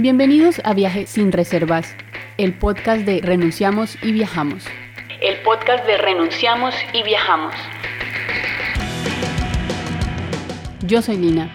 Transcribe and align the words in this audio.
Bienvenidos 0.00 0.62
a 0.64 0.72
Viaje 0.72 1.04
sin 1.06 1.30
Reservas, 1.30 1.94
el 2.38 2.54
podcast 2.54 3.04
de 3.04 3.20
Renunciamos 3.20 3.98
y 4.02 4.12
Viajamos. 4.12 4.64
El 5.20 5.36
podcast 5.42 5.84
de 5.84 5.98
Renunciamos 5.98 6.74
y 6.94 7.02
Viajamos. 7.02 7.54
Yo 10.86 11.02
soy 11.02 11.18
Lina. 11.18 11.54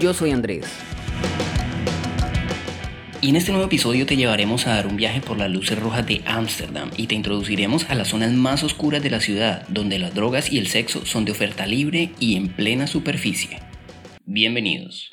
Yo 0.00 0.12
soy 0.12 0.32
Andrés. 0.32 0.66
Y 3.20 3.28
en 3.28 3.36
este 3.36 3.52
nuevo 3.52 3.68
episodio 3.68 4.04
te 4.04 4.16
llevaremos 4.16 4.66
a 4.66 4.74
dar 4.74 4.88
un 4.88 4.96
viaje 4.96 5.20
por 5.20 5.38
las 5.38 5.52
luces 5.52 5.78
rojas 5.78 6.04
de 6.04 6.20
Ámsterdam 6.26 6.90
y 6.96 7.06
te 7.06 7.14
introduciremos 7.14 7.88
a 7.88 7.94
las 7.94 8.08
zonas 8.08 8.32
más 8.32 8.64
oscuras 8.64 9.04
de 9.04 9.10
la 9.10 9.20
ciudad, 9.20 9.68
donde 9.68 10.00
las 10.00 10.14
drogas 10.14 10.50
y 10.50 10.58
el 10.58 10.66
sexo 10.66 11.06
son 11.06 11.24
de 11.24 11.30
oferta 11.30 11.64
libre 11.68 12.10
y 12.18 12.34
en 12.34 12.48
plena 12.48 12.88
superficie. 12.88 13.60
Bienvenidos. 14.24 15.12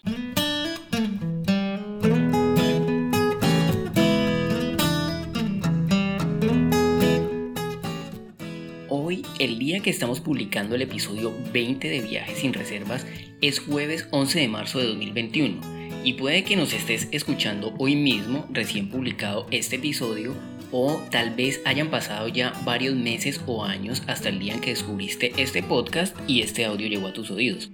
El 9.40 9.60
día 9.60 9.80
que 9.80 9.90
estamos 9.90 10.22
publicando 10.22 10.76
el 10.76 10.82
episodio 10.82 11.34
20 11.54 11.90
de 11.90 12.02
Viajes 12.02 12.40
sin 12.40 12.54
Reservas 12.54 13.06
es 13.42 13.60
jueves 13.60 14.08
11 14.12 14.40
de 14.40 14.48
marzo 14.48 14.80
de 14.80 14.88
2021 14.88 15.62
y 16.04 16.14
puede 16.14 16.44
que 16.44 16.56
nos 16.56 16.74
estés 16.74 17.08
escuchando 17.12 17.74
hoy 17.78 17.96
mismo 17.96 18.48
recién 18.52 18.90
publicado 18.90 19.48
este 19.52 19.78
episodio 19.78 20.36
o 20.72 21.02
tal 21.12 21.36
vez 21.36 21.62
hayan 21.66 21.90
pasado 21.90 22.28
ya 22.28 22.54
varios 22.64 22.96
meses 22.96 23.42
o 23.46 23.64
años 23.64 24.04
hasta 24.08 24.30
el 24.30 24.40
día 24.40 24.54
en 24.54 24.62
que 24.62 24.72
descubriste 24.72 25.34
este 25.38 25.64
podcast 25.64 26.16
y 26.28 26.42
este 26.42 26.66
audio 26.66 26.88
llegó 26.88 27.08
a 27.08 27.14
tus 27.14 27.32
oídos. 27.32 27.72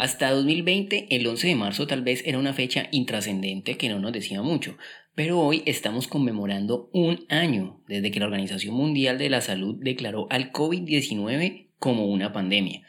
Hasta 0.00 0.30
2020, 0.30 1.08
el 1.10 1.26
11 1.26 1.48
de 1.48 1.54
marzo 1.56 1.86
tal 1.86 2.00
vez 2.00 2.22
era 2.24 2.38
una 2.38 2.54
fecha 2.54 2.88
intrascendente 2.90 3.76
que 3.76 3.90
no 3.90 3.98
nos 3.98 4.12
decía 4.12 4.40
mucho, 4.40 4.78
pero 5.14 5.40
hoy 5.40 5.62
estamos 5.66 6.06
conmemorando 6.06 6.88
un 6.92 7.24
año 7.28 7.82
desde 7.88 8.10
que 8.10 8.20
la 8.20 8.26
Organización 8.26 8.74
Mundial 8.74 9.18
de 9.18 9.30
la 9.30 9.40
Salud 9.40 9.76
declaró 9.80 10.26
al 10.30 10.52
COVID-19 10.52 11.68
como 11.78 12.06
una 12.06 12.32
pandemia. 12.32 12.82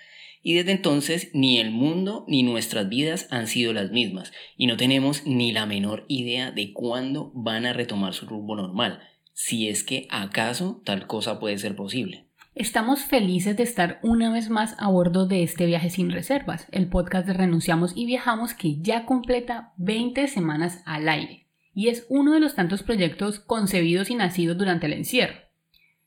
Y 0.43 0.53
desde 0.53 0.71
entonces 0.71 1.29
ni 1.33 1.59
el 1.59 1.71
mundo 1.71 2.25
ni 2.27 2.43
nuestras 2.43 2.89
vidas 2.89 3.27
han 3.31 3.47
sido 3.47 3.73
las 3.73 3.91
mismas 3.91 4.31
y 4.57 4.67
no 4.67 4.77
tenemos 4.77 5.25
ni 5.25 5.51
la 5.51 5.65
menor 5.65 6.05
idea 6.07 6.51
de 6.51 6.73
cuándo 6.73 7.31
van 7.35 7.65
a 7.65 7.73
retomar 7.73 8.13
su 8.13 8.25
rumbo 8.25 8.55
normal, 8.55 9.01
si 9.33 9.67
es 9.67 9.83
que 9.83 10.07
acaso 10.09 10.81
tal 10.83 11.07
cosa 11.07 11.39
puede 11.39 11.57
ser 11.57 11.75
posible. 11.75 12.27
Estamos 12.53 13.01
felices 13.01 13.55
de 13.55 13.63
estar 13.63 13.99
una 14.03 14.31
vez 14.31 14.49
más 14.49 14.75
a 14.77 14.89
bordo 14.89 15.25
de 15.25 15.41
este 15.41 15.65
viaje 15.65 15.89
sin 15.89 16.11
reservas, 16.11 16.67
el 16.71 16.89
podcast 16.89 17.25
de 17.25 17.33
Renunciamos 17.33 17.93
y 17.95 18.05
Viajamos 18.05 18.53
que 18.53 18.81
ya 18.81 19.05
completa 19.05 19.73
20 19.77 20.27
semanas 20.27 20.81
al 20.85 21.07
aire 21.07 21.41
y 21.73 21.89
es 21.89 22.05
uno 22.09 22.33
de 22.33 22.39
los 22.39 22.55
tantos 22.55 22.83
proyectos 22.83 23.39
concebidos 23.39 24.09
y 24.09 24.15
nacidos 24.15 24.57
durante 24.57 24.87
el 24.87 24.93
encierro. 24.93 25.35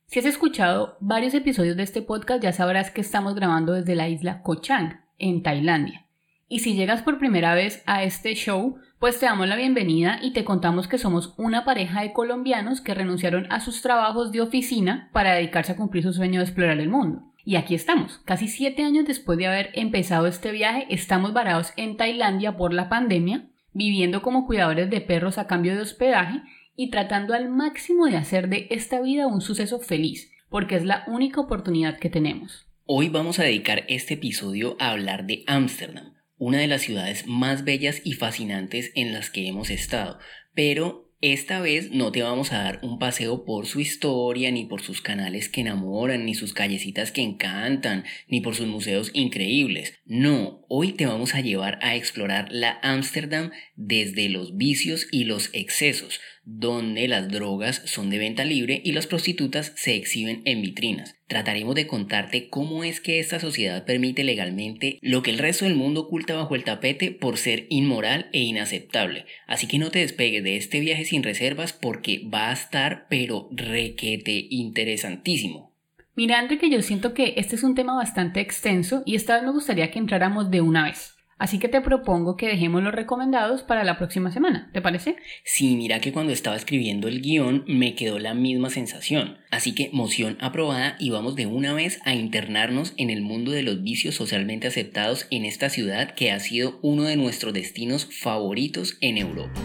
Si 0.06 0.18
has 0.18 0.26
escuchado 0.26 0.96
varios 1.00 1.34
episodios 1.34 1.76
de 1.76 1.82
este 1.82 2.02
podcast 2.02 2.42
ya 2.42 2.52
sabrás 2.52 2.90
que 2.90 3.00
estamos 3.00 3.34
grabando 3.34 3.72
desde 3.72 3.94
la 3.94 4.08
isla 4.08 4.42
Koh 4.42 4.60
Chang, 4.60 5.00
en 5.18 5.42
Tailandia. 5.42 6.06
Y 6.48 6.60
si 6.60 6.74
llegas 6.74 7.02
por 7.02 7.18
primera 7.18 7.54
vez 7.54 7.82
a 7.86 8.02
este 8.04 8.34
show, 8.34 8.76
pues 8.98 9.18
te 9.18 9.26
damos 9.26 9.48
la 9.48 9.56
bienvenida 9.56 10.18
y 10.22 10.32
te 10.32 10.44
contamos 10.44 10.88
que 10.88 10.98
somos 10.98 11.34
una 11.36 11.64
pareja 11.64 12.02
de 12.02 12.12
colombianos 12.12 12.80
que 12.80 12.94
renunciaron 12.94 13.50
a 13.50 13.60
sus 13.60 13.82
trabajos 13.82 14.30
de 14.30 14.40
oficina 14.40 15.08
para 15.12 15.34
dedicarse 15.34 15.72
a 15.72 15.76
cumplir 15.76 16.04
su 16.04 16.12
sueño 16.12 16.40
de 16.40 16.44
explorar 16.44 16.78
el 16.78 16.88
mundo. 16.88 17.22
Y 17.44 17.56
aquí 17.56 17.74
estamos, 17.74 18.18
casi 18.24 18.48
siete 18.48 18.84
años 18.84 19.06
después 19.06 19.36
de 19.38 19.46
haber 19.46 19.70
empezado 19.74 20.26
este 20.26 20.52
viaje, 20.52 20.86
estamos 20.88 21.32
varados 21.32 21.72
en 21.76 21.96
Tailandia 21.96 22.56
por 22.56 22.72
la 22.72 22.88
pandemia, 22.88 23.46
viviendo 23.74 24.22
como 24.22 24.46
cuidadores 24.46 24.88
de 24.88 25.00
perros 25.00 25.36
a 25.36 25.46
cambio 25.46 25.74
de 25.74 25.82
hospedaje 25.82 26.40
y 26.76 26.90
tratando 26.90 27.34
al 27.34 27.50
máximo 27.50 28.06
de 28.06 28.16
hacer 28.16 28.48
de 28.48 28.68
esta 28.70 29.00
vida 29.02 29.26
un 29.26 29.40
suceso 29.40 29.80
feliz, 29.80 30.30
porque 30.48 30.76
es 30.76 30.84
la 30.84 31.04
única 31.08 31.40
oportunidad 31.40 31.98
que 31.98 32.08
tenemos. 32.08 32.66
Hoy 32.86 33.08
vamos 33.08 33.38
a 33.38 33.44
dedicar 33.44 33.84
este 33.88 34.14
episodio 34.14 34.76
a 34.78 34.90
hablar 34.90 35.26
de 35.26 35.44
Ámsterdam, 35.46 36.14
una 36.36 36.58
de 36.58 36.66
las 36.66 36.82
ciudades 36.82 37.26
más 37.26 37.64
bellas 37.64 38.00
y 38.04 38.12
fascinantes 38.12 38.92
en 38.94 39.12
las 39.12 39.30
que 39.30 39.48
hemos 39.48 39.70
estado, 39.70 40.18
pero 40.54 41.03
esta 41.32 41.60
vez 41.60 41.90
no 41.90 42.12
te 42.12 42.22
vamos 42.22 42.52
a 42.52 42.62
dar 42.62 42.80
un 42.82 42.98
paseo 42.98 43.46
por 43.46 43.64
su 43.64 43.80
historia, 43.80 44.50
ni 44.50 44.66
por 44.66 44.82
sus 44.82 45.00
canales 45.00 45.48
que 45.48 45.62
enamoran, 45.62 46.26
ni 46.26 46.34
sus 46.34 46.52
callecitas 46.52 47.12
que 47.12 47.22
encantan, 47.22 48.04
ni 48.28 48.42
por 48.42 48.54
sus 48.54 48.66
museos 48.66 49.10
increíbles. 49.14 49.94
No, 50.04 50.66
hoy 50.68 50.92
te 50.92 51.06
vamos 51.06 51.34
a 51.34 51.40
llevar 51.40 51.78
a 51.80 51.96
explorar 51.96 52.48
la 52.50 52.78
Ámsterdam 52.82 53.52
desde 53.74 54.28
los 54.28 54.58
vicios 54.58 55.06
y 55.10 55.24
los 55.24 55.48
excesos, 55.54 56.20
donde 56.44 57.08
las 57.08 57.30
drogas 57.30 57.82
son 57.86 58.10
de 58.10 58.18
venta 58.18 58.44
libre 58.44 58.80
y 58.84 58.92
las 58.92 59.06
prostitutas 59.06 59.72
se 59.76 59.94
exhiben 59.94 60.42
en 60.44 60.62
vitrinas. 60.62 61.16
Trataremos 61.26 61.74
de 61.74 61.86
contarte 61.86 62.48
cómo 62.48 62.84
es 62.84 63.00
que 63.00 63.18
esta 63.18 63.40
sociedad 63.40 63.84
permite 63.84 64.24
legalmente 64.24 64.98
lo 65.00 65.22
que 65.22 65.30
el 65.30 65.38
resto 65.38 65.64
del 65.64 65.74
mundo 65.74 66.02
oculta 66.02 66.34
bajo 66.34 66.54
el 66.54 66.64
tapete 66.64 67.10
por 67.12 67.38
ser 67.38 67.66
inmoral 67.70 68.28
e 68.32 68.40
inaceptable. 68.40 69.24
Así 69.46 69.66
que 69.66 69.78
no 69.78 69.90
te 69.90 70.00
despegues 70.00 70.44
de 70.44 70.56
este 70.56 70.80
viaje 70.80 71.04
sin 71.04 71.22
reservas 71.22 71.72
porque 71.72 72.22
va 72.32 72.50
a 72.50 72.54
estar 72.54 73.06
pero 73.08 73.48
requete 73.52 74.46
interesantísimo. 74.50 75.74
Mira, 76.16 76.46
que 76.46 76.70
yo 76.70 76.80
siento 76.82 77.12
que 77.12 77.34
este 77.36 77.56
es 77.56 77.64
un 77.64 77.74
tema 77.74 77.96
bastante 77.96 78.40
extenso 78.40 79.02
y 79.04 79.16
esta 79.16 79.34
vez 79.34 79.44
me 79.44 79.50
gustaría 79.50 79.90
que 79.90 79.98
entráramos 79.98 80.50
de 80.50 80.60
una 80.60 80.84
vez. 80.84 81.13
Así 81.38 81.58
que 81.58 81.68
te 81.68 81.80
propongo 81.80 82.36
que 82.36 82.46
dejemos 82.46 82.82
los 82.82 82.94
recomendados 82.94 83.62
para 83.62 83.82
la 83.82 83.98
próxima 83.98 84.30
semana, 84.30 84.70
¿te 84.72 84.80
parece? 84.80 85.16
Sí, 85.44 85.74
mira 85.76 86.00
que 86.00 86.12
cuando 86.12 86.32
estaba 86.32 86.56
escribiendo 86.56 87.08
el 87.08 87.20
guion 87.20 87.64
me 87.66 87.94
quedó 87.94 88.18
la 88.18 88.34
misma 88.34 88.70
sensación. 88.70 89.38
Así 89.50 89.74
que 89.74 89.90
moción 89.92 90.38
aprobada 90.40 90.96
y 91.00 91.10
vamos 91.10 91.34
de 91.34 91.46
una 91.46 91.72
vez 91.72 92.00
a 92.04 92.14
internarnos 92.14 92.94
en 92.96 93.10
el 93.10 93.22
mundo 93.22 93.50
de 93.50 93.64
los 93.64 93.82
vicios 93.82 94.14
socialmente 94.14 94.68
aceptados 94.68 95.26
en 95.30 95.44
esta 95.44 95.70
ciudad 95.70 96.14
que 96.14 96.30
ha 96.30 96.38
sido 96.38 96.78
uno 96.82 97.04
de 97.04 97.16
nuestros 97.16 97.52
destinos 97.52 98.08
favoritos 98.12 98.96
en 99.00 99.18
Europa. 99.18 99.60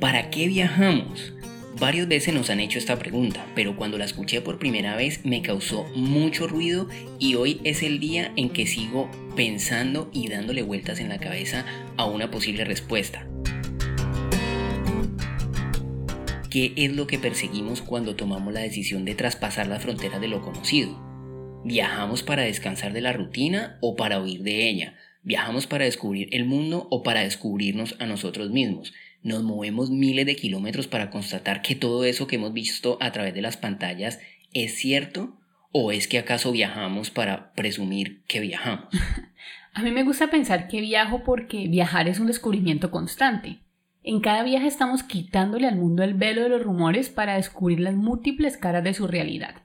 ¿Para 0.00 0.30
qué 0.30 0.46
viajamos? 0.46 1.35
Varias 1.78 2.08
veces 2.08 2.32
nos 2.32 2.48
han 2.48 2.60
hecho 2.60 2.78
esta 2.78 2.98
pregunta, 2.98 3.44
pero 3.54 3.76
cuando 3.76 3.98
la 3.98 4.06
escuché 4.06 4.40
por 4.40 4.58
primera 4.58 4.96
vez 4.96 5.26
me 5.26 5.42
causó 5.42 5.84
mucho 5.94 6.46
ruido 6.46 6.88
y 7.18 7.34
hoy 7.34 7.60
es 7.64 7.82
el 7.82 8.00
día 8.00 8.32
en 8.36 8.48
que 8.48 8.66
sigo 8.66 9.10
pensando 9.36 10.08
y 10.10 10.28
dándole 10.28 10.62
vueltas 10.62 11.00
en 11.00 11.10
la 11.10 11.18
cabeza 11.18 11.66
a 11.98 12.06
una 12.06 12.30
posible 12.30 12.64
respuesta. 12.64 13.26
¿Qué 16.48 16.72
es 16.76 16.96
lo 16.96 17.06
que 17.06 17.18
perseguimos 17.18 17.82
cuando 17.82 18.16
tomamos 18.16 18.54
la 18.54 18.60
decisión 18.60 19.04
de 19.04 19.14
traspasar 19.14 19.66
las 19.66 19.82
fronteras 19.82 20.22
de 20.22 20.28
lo 20.28 20.40
conocido? 20.40 20.98
¿Viajamos 21.62 22.22
para 22.22 22.44
descansar 22.44 22.94
de 22.94 23.02
la 23.02 23.12
rutina 23.12 23.76
o 23.82 23.96
para 23.96 24.22
huir 24.22 24.42
de 24.42 24.70
ella? 24.70 24.94
¿Viajamos 25.22 25.66
para 25.66 25.84
descubrir 25.84 26.28
el 26.30 26.46
mundo 26.46 26.88
o 26.90 27.02
para 27.02 27.20
descubrirnos 27.20 27.96
a 27.98 28.06
nosotros 28.06 28.50
mismos? 28.50 28.94
Nos 29.26 29.42
movemos 29.42 29.90
miles 29.90 30.24
de 30.24 30.36
kilómetros 30.36 30.86
para 30.86 31.10
constatar 31.10 31.60
que 31.60 31.74
todo 31.74 32.04
eso 32.04 32.28
que 32.28 32.36
hemos 32.36 32.52
visto 32.52 32.96
a 33.00 33.10
través 33.10 33.34
de 33.34 33.42
las 33.42 33.56
pantallas 33.56 34.20
es 34.52 34.76
cierto 34.76 35.36
o 35.72 35.90
es 35.90 36.06
que 36.06 36.18
acaso 36.18 36.52
viajamos 36.52 37.10
para 37.10 37.52
presumir 37.52 38.22
que 38.28 38.38
viajamos? 38.38 38.86
A 39.74 39.82
mí 39.82 39.90
me 39.90 40.04
gusta 40.04 40.28
pensar 40.30 40.68
que 40.68 40.80
viajo 40.80 41.24
porque 41.24 41.66
viajar 41.66 42.08
es 42.08 42.20
un 42.20 42.28
descubrimiento 42.28 42.92
constante. 42.92 43.58
En 44.04 44.20
cada 44.20 44.44
viaje 44.44 44.68
estamos 44.68 45.02
quitándole 45.02 45.66
al 45.66 45.74
mundo 45.74 46.04
el 46.04 46.14
velo 46.14 46.44
de 46.44 46.48
los 46.48 46.62
rumores 46.62 47.10
para 47.10 47.34
descubrir 47.34 47.80
las 47.80 47.96
múltiples 47.96 48.56
caras 48.56 48.84
de 48.84 48.94
su 48.94 49.08
realidad. 49.08 49.56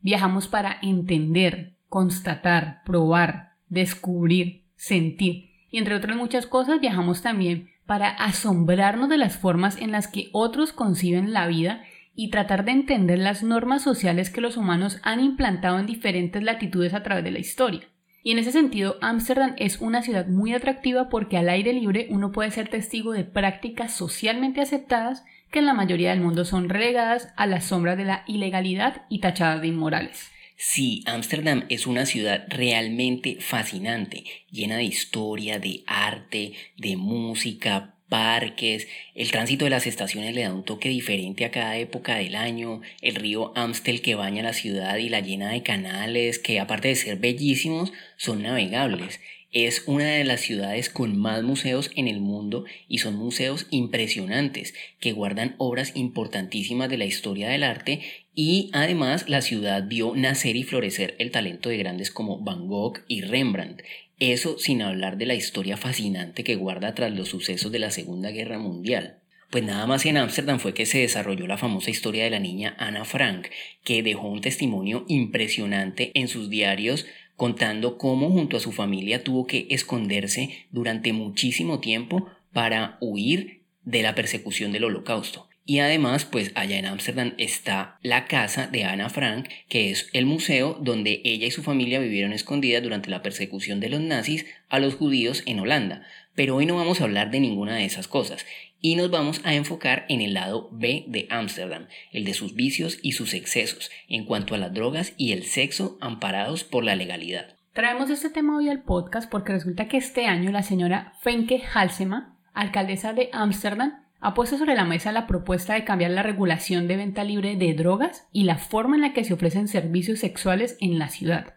Viajamos 0.00 0.48
para 0.48 0.78
entender, 0.80 1.74
constatar, 1.90 2.82
probar, 2.86 3.52
descubrir, 3.68 4.64
sentir. 4.74 5.50
Y 5.70 5.76
entre 5.76 5.94
otras 5.94 6.16
muchas 6.16 6.46
cosas 6.46 6.80
viajamos 6.80 7.20
también 7.20 7.71
para 7.86 8.08
asombrarnos 8.08 9.08
de 9.08 9.18
las 9.18 9.36
formas 9.36 9.76
en 9.80 9.92
las 9.92 10.08
que 10.08 10.28
otros 10.32 10.72
conciben 10.72 11.32
la 11.32 11.46
vida 11.46 11.82
y 12.14 12.30
tratar 12.30 12.64
de 12.64 12.72
entender 12.72 13.18
las 13.18 13.42
normas 13.42 13.82
sociales 13.82 14.30
que 14.30 14.40
los 14.40 14.56
humanos 14.56 14.98
han 15.02 15.20
implantado 15.20 15.78
en 15.78 15.86
diferentes 15.86 16.42
latitudes 16.42 16.94
a 16.94 17.02
través 17.02 17.24
de 17.24 17.30
la 17.30 17.38
historia. 17.38 17.88
Y 18.24 18.32
en 18.32 18.38
ese 18.38 18.52
sentido, 18.52 18.98
Ámsterdam 19.00 19.54
es 19.58 19.80
una 19.80 20.02
ciudad 20.02 20.28
muy 20.28 20.54
atractiva 20.54 21.08
porque 21.08 21.38
al 21.38 21.48
aire 21.48 21.72
libre 21.72 22.06
uno 22.10 22.30
puede 22.30 22.50
ser 22.50 22.68
testigo 22.68 23.12
de 23.12 23.24
prácticas 23.24 23.92
socialmente 23.92 24.60
aceptadas 24.60 25.24
que 25.50 25.58
en 25.58 25.66
la 25.66 25.74
mayoría 25.74 26.10
del 26.10 26.20
mundo 26.20 26.44
son 26.44 26.68
relegadas 26.68 27.32
a 27.36 27.46
la 27.46 27.60
sombra 27.60 27.96
de 27.96 28.04
la 28.04 28.24
ilegalidad 28.26 29.02
y 29.08 29.20
tachadas 29.20 29.60
de 29.60 29.68
inmorales. 29.68 30.31
Sí, 30.64 31.02
Ámsterdam 31.06 31.64
es 31.70 31.88
una 31.88 32.06
ciudad 32.06 32.44
realmente 32.48 33.38
fascinante, 33.40 34.22
llena 34.48 34.76
de 34.76 34.84
historia, 34.84 35.58
de 35.58 35.82
arte, 35.88 36.52
de 36.76 36.96
música, 36.96 37.96
parques, 38.08 38.86
el 39.16 39.32
tránsito 39.32 39.64
de 39.64 39.72
las 39.72 39.88
estaciones 39.88 40.36
le 40.36 40.42
da 40.42 40.54
un 40.54 40.64
toque 40.64 40.88
diferente 40.88 41.44
a 41.44 41.50
cada 41.50 41.76
época 41.78 42.14
del 42.14 42.36
año, 42.36 42.80
el 43.00 43.16
río 43.16 43.52
Amstel 43.56 44.02
que 44.02 44.14
baña 44.14 44.44
la 44.44 44.52
ciudad 44.52 44.96
y 44.98 45.08
la 45.08 45.18
llena 45.18 45.50
de 45.50 45.64
canales 45.64 46.38
que 46.38 46.60
aparte 46.60 46.86
de 46.86 46.94
ser 46.94 47.16
bellísimos 47.16 47.92
son 48.16 48.42
navegables. 48.42 49.18
Es 49.50 49.82
una 49.86 50.06
de 50.06 50.24
las 50.24 50.40
ciudades 50.40 50.88
con 50.88 51.18
más 51.18 51.42
museos 51.42 51.90
en 51.94 52.08
el 52.08 52.20
mundo 52.20 52.64
y 52.88 52.98
son 52.98 53.16
museos 53.16 53.66
impresionantes 53.70 54.74
que 54.98 55.12
guardan 55.12 55.56
obras 55.58 55.92
importantísimas 55.94 56.88
de 56.88 56.96
la 56.96 57.04
historia 57.04 57.50
del 57.50 57.64
arte 57.64 58.00
y 58.34 58.70
además 58.72 59.28
la 59.28 59.42
ciudad 59.42 59.86
vio 59.86 60.14
nacer 60.14 60.56
y 60.56 60.62
florecer 60.62 61.14
el 61.18 61.30
talento 61.30 61.68
de 61.68 61.76
grandes 61.76 62.10
como 62.10 62.38
Van 62.38 62.66
Gogh 62.66 63.00
y 63.08 63.22
Rembrandt. 63.22 63.82
Eso 64.18 64.58
sin 64.58 64.82
hablar 64.82 65.18
de 65.18 65.26
la 65.26 65.34
historia 65.34 65.76
fascinante 65.76 66.44
que 66.44 66.56
guarda 66.56 66.94
tras 66.94 67.12
los 67.12 67.28
sucesos 67.28 67.72
de 67.72 67.78
la 67.78 67.90
Segunda 67.90 68.30
Guerra 68.30 68.58
Mundial. 68.58 69.18
Pues 69.50 69.64
nada 69.64 69.86
más 69.86 70.06
en 70.06 70.16
Ámsterdam 70.16 70.60
fue 70.60 70.72
que 70.72 70.86
se 70.86 71.00
desarrolló 71.00 71.46
la 71.46 71.58
famosa 71.58 71.90
historia 71.90 72.24
de 72.24 72.30
la 72.30 72.38
niña 72.38 72.74
Ana 72.78 73.04
Frank, 73.04 73.48
que 73.84 74.02
dejó 74.02 74.28
un 74.28 74.40
testimonio 74.40 75.04
impresionante 75.08 76.10
en 76.14 76.28
sus 76.28 76.48
diarios 76.48 77.04
contando 77.36 77.98
cómo 77.98 78.30
junto 78.30 78.56
a 78.56 78.60
su 78.60 78.72
familia 78.72 79.24
tuvo 79.24 79.46
que 79.46 79.66
esconderse 79.68 80.66
durante 80.70 81.12
muchísimo 81.12 81.80
tiempo 81.80 82.28
para 82.54 82.96
huir 83.00 83.62
de 83.84 84.02
la 84.02 84.14
persecución 84.14 84.72
del 84.72 84.84
holocausto. 84.84 85.48
Y 85.64 85.78
además, 85.78 86.24
pues 86.24 86.50
allá 86.54 86.78
en 86.78 86.86
Ámsterdam 86.86 87.34
está 87.38 87.98
la 88.02 88.26
casa 88.26 88.66
de 88.66 88.84
Ana 88.84 89.08
Frank, 89.08 89.48
que 89.68 89.90
es 89.90 90.08
el 90.12 90.26
museo 90.26 90.76
donde 90.80 91.20
ella 91.24 91.46
y 91.46 91.52
su 91.52 91.62
familia 91.62 92.00
vivieron 92.00 92.32
escondidas 92.32 92.82
durante 92.82 93.10
la 93.10 93.22
persecución 93.22 93.78
de 93.78 93.88
los 93.88 94.00
nazis 94.00 94.44
a 94.68 94.80
los 94.80 94.94
judíos 94.94 95.42
en 95.46 95.60
Holanda. 95.60 96.04
Pero 96.34 96.56
hoy 96.56 96.66
no 96.66 96.76
vamos 96.76 97.00
a 97.00 97.04
hablar 97.04 97.30
de 97.30 97.40
ninguna 97.40 97.76
de 97.76 97.84
esas 97.84 98.08
cosas 98.08 98.44
y 98.80 98.96
nos 98.96 99.10
vamos 99.10 99.40
a 99.44 99.54
enfocar 99.54 100.04
en 100.08 100.20
el 100.20 100.34
lado 100.34 100.68
B 100.72 101.04
de 101.06 101.28
Ámsterdam, 101.30 101.86
el 102.10 102.24
de 102.24 102.34
sus 102.34 102.54
vicios 102.54 102.98
y 103.00 103.12
sus 103.12 103.32
excesos, 103.32 103.90
en 104.08 104.24
cuanto 104.24 104.54
a 104.54 104.58
las 104.58 104.74
drogas 104.74 105.14
y 105.16 105.32
el 105.32 105.44
sexo 105.44 105.96
amparados 106.00 106.64
por 106.64 106.82
la 106.82 106.96
legalidad. 106.96 107.54
Traemos 107.72 108.10
este 108.10 108.28
tema 108.28 108.56
hoy 108.56 108.68
al 108.68 108.82
podcast 108.82 109.30
porque 109.30 109.52
resulta 109.52 109.88
que 109.88 109.96
este 109.96 110.26
año 110.26 110.50
la 110.50 110.62
señora 110.62 111.14
Fenke 111.22 111.62
Halsema, 111.72 112.36
alcaldesa 112.52 113.12
de 113.12 113.30
Ámsterdam, 113.32 114.01
ha 114.22 114.34
puesto 114.34 114.56
sobre 114.56 114.76
la 114.76 114.84
mesa 114.84 115.10
la 115.10 115.26
propuesta 115.26 115.74
de 115.74 115.84
cambiar 115.84 116.12
la 116.12 116.22
regulación 116.22 116.86
de 116.86 116.96
venta 116.96 117.24
libre 117.24 117.56
de 117.56 117.74
drogas 117.74 118.28
y 118.30 118.44
la 118.44 118.56
forma 118.56 118.94
en 118.94 119.02
la 119.02 119.12
que 119.12 119.24
se 119.24 119.34
ofrecen 119.34 119.66
servicios 119.66 120.20
sexuales 120.20 120.76
en 120.80 121.00
la 121.00 121.08
ciudad. 121.08 121.54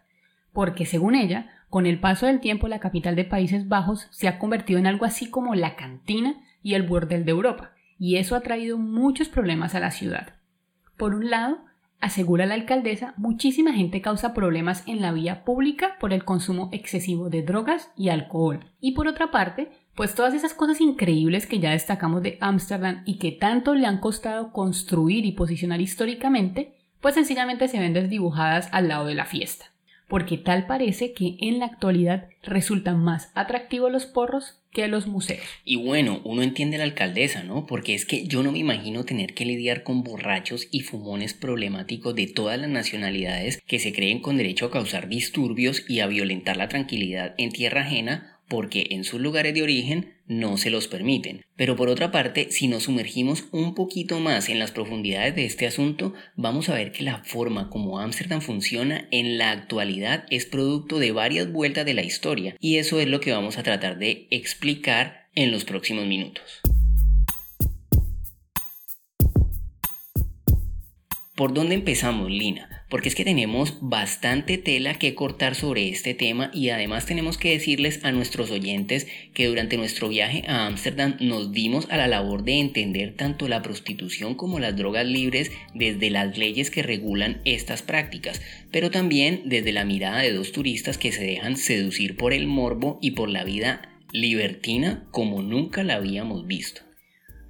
Porque 0.52 0.84
según 0.84 1.14
ella, 1.14 1.48
con 1.70 1.86
el 1.86 2.00
paso 2.00 2.26
del 2.26 2.40
tiempo 2.40 2.66
la 2.66 2.80
capital 2.80 3.14
de 3.14 3.24
Países 3.24 3.68
Bajos 3.68 4.08
se 4.10 4.26
ha 4.26 4.40
convertido 4.40 4.80
en 4.80 4.88
algo 4.88 5.04
así 5.04 5.30
como 5.30 5.54
la 5.54 5.76
cantina 5.76 6.42
y 6.60 6.74
el 6.74 6.82
burdel 6.82 7.24
de 7.24 7.30
Europa, 7.30 7.70
y 8.00 8.16
eso 8.16 8.34
ha 8.34 8.40
traído 8.40 8.78
muchos 8.78 9.28
problemas 9.28 9.76
a 9.76 9.80
la 9.80 9.92
ciudad. 9.92 10.34
Por 10.96 11.14
un 11.14 11.30
lado, 11.30 11.58
asegura 12.00 12.46
la 12.46 12.54
alcaldesa, 12.54 13.14
muchísima 13.16 13.74
gente 13.74 14.00
causa 14.00 14.34
problemas 14.34 14.82
en 14.88 15.02
la 15.02 15.12
vía 15.12 15.44
pública 15.44 15.96
por 16.00 16.12
el 16.12 16.24
consumo 16.24 16.68
excesivo 16.72 17.30
de 17.30 17.42
drogas 17.42 17.92
y 17.96 18.08
alcohol. 18.08 18.72
Y 18.80 18.92
por 18.92 19.06
otra 19.06 19.30
parte, 19.30 19.70
pues 19.96 20.14
todas 20.14 20.34
esas 20.34 20.54
cosas 20.54 20.80
increíbles 20.80 21.46
que 21.46 21.58
ya 21.58 21.70
destacamos 21.70 22.22
de 22.22 22.38
Ámsterdam 22.40 23.02
y 23.06 23.18
que 23.18 23.32
tanto 23.32 23.74
le 23.74 23.86
han 23.86 23.98
costado 23.98 24.52
construir 24.52 25.24
y 25.24 25.32
posicionar 25.32 25.80
históricamente, 25.80 26.74
pues 27.00 27.14
sencillamente 27.14 27.66
se 27.66 27.80
ven 27.80 27.94
desdibujadas 27.94 28.68
al 28.72 28.88
lado 28.88 29.06
de 29.06 29.14
la 29.14 29.24
fiesta 29.24 29.66
porque 30.08 30.38
tal 30.38 30.66
parece 30.66 31.12
que 31.12 31.36
en 31.40 31.58
la 31.58 31.66
actualidad 31.66 32.28
resultan 32.42 33.02
más 33.02 33.30
atractivos 33.34 33.90
los 33.90 34.06
porros 34.06 34.60
que 34.70 34.86
los 34.88 35.06
museos. 35.06 35.44
Y 35.64 35.76
bueno, 35.76 36.20
uno 36.24 36.42
entiende 36.42 36.78
la 36.78 36.84
alcaldesa, 36.84 37.42
¿no? 37.42 37.66
Porque 37.66 37.94
es 37.94 38.04
que 38.04 38.26
yo 38.26 38.42
no 38.42 38.52
me 38.52 38.58
imagino 38.58 39.04
tener 39.04 39.34
que 39.34 39.46
lidiar 39.46 39.82
con 39.82 40.04
borrachos 40.04 40.68
y 40.70 40.80
fumones 40.80 41.34
problemáticos 41.34 42.14
de 42.14 42.26
todas 42.26 42.60
las 42.60 42.70
nacionalidades 42.70 43.60
que 43.66 43.78
se 43.78 43.92
creen 43.92 44.20
con 44.20 44.36
derecho 44.36 44.66
a 44.66 44.70
causar 44.70 45.08
disturbios 45.08 45.88
y 45.88 46.00
a 46.00 46.06
violentar 46.06 46.56
la 46.56 46.68
tranquilidad 46.68 47.34
en 47.38 47.50
tierra 47.50 47.82
ajena 47.82 48.35
porque 48.48 48.88
en 48.90 49.04
sus 49.04 49.20
lugares 49.20 49.54
de 49.54 49.62
origen 49.62 50.14
no 50.26 50.56
se 50.56 50.70
los 50.70 50.88
permiten. 50.88 51.44
Pero 51.56 51.76
por 51.76 51.88
otra 51.88 52.10
parte, 52.10 52.50
si 52.50 52.68
nos 52.68 52.84
sumergimos 52.84 53.44
un 53.52 53.74
poquito 53.74 54.20
más 54.20 54.48
en 54.48 54.58
las 54.58 54.72
profundidades 54.72 55.34
de 55.34 55.44
este 55.44 55.66
asunto, 55.66 56.14
vamos 56.36 56.68
a 56.68 56.74
ver 56.74 56.92
que 56.92 57.04
la 57.04 57.24
forma 57.24 57.70
como 57.70 57.98
Ámsterdam 57.98 58.40
funciona 58.40 59.08
en 59.10 59.38
la 59.38 59.50
actualidad 59.50 60.24
es 60.30 60.46
producto 60.46 60.98
de 60.98 61.12
varias 61.12 61.50
vueltas 61.50 61.84
de 61.86 61.94
la 61.94 62.02
historia, 62.02 62.56
y 62.60 62.76
eso 62.76 63.00
es 63.00 63.08
lo 63.08 63.20
que 63.20 63.32
vamos 63.32 63.58
a 63.58 63.62
tratar 63.62 63.98
de 63.98 64.26
explicar 64.30 65.28
en 65.34 65.50
los 65.50 65.64
próximos 65.64 66.06
minutos. 66.06 66.60
¿Por 71.36 71.52
dónde 71.52 71.74
empezamos, 71.74 72.30
Lina? 72.30 72.75
Porque 72.88 73.08
es 73.08 73.14
que 73.14 73.24
tenemos 73.24 73.78
bastante 73.80 74.58
tela 74.58 74.94
que 74.94 75.14
cortar 75.14 75.54
sobre 75.54 75.88
este 75.88 76.14
tema 76.14 76.50
y 76.54 76.70
además 76.70 77.06
tenemos 77.06 77.36
que 77.36 77.50
decirles 77.50 78.04
a 78.04 78.12
nuestros 78.12 78.50
oyentes 78.50 79.06
que 79.34 79.46
durante 79.46 79.76
nuestro 79.76 80.08
viaje 80.08 80.44
a 80.46 80.66
Ámsterdam 80.66 81.16
nos 81.20 81.52
dimos 81.52 81.88
a 81.90 81.96
la 81.96 82.06
labor 82.06 82.44
de 82.44 82.60
entender 82.60 83.14
tanto 83.14 83.48
la 83.48 83.62
prostitución 83.62 84.34
como 84.34 84.60
las 84.60 84.76
drogas 84.76 85.06
libres 85.06 85.50
desde 85.74 86.10
las 86.10 86.38
leyes 86.38 86.70
que 86.70 86.82
regulan 86.82 87.40
estas 87.44 87.82
prácticas, 87.82 88.40
pero 88.70 88.90
también 88.90 89.42
desde 89.46 89.72
la 89.72 89.84
mirada 89.84 90.22
de 90.22 90.32
dos 90.32 90.52
turistas 90.52 90.98
que 90.98 91.12
se 91.12 91.24
dejan 91.24 91.56
seducir 91.56 92.16
por 92.16 92.32
el 92.32 92.46
morbo 92.46 92.98
y 93.02 93.12
por 93.12 93.28
la 93.28 93.44
vida 93.44 93.90
libertina 94.12 95.06
como 95.10 95.42
nunca 95.42 95.82
la 95.82 95.96
habíamos 95.96 96.46
visto. 96.46 96.82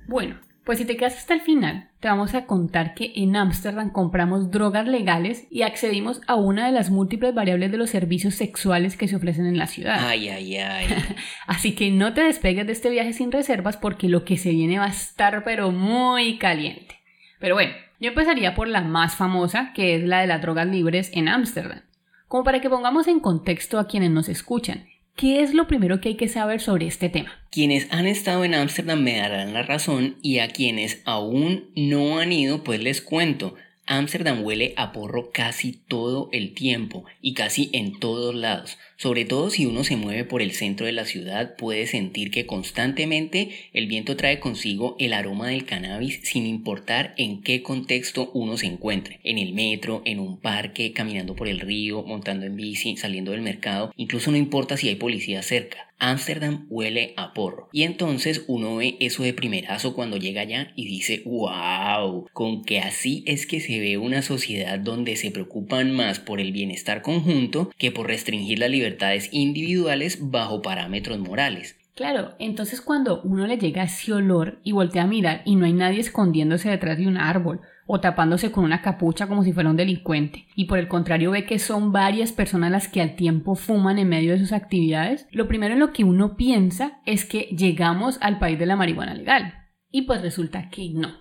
Bueno, 0.08 0.40
pues 0.64 0.78
si 0.78 0.84
te 0.84 0.96
quedas 0.96 1.16
hasta 1.16 1.34
el 1.34 1.42
final, 1.42 1.85
te 2.06 2.10
vamos 2.10 2.36
a 2.36 2.46
contar 2.46 2.94
que 2.94 3.14
en 3.16 3.34
Ámsterdam 3.34 3.90
compramos 3.90 4.52
drogas 4.52 4.86
legales 4.86 5.48
y 5.50 5.62
accedimos 5.62 6.20
a 6.28 6.36
una 6.36 6.66
de 6.66 6.70
las 6.70 6.88
múltiples 6.88 7.34
variables 7.34 7.72
de 7.72 7.78
los 7.78 7.90
servicios 7.90 8.36
sexuales 8.36 8.96
que 8.96 9.08
se 9.08 9.16
ofrecen 9.16 9.44
en 9.44 9.58
la 9.58 9.66
ciudad. 9.66 10.06
Ay, 10.06 10.28
ay, 10.28 10.56
ay. 10.56 10.86
Así 11.48 11.74
que 11.74 11.90
no 11.90 12.14
te 12.14 12.20
despegues 12.20 12.64
de 12.64 12.74
este 12.74 12.90
viaje 12.90 13.12
sin 13.12 13.32
reservas 13.32 13.76
porque 13.76 14.08
lo 14.08 14.24
que 14.24 14.36
se 14.36 14.50
viene 14.50 14.78
va 14.78 14.84
a 14.84 14.90
estar 14.90 15.42
pero 15.42 15.72
muy 15.72 16.38
caliente. 16.38 16.94
Pero 17.40 17.56
bueno, 17.56 17.72
yo 17.98 18.10
empezaría 18.10 18.54
por 18.54 18.68
la 18.68 18.82
más 18.82 19.16
famosa, 19.16 19.72
que 19.74 19.96
es 19.96 20.04
la 20.04 20.20
de 20.20 20.28
las 20.28 20.40
drogas 20.40 20.68
libres 20.68 21.10
en 21.12 21.26
Ámsterdam. 21.26 21.82
Como 22.28 22.44
para 22.44 22.60
que 22.60 22.70
pongamos 22.70 23.08
en 23.08 23.18
contexto 23.18 23.80
a 23.80 23.88
quienes 23.88 24.12
nos 24.12 24.28
escuchan, 24.28 24.86
¿Qué 25.16 25.40
es 25.40 25.54
lo 25.54 25.66
primero 25.66 25.98
que 26.02 26.10
hay 26.10 26.14
que 26.16 26.28
saber 26.28 26.60
sobre 26.60 26.86
este 26.86 27.08
tema? 27.08 27.32
Quienes 27.50 27.90
han 27.90 28.06
estado 28.06 28.44
en 28.44 28.52
Ámsterdam 28.52 29.02
me 29.02 29.16
darán 29.16 29.54
la 29.54 29.62
razón 29.62 30.16
y 30.20 30.40
a 30.40 30.48
quienes 30.48 31.00
aún 31.06 31.70
no 31.74 32.18
han 32.18 32.32
ido 32.32 32.62
pues 32.62 32.82
les 32.82 33.00
cuento. 33.00 33.54
Ámsterdam 33.86 34.44
huele 34.44 34.74
a 34.76 34.92
porro 34.92 35.30
casi 35.32 35.72
todo 35.72 36.28
el 36.32 36.52
tiempo 36.52 37.06
y 37.22 37.32
casi 37.32 37.70
en 37.72 37.98
todos 37.98 38.34
lados. 38.34 38.76
Sobre 38.98 39.26
todo 39.26 39.50
si 39.50 39.66
uno 39.66 39.84
se 39.84 39.96
mueve 39.96 40.24
por 40.24 40.40
el 40.40 40.52
centro 40.52 40.86
de 40.86 40.92
la 40.92 41.04
ciudad 41.04 41.54
puede 41.56 41.86
sentir 41.86 42.30
que 42.30 42.46
constantemente 42.46 43.50
el 43.74 43.88
viento 43.88 44.16
trae 44.16 44.40
consigo 44.40 44.96
el 44.98 45.12
aroma 45.12 45.48
del 45.48 45.66
cannabis 45.66 46.20
sin 46.22 46.46
importar 46.46 47.14
en 47.18 47.42
qué 47.42 47.62
contexto 47.62 48.30
uno 48.32 48.56
se 48.56 48.66
encuentre. 48.66 49.20
En 49.22 49.36
el 49.36 49.52
metro, 49.52 50.00
en 50.06 50.18
un 50.18 50.38
parque, 50.38 50.94
caminando 50.94 51.36
por 51.36 51.46
el 51.46 51.60
río, 51.60 52.04
montando 52.04 52.46
en 52.46 52.56
bici, 52.56 52.96
saliendo 52.96 53.32
del 53.32 53.42
mercado, 53.42 53.92
incluso 53.96 54.30
no 54.30 54.38
importa 54.38 54.78
si 54.78 54.88
hay 54.88 54.96
policía 54.96 55.42
cerca. 55.42 55.85
Ámsterdam 55.98 56.66
huele 56.68 57.14
a 57.16 57.32
porro. 57.32 57.68
Y 57.72 57.82
entonces 57.82 58.44
uno 58.48 58.76
ve 58.76 58.96
eso 59.00 59.22
de 59.22 59.32
primerazo 59.32 59.94
cuando 59.94 60.16
llega 60.16 60.42
allá 60.42 60.72
y 60.76 60.86
dice, 60.86 61.22
wow, 61.24 62.26
con 62.32 62.64
que 62.64 62.80
así 62.80 63.24
es 63.26 63.46
que 63.46 63.60
se 63.60 63.80
ve 63.80 63.98
una 63.98 64.22
sociedad 64.22 64.78
donde 64.78 65.16
se 65.16 65.30
preocupan 65.30 65.92
más 65.92 66.18
por 66.18 66.40
el 66.40 66.52
bienestar 66.52 67.02
conjunto 67.02 67.70
que 67.78 67.90
por 67.90 68.06
restringir 68.06 68.58
las 68.58 68.70
libertades 68.70 69.28
individuales 69.32 70.18
bajo 70.30 70.62
parámetros 70.62 71.18
morales. 71.18 71.76
Claro, 71.94 72.34
entonces 72.38 72.82
cuando 72.82 73.22
uno 73.22 73.46
le 73.46 73.56
llega 73.56 73.84
ese 73.84 74.12
olor 74.12 74.58
y 74.62 74.72
voltea 74.72 75.04
a 75.04 75.06
mirar 75.06 75.40
y 75.46 75.56
no 75.56 75.64
hay 75.64 75.72
nadie 75.72 76.00
escondiéndose 76.00 76.68
detrás 76.68 76.98
de 76.98 77.06
un 77.06 77.16
árbol 77.16 77.62
o 77.86 78.00
tapándose 78.00 78.50
con 78.50 78.64
una 78.64 78.82
capucha 78.82 79.26
como 79.26 79.44
si 79.44 79.52
fuera 79.52 79.70
un 79.70 79.76
delincuente, 79.76 80.46
y 80.54 80.64
por 80.64 80.78
el 80.78 80.88
contrario 80.88 81.30
ve 81.30 81.44
que 81.44 81.58
son 81.58 81.92
varias 81.92 82.32
personas 82.32 82.70
las 82.70 82.88
que 82.88 83.00
al 83.00 83.16
tiempo 83.16 83.54
fuman 83.54 83.98
en 83.98 84.08
medio 84.08 84.32
de 84.32 84.38
sus 84.38 84.52
actividades, 84.52 85.26
lo 85.30 85.48
primero 85.48 85.74
en 85.74 85.80
lo 85.80 85.92
que 85.92 86.04
uno 86.04 86.36
piensa 86.36 87.00
es 87.06 87.24
que 87.24 87.42
llegamos 87.56 88.18
al 88.20 88.38
país 88.38 88.58
de 88.58 88.66
la 88.66 88.76
marihuana 88.76 89.14
legal. 89.14 89.54
Y 89.90 90.02
pues 90.02 90.20
resulta 90.20 90.68
que 90.68 90.90
no. 90.90 91.14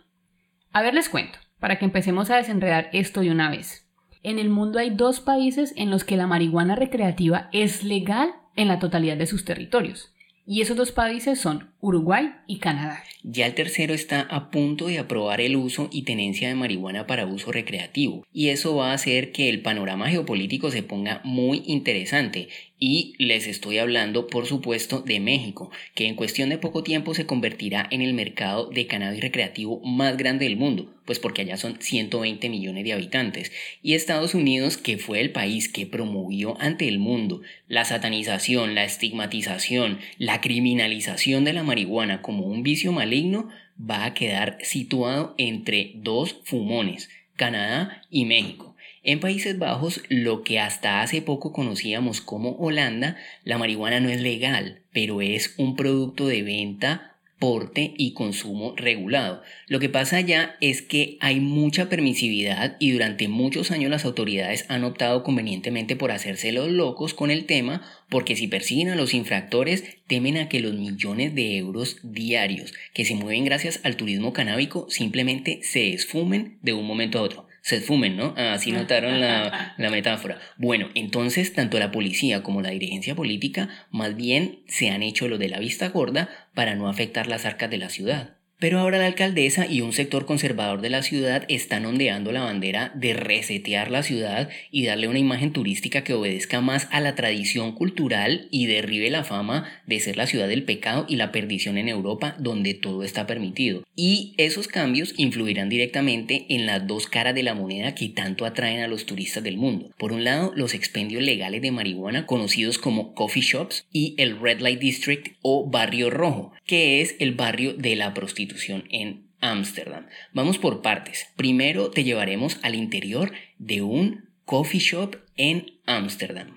A 0.72 0.82
ver, 0.82 0.94
les 0.94 1.08
cuento, 1.08 1.38
para 1.60 1.78
que 1.78 1.86
empecemos 1.86 2.30
a 2.30 2.38
desenredar 2.38 2.90
esto 2.94 3.22
de 3.22 3.32
una 3.32 3.50
vez. 3.50 3.88
En 4.24 4.40
el 4.40 4.50
mundo 4.50 4.80
hay 4.80 4.90
dos 4.90 5.20
países 5.20 5.72
en 5.78 5.92
los 5.92 6.04
que 6.04 6.18
la 6.18 6.26
marihuana 6.26 6.76
recreativa 6.76 7.48
es 7.52 7.84
legal 7.84 8.34
en 8.56 8.68
la 8.68 8.80
totalidad 8.80 9.18
de 9.18 9.28
sus 9.28 9.46
territorios. 9.46 10.14
Y 10.48 10.62
esos 10.62 10.78
dos 10.78 10.92
países 10.92 11.40
son 11.40 11.72
Uruguay 11.86 12.32
y 12.48 12.58
Canadá. 12.58 13.04
Ya 13.22 13.46
el 13.46 13.54
tercero 13.54 13.94
está 13.94 14.22
a 14.22 14.50
punto 14.50 14.88
de 14.88 14.98
aprobar 14.98 15.40
el 15.40 15.56
uso 15.56 15.88
y 15.92 16.02
tenencia 16.02 16.48
de 16.48 16.56
marihuana 16.56 17.06
para 17.06 17.28
uso 17.28 17.52
recreativo, 17.52 18.26
y 18.34 18.50
eso 18.50 18.76
va 18.76 18.90
a 18.90 18.96
hacer 18.96 19.32
que 19.32 19.50
el 19.50 19.62
panorama 19.62 20.10
geopolítico 20.10 20.72
se 20.72 20.82
ponga 20.82 21.22
muy 21.24 21.62
interesante, 21.68 22.48
Y 22.78 23.14
les 23.20 23.48
estoy 23.48 23.78
hablando, 23.78 24.28
por 24.28 24.48
supuesto, 24.48 25.00
de 25.00 25.22
México, 25.22 25.72
que 25.94 26.08
en 26.08 26.16
cuestión 26.16 26.50
de 26.50 26.58
poco 26.58 26.84
tiempo 26.84 27.14
se 27.14 27.26
convertirá 27.26 27.88
en 27.90 28.02
el 28.02 28.14
mercado 28.14 28.70
de 28.70 28.86
cannabis 28.86 29.22
recreativo 29.22 29.80
más 29.86 30.18
grande 30.18 30.44
del 30.44 30.58
mundo, 30.58 30.94
pues 31.06 31.18
porque 31.18 31.44
allá 31.44 31.56
son 31.56 31.78
120 31.80 32.50
millones 32.50 32.84
de 32.84 32.92
habitantes. 32.92 33.54
Y 33.82 33.94
Estados 33.94 34.36
Unidos, 34.36 34.76
que 34.76 34.98
fue 34.98 35.22
el 35.22 35.32
país 35.32 35.70
que 35.70 35.86
promovió 35.86 36.60
ante 36.60 36.90
el 36.90 37.00
mundo 37.00 37.42
la 37.70 37.86
satanización, 37.86 38.76
la 38.76 38.84
estigmatización, 38.84 40.00
la 40.18 40.42
criminalización 40.42 41.46
de 41.46 41.54
la 41.54 41.64
marihuana 41.64 41.75
como 42.22 42.46
un 42.46 42.64
vicio 42.64 42.92
maligno, 42.92 43.50
va 43.80 44.06
a 44.06 44.14
quedar 44.14 44.58
situado 44.62 45.36
entre 45.38 45.92
dos 45.96 46.42
fumones, 46.44 47.10
Canadá 47.36 48.02
y 48.10 48.26
México. 48.26 48.76
En 49.04 49.20
Países 49.20 49.60
Bajos, 49.60 50.02
lo 50.10 50.44
que 50.44 50.60
hasta 50.60 51.02
hace 51.02 51.22
poco 51.22 51.52
conocíamos 51.52 52.22
como 52.22 52.52
Holanda, 52.54 53.18
la 53.44 53.58
marihuana 53.58 54.00
no 54.00 54.10
es 54.10 54.22
legal, 54.22 54.82
pero 54.92 55.22
es 55.22 55.54
un 55.58 55.76
producto 55.76 56.28
de 56.28 56.42
venta 56.44 57.15
porte 57.40 57.94
y 57.98 58.14
consumo 58.14 58.74
regulado. 58.78 59.42
Lo 59.68 59.80
que 59.80 59.90
pasa 59.90 60.18
allá 60.18 60.56
es 60.62 60.82
que 60.82 61.18
hay 61.20 61.40
mucha 61.40 61.90
permisividad 61.90 62.78
y 62.80 62.92
durante 62.92 63.28
muchos 63.28 63.72
años 63.72 63.92
las 63.92 64.06
autoridades 64.06 64.66
han 64.70 64.84
optado 64.84 65.24
convenientemente 65.24 65.96
por 65.96 66.12
hacerse 66.12 66.52
los 66.52 66.70
locos 66.70 67.14
con 67.14 67.32
el 67.32 67.46
tema 67.46 67.82
porque 68.10 68.36
si 68.36 68.48
persiguen 68.48 68.90
a 68.90 68.96
los 68.96 69.14
infractores 69.14 69.84
temen 70.08 70.38
a 70.38 70.48
que 70.48 70.62
los 70.62 70.74
millones 70.76 71.36
de 71.36 71.58
euros 71.58 71.98
diarios 72.04 72.74
que 72.94 73.06
se 73.06 73.16
mueven 73.16 73.46
gracias 73.46 73.82
al 73.84 73.98
turismo 73.98 74.32
canábico 74.32 74.88
simplemente 74.90 75.60
se 75.64 75.94
esfumen 75.94 76.58
de 76.62 76.74
un 76.74 76.86
momento 76.86 77.20
a 77.20 77.24
otro 77.24 77.45
se 77.66 77.78
esfumen, 77.78 78.16
¿no? 78.16 78.36
Así 78.38 78.72
notaron 78.72 79.20
la, 79.20 79.74
la, 79.80 79.90
metáfora. 79.90 80.38
Bueno, 80.56 80.92
entonces 80.94 81.52
tanto 81.52 81.80
la 81.80 81.90
policía 81.90 82.44
como 82.44 82.62
la 82.62 82.70
dirigencia 82.70 83.16
política 83.16 83.70
más 83.90 84.16
bien 84.16 84.60
se 84.68 84.92
han 84.92 85.02
hecho 85.02 85.28
lo 85.28 85.40
de 85.40 85.50
la 85.50 85.58
vista 85.58 85.90
gorda 85.90 86.30
para 86.54 86.76
no 86.76 86.88
afectar 86.88 87.26
las 87.26 87.44
arcas 87.44 87.72
de 87.72 87.80
la 87.80 87.90
ciudad. 87.90 88.35
Pero 88.58 88.80
ahora 88.80 89.00
la 89.00 89.08
alcaldesa 89.08 89.68
y 89.68 89.82
un 89.82 89.92
sector 89.92 90.26
conservador 90.26 90.80
de 90.80 90.90
la 90.90 91.04
ciudad 91.04 91.44
están 91.50 91.86
ondeando 91.86 92.32
la 92.32 92.44
bandera 92.44 92.94
de 92.96 93.14
resetear 93.14 93.92
la 93.92 94.02
ciudad 94.02 94.50
y 94.72 94.86
darle 94.86 95.10
una 95.10 95.20
imagen 95.20 95.52
turística 95.52 96.06
que 96.06 96.14
obedezca 96.14 96.62
más 96.62 96.88
a 96.92 97.02
la 97.02 97.16
tradición 97.16 97.74
cultural 97.74 98.48
y 98.52 98.68
derribe 98.68 99.10
la 99.10 99.26
fama 99.26 99.66
de 99.88 100.00
ser 100.00 100.16
la 100.16 100.26
ciudad 100.26 100.48
del 100.48 100.64
pecado 100.64 101.06
y 101.10 101.18
la 101.18 101.34
perdición 101.34 101.78
en 101.78 101.90
Europa 101.90 102.38
donde 102.40 102.74
todo 102.74 103.04
está 103.04 103.28
permitido. 103.28 103.84
Y 103.94 104.34
esos 104.38 104.70
cambios 104.70 105.14
influirán 105.18 105.68
directamente 105.68 106.46
en 106.48 106.66
las 106.66 106.88
dos 106.88 107.08
caras 107.08 107.36
de 107.36 107.44
la 107.44 107.56
moneda 107.56 107.94
que 107.94 108.08
tanto 108.08 108.46
atraen 108.46 108.80
a 108.80 108.88
los 108.88 109.06
turistas 109.06 109.44
del 109.44 109.58
mundo. 109.58 109.92
Por 109.98 110.14
un 110.14 110.24
lado, 110.24 110.54
los 110.56 110.74
expendios 110.74 111.22
legales 111.22 111.62
de 111.62 111.72
marihuana 111.72 112.26
conocidos 112.26 112.78
como 112.78 113.14
coffee 113.16 113.44
shops 113.44 113.86
y 113.92 114.16
el 114.18 114.40
Red 114.40 114.62
Light 114.62 114.80
District 114.80 115.36
o 115.42 115.70
Barrio 115.70 116.10
Rojo, 116.10 116.54
que 116.66 117.02
es 117.02 117.18
el 117.20 117.34
barrio 117.34 117.74
de 117.74 117.98
la 117.98 118.14
prostitución 118.14 118.45
en 118.90 119.28
Ámsterdam. 119.42 120.08
Vamos 120.34 120.58
por 120.58 120.82
partes. 120.82 121.28
Primero 121.36 121.92
te 121.92 122.04
llevaremos 122.04 122.58
al 122.64 122.76
interior 122.76 123.32
de 123.58 123.82
un 123.82 124.30
coffee 124.46 124.80
shop 124.80 125.18
en 125.36 125.66
Ámsterdam. 125.86 126.54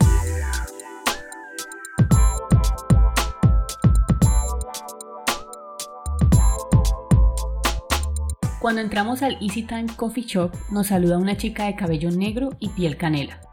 Cuando 8.60 8.80
entramos 8.80 9.22
al 9.22 9.38
Easy 9.40 9.62
Time 9.62 9.86
Coffee 9.94 10.24
Shop, 10.24 10.52
nos 10.72 10.88
saluda 10.88 11.16
una 11.16 11.36
chica 11.36 11.66
de 11.66 11.76
cabello 11.76 12.10
negro 12.10 12.50
y 12.58 12.68
piel 12.70 12.96
canela. 12.96 13.47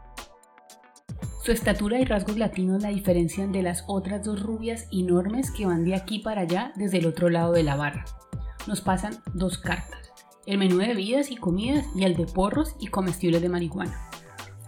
Su 1.46 1.52
estatura 1.52 2.00
y 2.00 2.04
rasgos 2.04 2.38
latinos 2.38 2.82
la 2.82 2.88
diferencian 2.88 3.52
de 3.52 3.62
las 3.62 3.84
otras 3.86 4.24
dos 4.24 4.42
rubias 4.42 4.88
enormes 4.90 5.52
que 5.52 5.64
van 5.64 5.84
de 5.84 5.94
aquí 5.94 6.18
para 6.18 6.40
allá 6.40 6.72
desde 6.74 6.98
el 6.98 7.06
otro 7.06 7.30
lado 7.30 7.52
de 7.52 7.62
la 7.62 7.76
barra. 7.76 8.04
Nos 8.66 8.80
pasan 8.80 9.18
dos 9.32 9.56
cartas, 9.56 10.12
el 10.44 10.58
menú 10.58 10.78
de 10.78 10.88
bebidas 10.88 11.30
y 11.30 11.36
comidas 11.36 11.86
y 11.94 12.02
el 12.02 12.16
de 12.16 12.26
porros 12.26 12.74
y 12.80 12.88
comestibles 12.88 13.42
de 13.42 13.48
marihuana. 13.48 14.10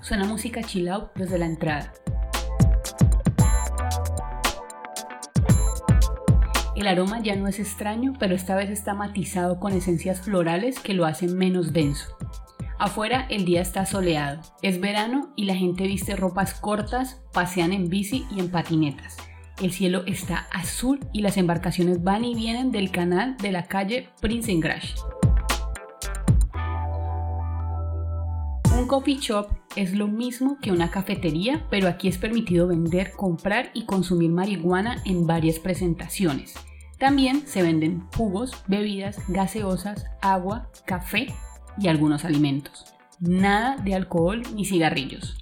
Suena 0.02 0.24
música 0.24 0.62
chill 0.62 0.88
out 0.88 1.10
desde 1.16 1.36
la 1.38 1.46
entrada. 1.46 1.92
El 6.76 6.86
aroma 6.86 7.20
ya 7.20 7.34
no 7.34 7.48
es 7.48 7.58
extraño, 7.58 8.12
pero 8.20 8.36
esta 8.36 8.54
vez 8.54 8.70
está 8.70 8.94
matizado 8.94 9.58
con 9.58 9.72
esencias 9.72 10.20
florales 10.20 10.78
que 10.78 10.94
lo 10.94 11.06
hacen 11.06 11.36
menos 11.36 11.72
denso. 11.72 12.16
Afuera 12.78 13.26
el 13.28 13.44
día 13.44 13.60
está 13.60 13.84
soleado, 13.86 14.40
es 14.62 14.80
verano 14.80 15.32
y 15.34 15.46
la 15.46 15.56
gente 15.56 15.88
viste 15.88 16.14
ropas 16.14 16.54
cortas, 16.54 17.20
pasean 17.32 17.72
en 17.72 17.88
bici 17.88 18.24
y 18.30 18.38
en 18.38 18.52
patinetas. 18.52 19.16
El 19.60 19.72
cielo 19.72 20.04
está 20.06 20.46
azul 20.52 21.00
y 21.12 21.22
las 21.22 21.38
embarcaciones 21.38 22.04
van 22.04 22.24
y 22.24 22.36
vienen 22.36 22.70
del 22.70 22.92
canal 22.92 23.36
de 23.38 23.50
la 23.50 23.64
calle 23.64 24.10
Prinsengracht. 24.20 24.96
Un 28.78 28.86
coffee 28.86 29.18
shop 29.18 29.48
es 29.74 29.94
lo 29.94 30.06
mismo 30.06 30.58
que 30.62 30.70
una 30.70 30.92
cafetería, 30.92 31.66
pero 31.70 31.88
aquí 31.88 32.06
es 32.06 32.16
permitido 32.16 32.68
vender, 32.68 33.10
comprar 33.10 33.72
y 33.74 33.86
consumir 33.86 34.30
marihuana 34.30 35.02
en 35.04 35.26
varias 35.26 35.58
presentaciones. 35.58 36.54
También 37.00 37.44
se 37.44 37.62
venden 37.62 38.06
jugos, 38.16 38.52
bebidas, 38.68 39.18
gaseosas, 39.26 40.06
agua, 40.22 40.70
café 40.86 41.26
y 41.80 41.88
algunos 41.88 42.24
alimentos. 42.24 42.86
Nada 43.20 43.76
de 43.76 43.94
alcohol 43.94 44.42
ni 44.54 44.64
cigarrillos. 44.64 45.36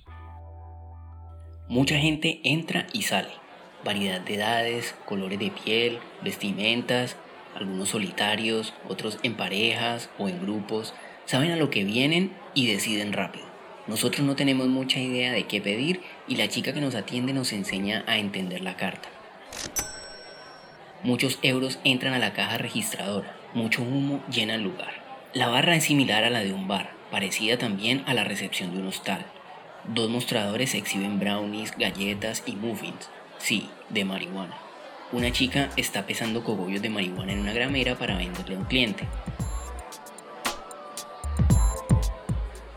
Mucha 1.68 1.98
gente 1.98 2.40
entra 2.44 2.86
y 2.92 3.02
sale. 3.02 3.30
Variedad 3.84 4.20
de 4.20 4.34
edades, 4.34 4.94
colores 5.04 5.38
de 5.38 5.50
piel, 5.50 5.98
vestimentas, 6.22 7.16
algunos 7.54 7.90
solitarios, 7.90 8.74
otros 8.88 9.18
en 9.22 9.34
parejas 9.34 10.10
o 10.18 10.28
en 10.28 10.40
grupos. 10.40 10.94
Saben 11.24 11.50
a 11.50 11.56
lo 11.56 11.70
que 11.70 11.84
vienen 11.84 12.32
y 12.54 12.66
deciden 12.66 13.12
rápido. 13.12 13.46
Nosotros 13.86 14.26
no 14.26 14.36
tenemos 14.36 14.66
mucha 14.68 15.00
idea 15.00 15.32
de 15.32 15.44
qué 15.44 15.60
pedir 15.60 16.00
y 16.26 16.36
la 16.36 16.48
chica 16.48 16.72
que 16.72 16.80
nos 16.80 16.94
atiende 16.94 17.32
nos 17.32 17.52
enseña 17.52 18.04
a 18.06 18.18
entender 18.18 18.60
la 18.60 18.76
carta. 18.76 19.08
Muchos 21.02 21.38
euros 21.42 21.78
entran 21.84 22.14
a 22.14 22.18
la 22.18 22.32
caja 22.32 22.58
registradora, 22.58 23.36
mucho 23.54 23.82
humo 23.82 24.24
llena 24.28 24.56
el 24.56 24.62
lugar. 24.62 25.05
La 25.36 25.48
barra 25.48 25.76
es 25.76 25.84
similar 25.84 26.24
a 26.24 26.30
la 26.30 26.42
de 26.42 26.54
un 26.54 26.66
bar, 26.66 26.92
parecida 27.10 27.58
también 27.58 28.02
a 28.06 28.14
la 28.14 28.24
recepción 28.24 28.72
de 28.72 28.80
un 28.80 28.86
hostal. 28.86 29.26
Dos 29.84 30.08
mostradores 30.08 30.74
exhiben 30.74 31.18
brownies, 31.18 31.76
galletas 31.76 32.42
y 32.46 32.52
muffins, 32.52 33.10
sí, 33.36 33.68
de 33.90 34.06
marihuana. 34.06 34.56
Una 35.12 35.30
chica 35.30 35.68
está 35.76 36.06
pesando 36.06 36.42
cogollos 36.42 36.80
de 36.80 36.88
marihuana 36.88 37.34
en 37.34 37.40
una 37.40 37.52
gramera 37.52 37.96
para 37.96 38.16
venderle 38.16 38.56
a 38.56 38.58
un 38.60 38.64
cliente. 38.64 39.06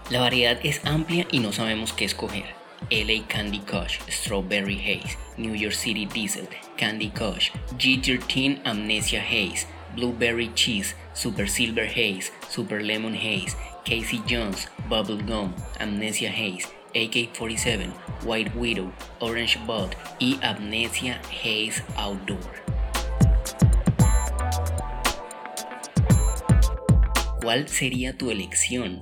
La 0.09 0.19
variedad 0.19 0.59
es 0.61 0.81
amplia 0.83 1.27
y 1.31 1.39
no 1.39 1.53
sabemos 1.53 1.93
qué 1.93 2.03
escoger. 2.03 2.43
LA 2.91 3.25
Candy 3.29 3.59
Kush, 3.59 3.99
Strawberry 4.09 4.79
Haze, 4.79 5.17
New 5.37 5.55
York 5.55 5.75
City 5.75 6.05
Diesel, 6.07 6.49
Candy 6.75 7.09
Kush, 7.11 7.51
G13 7.77 8.59
Amnesia 8.65 9.23
Haze, 9.23 9.65
Blueberry 9.95 10.53
Cheese, 10.55 10.95
Super 11.13 11.49
Silver 11.49 11.87
Haze, 11.87 12.31
Super 12.50 12.82
Lemon 12.82 13.13
Haze, 13.13 13.56
Casey 13.86 14.22
Jones, 14.27 14.68
Bubble 14.89 15.24
Gum, 15.24 15.53
Amnesia 15.79 16.32
Haze, 16.32 16.68
AK-47, 16.96 17.91
White 18.25 18.51
Widow, 18.56 18.91
Orange 19.20 19.60
Bud 19.68 19.89
y 20.18 20.39
Amnesia 20.41 21.22
Haze 21.29 21.84
Outdoor. 21.96 22.39
¿Cuál 27.41 27.70
sería 27.70 28.18
tu 28.18 28.32
elección? 28.32 29.01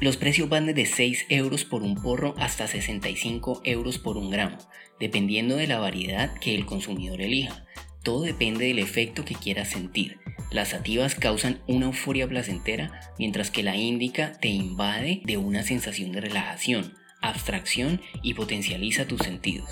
Los 0.00 0.16
precios 0.18 0.48
van 0.48 0.66
desde 0.66 0.86
6 0.86 1.26
euros 1.30 1.64
por 1.64 1.82
un 1.82 1.94
porro 1.94 2.34
hasta 2.38 2.66
65 2.66 3.62
euros 3.64 3.98
por 3.98 4.18
un 4.18 4.30
gramo, 4.30 4.58
dependiendo 5.00 5.56
de 5.56 5.66
la 5.66 5.78
variedad 5.78 6.34
que 6.34 6.54
el 6.54 6.66
consumidor 6.66 7.22
elija. 7.22 7.64
Todo 8.04 8.20
depende 8.20 8.66
del 8.66 8.80
efecto 8.80 9.24
que 9.24 9.34
quieras 9.34 9.70
sentir. 9.70 10.18
Las 10.50 10.68
sativas 10.68 11.14
causan 11.14 11.62
una 11.66 11.86
euforia 11.86 12.28
placentera, 12.28 13.00
mientras 13.18 13.50
que 13.50 13.62
la 13.62 13.76
índica 13.76 14.32
te 14.40 14.48
invade 14.48 15.22
de 15.24 15.38
una 15.38 15.62
sensación 15.62 16.12
de 16.12 16.20
relajación, 16.20 16.92
abstracción 17.22 18.02
y 18.22 18.34
potencializa 18.34 19.06
tus 19.06 19.20
sentidos. 19.20 19.70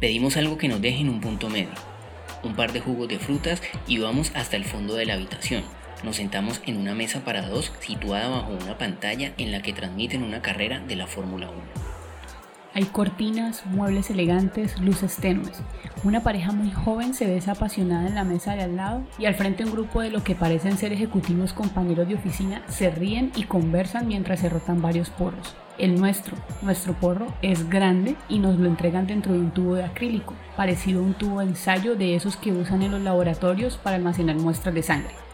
Pedimos 0.00 0.38
algo 0.38 0.56
que 0.56 0.68
nos 0.68 0.80
deje 0.80 1.02
en 1.02 1.10
un 1.10 1.20
punto 1.20 1.50
medio, 1.50 1.74
un 2.42 2.56
par 2.56 2.72
de 2.72 2.80
jugos 2.80 3.08
de 3.08 3.18
frutas 3.18 3.60
y 3.86 3.98
vamos 3.98 4.32
hasta 4.34 4.56
el 4.56 4.64
fondo 4.64 4.94
de 4.94 5.04
la 5.04 5.12
habitación. 5.12 5.62
Nos 6.02 6.16
sentamos 6.16 6.62
en 6.64 6.78
una 6.78 6.94
mesa 6.94 7.22
para 7.22 7.46
dos 7.46 7.70
situada 7.80 8.30
bajo 8.30 8.52
una 8.52 8.78
pantalla 8.78 9.34
en 9.36 9.52
la 9.52 9.60
que 9.60 9.74
transmiten 9.74 10.22
una 10.22 10.40
carrera 10.40 10.80
de 10.80 10.96
la 10.96 11.06
Fórmula 11.06 11.50
1. 11.50 11.99
Hay 12.72 12.84
cortinas, 12.84 13.66
muebles 13.66 14.10
elegantes, 14.10 14.80
luces 14.80 15.16
tenues. 15.16 15.60
Una 16.04 16.22
pareja 16.22 16.52
muy 16.52 16.70
joven 16.70 17.14
se 17.14 17.26
ve 17.26 17.42
apasionada 17.50 18.06
en 18.06 18.14
la 18.14 18.22
mesa 18.22 18.54
de 18.54 18.62
al 18.62 18.76
lado 18.76 19.02
y 19.18 19.26
al 19.26 19.34
frente 19.34 19.64
un 19.64 19.72
grupo 19.72 20.00
de 20.02 20.10
lo 20.10 20.22
que 20.22 20.36
parecen 20.36 20.78
ser 20.78 20.92
ejecutivos 20.92 21.52
compañeros 21.52 22.06
de 22.06 22.14
oficina 22.14 22.62
se 22.68 22.90
ríen 22.90 23.32
y 23.34 23.42
conversan 23.44 24.06
mientras 24.06 24.38
se 24.40 24.48
rotan 24.48 24.82
varios 24.82 25.10
porros. 25.10 25.56
el 25.78 25.98
nuestro, 25.98 26.36
nuestro 26.62 26.92
porro, 26.92 27.26
es 27.42 27.68
grande 27.68 28.14
y 28.28 28.38
nos 28.38 28.58
lo 28.58 28.68
entregan 28.68 29.06
dentro 29.06 29.32
de 29.32 29.40
un 29.40 29.50
tubo 29.50 29.74
de 29.74 29.84
acrílico, 29.84 30.34
parecido 30.54 31.00
a 31.00 31.04
un 31.04 31.14
tubo 31.14 31.40
de 31.40 31.46
ensayo 31.46 31.96
de 31.96 32.14
esos 32.14 32.36
que 32.36 32.52
usan 32.52 32.82
en 32.82 32.92
los 32.92 33.00
laboratorios 33.00 33.78
para 33.78 33.96
almacenar 33.96 34.36
muestras 34.36 34.74
de 34.74 34.82
sangre. 34.82 35.29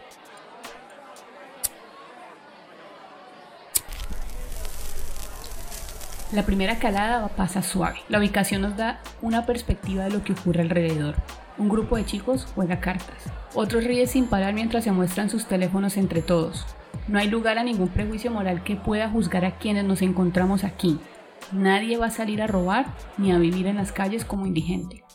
La 6.33 6.43
primera 6.43 6.77
calada 6.77 7.25
pasa 7.29 7.61
suave. 7.61 7.99
La 8.09 8.19
ubicación 8.19 8.61
nos 8.61 8.75
da 8.75 8.99
una 9.21 9.45
perspectiva 9.45 10.03
de 10.03 10.09
lo 10.09 10.25
que 10.25 10.33
ocurre 10.33 10.61
alrededor. 10.61 11.15
Un 11.57 11.69
grupo 11.69 11.95
de 11.95 12.05
chicos 12.05 12.45
juega 12.53 12.81
cartas. 12.81 13.15
Otros 13.53 13.85
ríen 13.85 14.07
sin 14.07 14.27
parar 14.27 14.53
mientras 14.53 14.83
se 14.83 14.91
muestran 14.91 15.29
sus 15.29 15.45
teléfonos 15.45 15.95
entre 15.95 16.21
todos. 16.21 16.65
No 17.07 17.17
hay 17.17 17.29
lugar 17.29 17.57
a 17.57 17.63
ningún 17.63 17.87
prejuicio 17.87 18.29
moral 18.29 18.61
que 18.65 18.75
pueda 18.75 19.09
juzgar 19.09 19.45
a 19.45 19.57
quienes 19.57 19.85
nos 19.85 20.01
encontramos 20.01 20.65
aquí. 20.65 20.99
Nadie 21.53 21.95
va 21.95 22.07
a 22.07 22.11
salir 22.11 22.41
a 22.41 22.47
robar 22.47 22.87
ni 23.17 23.31
a 23.31 23.37
vivir 23.37 23.65
en 23.65 23.77
las 23.77 23.93
calles 23.93 24.25
como 24.25 24.45
indigente. 24.45 25.05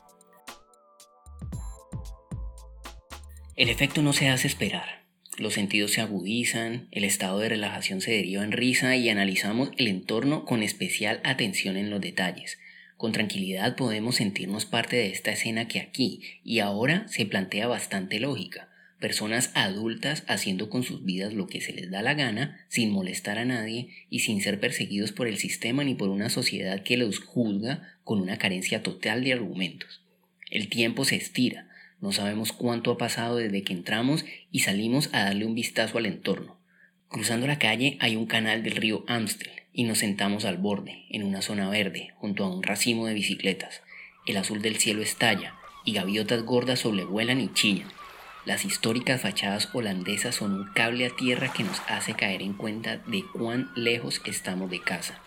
El 3.55 3.69
efecto 3.69 4.01
no 4.01 4.15
se 4.15 4.31
hace 4.31 4.47
esperar 4.47 5.02
los 5.39 5.55
sentidos 5.55 5.93
se 5.93 6.03
agudizan, 6.03 6.89
el 6.91 7.05
estado 7.05 7.39
de 7.39 7.49
relajación 7.49 8.01
se 8.01 8.11
deriva 8.11 8.45
en 8.45 8.53
risa 8.53 8.97
y 8.97 9.09
analizamos 9.09 9.71
el 9.79 9.89
entorno 9.89 10.45
con 10.45 10.63
especial 10.63 11.21
atención 11.25 11.77
en 11.77 11.89
los 11.89 12.01
detalles. 12.01 12.59
Con 12.99 13.13
tranquilidad 13.13 13.75
podemos 13.75 14.17
sentirnos 14.17 14.67
parte 14.67 14.97
de 14.97 15.09
esta 15.09 15.33
escena 15.33 15.69
que 15.69 15.81
aquí 15.81 16.21
y 16.45 16.59
ahora 16.59 17.09
se 17.09 17.25
plantea 17.25 17.67
bastante 17.67 18.21
lógica. 18.21 18.69
Personas 19.01 19.51
adultas 19.55 20.23
haciendo 20.29 20.69
con 20.69 20.85
sus 20.85 21.05
vidas 21.05 21.33
lo 21.33 21.49
que 21.49 21.61
se 21.61 21.73
les 21.73 21.91
da 21.91 22.03
la 22.03 22.15
gana, 22.15 22.65
sin 22.69 22.91
molestar 22.91 23.39
a 23.39 23.45
nadie 23.45 23.89
y 24.11 24.21
sin 24.21 24.41
ser 24.41 24.61
perseguidos 24.61 25.11
por 25.11 25.27
el 25.27 25.39
sistema 25.39 25.83
ni 25.83 25.95
por 25.95 26.11
una 26.11 26.31
sociedad 26.31 26.85
que 26.85 26.97
los 26.97 27.19
juzga 27.19 27.97
con 28.05 28.21
una 28.21 28.39
carencia 28.39 28.83
total 28.83 29.25
de 29.25 29.33
argumentos. 29.33 30.03
El 30.51 30.69
tiempo 30.69 31.05
se 31.05 31.17
estira, 31.17 31.69
no 32.03 32.11
sabemos 32.11 32.53
cuánto 32.53 32.91
ha 32.91 32.99
pasado 32.99 33.37
desde 33.37 33.63
que 33.63 33.73
entramos 33.73 34.25
y 34.51 34.59
salimos 34.59 35.09
a 35.13 35.23
darle 35.23 35.47
un 35.47 35.55
vistazo 35.55 35.99
al 35.99 36.07
entorno. 36.07 36.59
Cruzando 37.09 37.47
la 37.47 37.61
calle 37.61 37.97
hay 38.01 38.17
un 38.17 38.27
canal 38.27 38.65
del 38.65 38.75
río 38.75 39.05
Amstel 39.07 39.53
y 39.73 39.85
nos 39.85 39.99
sentamos 39.99 40.45
al 40.45 40.59
borde, 40.59 41.05
en 41.11 41.23
una 41.23 41.43
zona 41.43 41.71
verde, 41.71 42.13
junto 42.17 42.45
a 42.45 42.53
un 42.53 42.65
racimo 42.65 43.07
de 43.07 43.15
bicicletas. 43.15 43.83
El 44.27 44.37
azul 44.37 44.61
del 44.63 44.79
cielo 44.79 45.01
estalla 45.01 45.55
y 45.85 45.93
gaviotas 45.93 46.43
gordas 46.43 46.81
sobrevuelan 46.81 47.41
y 47.41 47.53
chillan. 47.53 47.89
Las 48.47 48.65
históricas 48.65 49.21
fachadas 49.21 49.69
holandesas 49.73 50.35
son 50.35 50.55
un 50.55 50.73
cable 50.75 51.07
a 51.07 51.11
tierra 51.11 51.53
que 51.53 51.63
nos 51.63 51.81
hace 51.87 52.15
caer 52.15 52.43
en 52.43 52.55
cuenta 52.55 52.97
de 52.97 53.23
cuán 53.33 53.71
lejos 53.77 54.21
estamos 54.25 54.69
de 54.71 54.81
casa. 54.81 55.21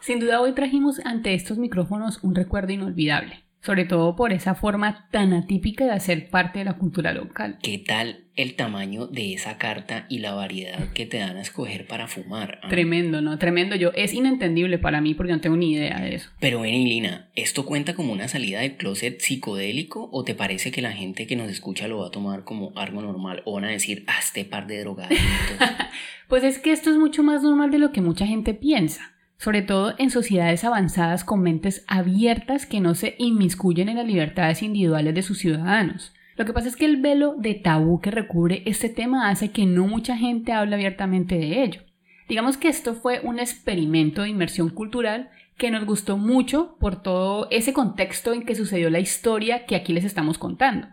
Sin 0.00 0.20
duda 0.20 0.42
hoy 0.42 0.52
trajimos 0.52 1.00
ante 1.06 1.32
estos 1.32 1.56
micrófonos 1.56 2.18
un 2.22 2.34
recuerdo 2.34 2.74
inolvidable 2.74 3.41
sobre 3.62 3.84
todo 3.84 4.16
por 4.16 4.32
esa 4.32 4.54
forma 4.54 5.08
tan 5.10 5.32
atípica 5.32 5.84
de 5.84 5.92
hacer 5.92 6.28
parte 6.30 6.58
de 6.58 6.64
la 6.64 6.74
cultura 6.74 7.12
local. 7.12 7.58
¿Qué 7.62 7.78
tal 7.78 8.24
el 8.34 8.56
tamaño 8.56 9.06
de 9.06 9.34
esa 9.34 9.56
carta 9.56 10.06
y 10.08 10.18
la 10.18 10.34
variedad 10.34 10.92
que 10.92 11.06
te 11.06 11.18
dan 11.18 11.36
a 11.36 11.42
escoger 11.42 11.86
para 11.86 12.08
fumar? 12.08 12.58
Ah? 12.62 12.68
Tremendo, 12.68 13.20
¿no? 13.20 13.38
Tremendo. 13.38 13.76
Yo 13.76 13.92
es 13.94 14.14
inentendible 14.14 14.78
para 14.78 15.00
mí 15.00 15.14
porque 15.14 15.32
no 15.32 15.40
tengo 15.40 15.56
ni 15.56 15.74
idea 15.74 16.00
de 16.00 16.16
eso. 16.16 16.30
Pero 16.40 16.62
ven, 16.62 16.88
Lina, 16.88 17.28
¿esto 17.36 17.64
cuenta 17.64 17.94
como 17.94 18.12
una 18.12 18.26
salida 18.26 18.60
del 18.60 18.76
closet 18.76 19.20
psicodélico 19.20 20.08
o 20.12 20.24
te 20.24 20.34
parece 20.34 20.72
que 20.72 20.82
la 20.82 20.92
gente 20.92 21.28
que 21.28 21.36
nos 21.36 21.48
escucha 21.48 21.86
lo 21.86 21.98
va 21.98 22.08
a 22.08 22.10
tomar 22.10 22.42
como 22.42 22.72
algo 22.74 23.00
normal 23.00 23.42
o 23.44 23.54
van 23.54 23.64
a 23.64 23.70
decir, 23.70 24.04
ah, 24.08 24.18
este 24.18 24.44
par 24.44 24.66
de 24.66 24.80
drogados? 24.80 25.16
pues 26.28 26.42
es 26.42 26.58
que 26.58 26.72
esto 26.72 26.90
es 26.90 26.96
mucho 26.96 27.22
más 27.22 27.44
normal 27.44 27.70
de 27.70 27.78
lo 27.78 27.92
que 27.92 28.00
mucha 28.00 28.26
gente 28.26 28.54
piensa 28.54 29.11
sobre 29.42 29.62
todo 29.62 29.94
en 29.98 30.10
sociedades 30.10 30.62
avanzadas 30.62 31.24
con 31.24 31.42
mentes 31.42 31.84
abiertas 31.88 32.64
que 32.64 32.78
no 32.78 32.94
se 32.94 33.16
inmiscuyen 33.18 33.88
en 33.88 33.96
las 33.96 34.06
libertades 34.06 34.62
individuales 34.62 35.16
de 35.16 35.22
sus 35.22 35.38
ciudadanos. 35.38 36.12
Lo 36.36 36.44
que 36.44 36.52
pasa 36.52 36.68
es 36.68 36.76
que 36.76 36.84
el 36.84 36.98
velo 36.98 37.34
de 37.36 37.54
tabú 37.54 38.00
que 38.00 38.12
recubre 38.12 38.62
este 38.66 38.88
tema 38.88 39.30
hace 39.30 39.50
que 39.50 39.66
no 39.66 39.88
mucha 39.88 40.16
gente 40.16 40.52
hable 40.52 40.76
abiertamente 40.76 41.34
de 41.34 41.64
ello. 41.64 41.80
Digamos 42.28 42.56
que 42.56 42.68
esto 42.68 42.94
fue 42.94 43.18
un 43.24 43.40
experimento 43.40 44.22
de 44.22 44.28
inmersión 44.28 44.70
cultural 44.70 45.30
que 45.56 45.72
nos 45.72 45.86
gustó 45.86 46.18
mucho 46.18 46.76
por 46.78 47.02
todo 47.02 47.48
ese 47.50 47.72
contexto 47.72 48.32
en 48.32 48.44
que 48.44 48.54
sucedió 48.54 48.90
la 48.90 49.00
historia 49.00 49.66
que 49.66 49.74
aquí 49.74 49.92
les 49.92 50.04
estamos 50.04 50.38
contando. 50.38 50.86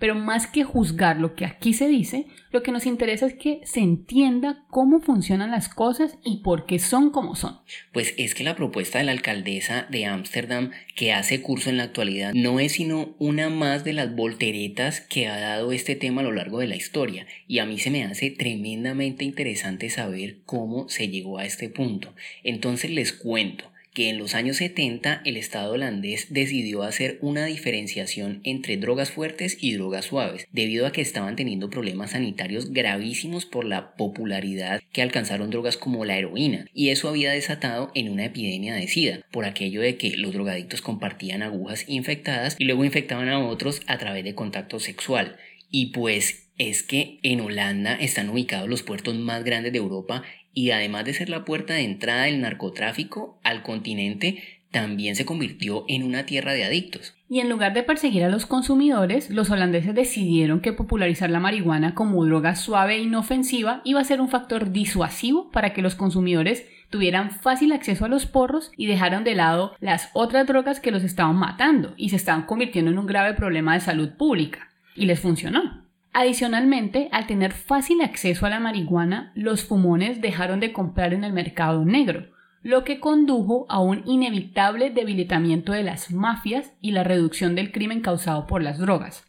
Pero 0.00 0.16
más 0.16 0.48
que 0.48 0.64
juzgar 0.64 1.18
lo 1.18 1.36
que 1.36 1.44
aquí 1.44 1.74
se 1.74 1.86
dice, 1.86 2.26
lo 2.50 2.64
que 2.64 2.72
nos 2.72 2.86
interesa 2.86 3.26
es 3.26 3.34
que 3.34 3.60
se 3.64 3.78
entienda 3.78 4.64
cómo 4.70 5.00
funcionan 5.00 5.52
las 5.52 5.68
cosas 5.68 6.18
y 6.24 6.38
por 6.38 6.66
qué 6.66 6.80
son 6.80 7.10
como 7.10 7.36
son. 7.36 7.60
Pues 7.92 8.14
es 8.16 8.34
que 8.34 8.42
la 8.42 8.56
propuesta 8.56 8.98
de 8.98 9.04
la 9.04 9.12
alcaldesa 9.12 9.86
de 9.90 10.06
Ámsterdam 10.06 10.72
que 10.96 11.12
hace 11.12 11.42
curso 11.42 11.70
en 11.70 11.76
la 11.76 11.84
actualidad 11.84 12.32
no 12.34 12.58
es 12.58 12.72
sino 12.72 13.14
una 13.18 13.50
más 13.50 13.84
de 13.84 13.92
las 13.92 14.16
volteretas 14.16 15.00
que 15.00 15.28
ha 15.28 15.38
dado 15.38 15.70
este 15.70 15.94
tema 15.94 16.22
a 16.22 16.24
lo 16.24 16.32
largo 16.32 16.58
de 16.58 16.66
la 16.66 16.76
historia 16.76 17.26
y 17.46 17.58
a 17.58 17.66
mí 17.66 17.78
se 17.78 17.90
me 17.90 18.02
hace 18.04 18.30
tremendamente 18.30 19.24
interesante 19.24 19.90
saber 19.90 20.38
cómo 20.46 20.88
se 20.88 21.08
llegó 21.08 21.38
a 21.38 21.44
este 21.44 21.68
punto. 21.68 22.14
Entonces 22.42 22.90
les 22.90 23.12
cuento 23.12 23.69
que 23.92 24.08
en 24.08 24.18
los 24.18 24.34
años 24.34 24.58
70 24.58 25.22
el 25.24 25.36
Estado 25.36 25.72
holandés 25.72 26.32
decidió 26.32 26.82
hacer 26.82 27.18
una 27.20 27.46
diferenciación 27.46 28.40
entre 28.44 28.76
drogas 28.76 29.10
fuertes 29.10 29.58
y 29.60 29.74
drogas 29.74 30.06
suaves, 30.06 30.46
debido 30.52 30.86
a 30.86 30.92
que 30.92 31.00
estaban 31.00 31.36
teniendo 31.36 31.70
problemas 31.70 32.12
sanitarios 32.12 32.72
gravísimos 32.72 33.46
por 33.46 33.64
la 33.64 33.94
popularidad 33.96 34.82
que 34.92 35.02
alcanzaron 35.02 35.50
drogas 35.50 35.76
como 35.76 36.04
la 36.04 36.16
heroína, 36.16 36.66
y 36.72 36.90
eso 36.90 37.08
había 37.08 37.32
desatado 37.32 37.90
en 37.94 38.08
una 38.08 38.26
epidemia 38.26 38.74
de 38.74 38.88
SIDA, 38.88 39.24
por 39.30 39.44
aquello 39.44 39.80
de 39.80 39.96
que 39.96 40.16
los 40.16 40.32
drogadictos 40.32 40.82
compartían 40.82 41.42
agujas 41.42 41.84
infectadas 41.88 42.56
y 42.58 42.64
luego 42.64 42.84
infectaban 42.84 43.28
a 43.28 43.40
otros 43.40 43.82
a 43.86 43.98
través 43.98 44.24
de 44.24 44.34
contacto 44.34 44.80
sexual. 44.80 45.36
Y 45.70 45.86
pues 45.86 46.48
es 46.58 46.82
que 46.82 47.18
en 47.22 47.40
Holanda 47.40 47.94
están 47.94 48.28
ubicados 48.28 48.68
los 48.68 48.82
puertos 48.82 49.14
más 49.14 49.44
grandes 49.44 49.72
de 49.72 49.78
Europa 49.78 50.24
y 50.52 50.70
además 50.70 51.04
de 51.04 51.14
ser 51.14 51.28
la 51.28 51.44
puerta 51.44 51.74
de 51.74 51.84
entrada 51.84 52.24
del 52.24 52.40
narcotráfico 52.40 53.38
al 53.42 53.62
continente, 53.62 54.42
también 54.70 55.16
se 55.16 55.24
convirtió 55.24 55.84
en 55.88 56.02
una 56.04 56.26
tierra 56.26 56.52
de 56.52 56.64
adictos. 56.64 57.14
Y 57.28 57.40
en 57.40 57.48
lugar 57.48 57.74
de 57.74 57.82
perseguir 57.82 58.24
a 58.24 58.28
los 58.28 58.46
consumidores, 58.46 59.30
los 59.30 59.50
holandeses 59.50 59.94
decidieron 59.94 60.60
que 60.60 60.72
popularizar 60.72 61.30
la 61.30 61.40
marihuana 61.40 61.94
como 61.94 62.24
droga 62.24 62.54
suave 62.54 62.96
e 62.96 63.02
inofensiva 63.02 63.82
iba 63.84 64.00
a 64.00 64.04
ser 64.04 64.20
un 64.20 64.28
factor 64.28 64.70
disuasivo 64.70 65.50
para 65.50 65.72
que 65.72 65.82
los 65.82 65.94
consumidores 65.94 66.66
tuvieran 66.90 67.30
fácil 67.30 67.72
acceso 67.72 68.04
a 68.04 68.08
los 68.08 68.26
porros 68.26 68.72
y 68.76 68.86
dejaron 68.86 69.24
de 69.24 69.34
lado 69.34 69.74
las 69.80 70.10
otras 70.12 70.46
drogas 70.46 70.80
que 70.80 70.90
los 70.90 71.04
estaban 71.04 71.36
matando 71.36 71.94
y 71.96 72.10
se 72.10 72.16
estaban 72.16 72.46
convirtiendo 72.46 72.90
en 72.90 72.98
un 72.98 73.06
grave 73.06 73.34
problema 73.34 73.74
de 73.74 73.80
salud 73.80 74.10
pública. 74.16 74.68
Y 74.96 75.06
les 75.06 75.20
funcionó. 75.20 75.84
Adicionalmente, 76.12 77.08
al 77.12 77.26
tener 77.26 77.52
fácil 77.52 78.00
acceso 78.02 78.44
a 78.44 78.50
la 78.50 78.58
marihuana, 78.58 79.32
los 79.34 79.64
fumones 79.64 80.20
dejaron 80.20 80.58
de 80.58 80.72
comprar 80.72 81.14
en 81.14 81.22
el 81.22 81.32
mercado 81.32 81.84
negro, 81.84 82.26
lo 82.62 82.84
que 82.84 83.00
condujo 83.00 83.64
a 83.68 83.80
un 83.80 84.02
inevitable 84.06 84.90
debilitamiento 84.90 85.72
de 85.72 85.84
las 85.84 86.10
mafias 86.10 86.72
y 86.80 86.90
la 86.90 87.04
reducción 87.04 87.54
del 87.54 87.72
crimen 87.72 88.00
causado 88.00 88.46
por 88.46 88.62
las 88.62 88.78
drogas. 88.78 89.24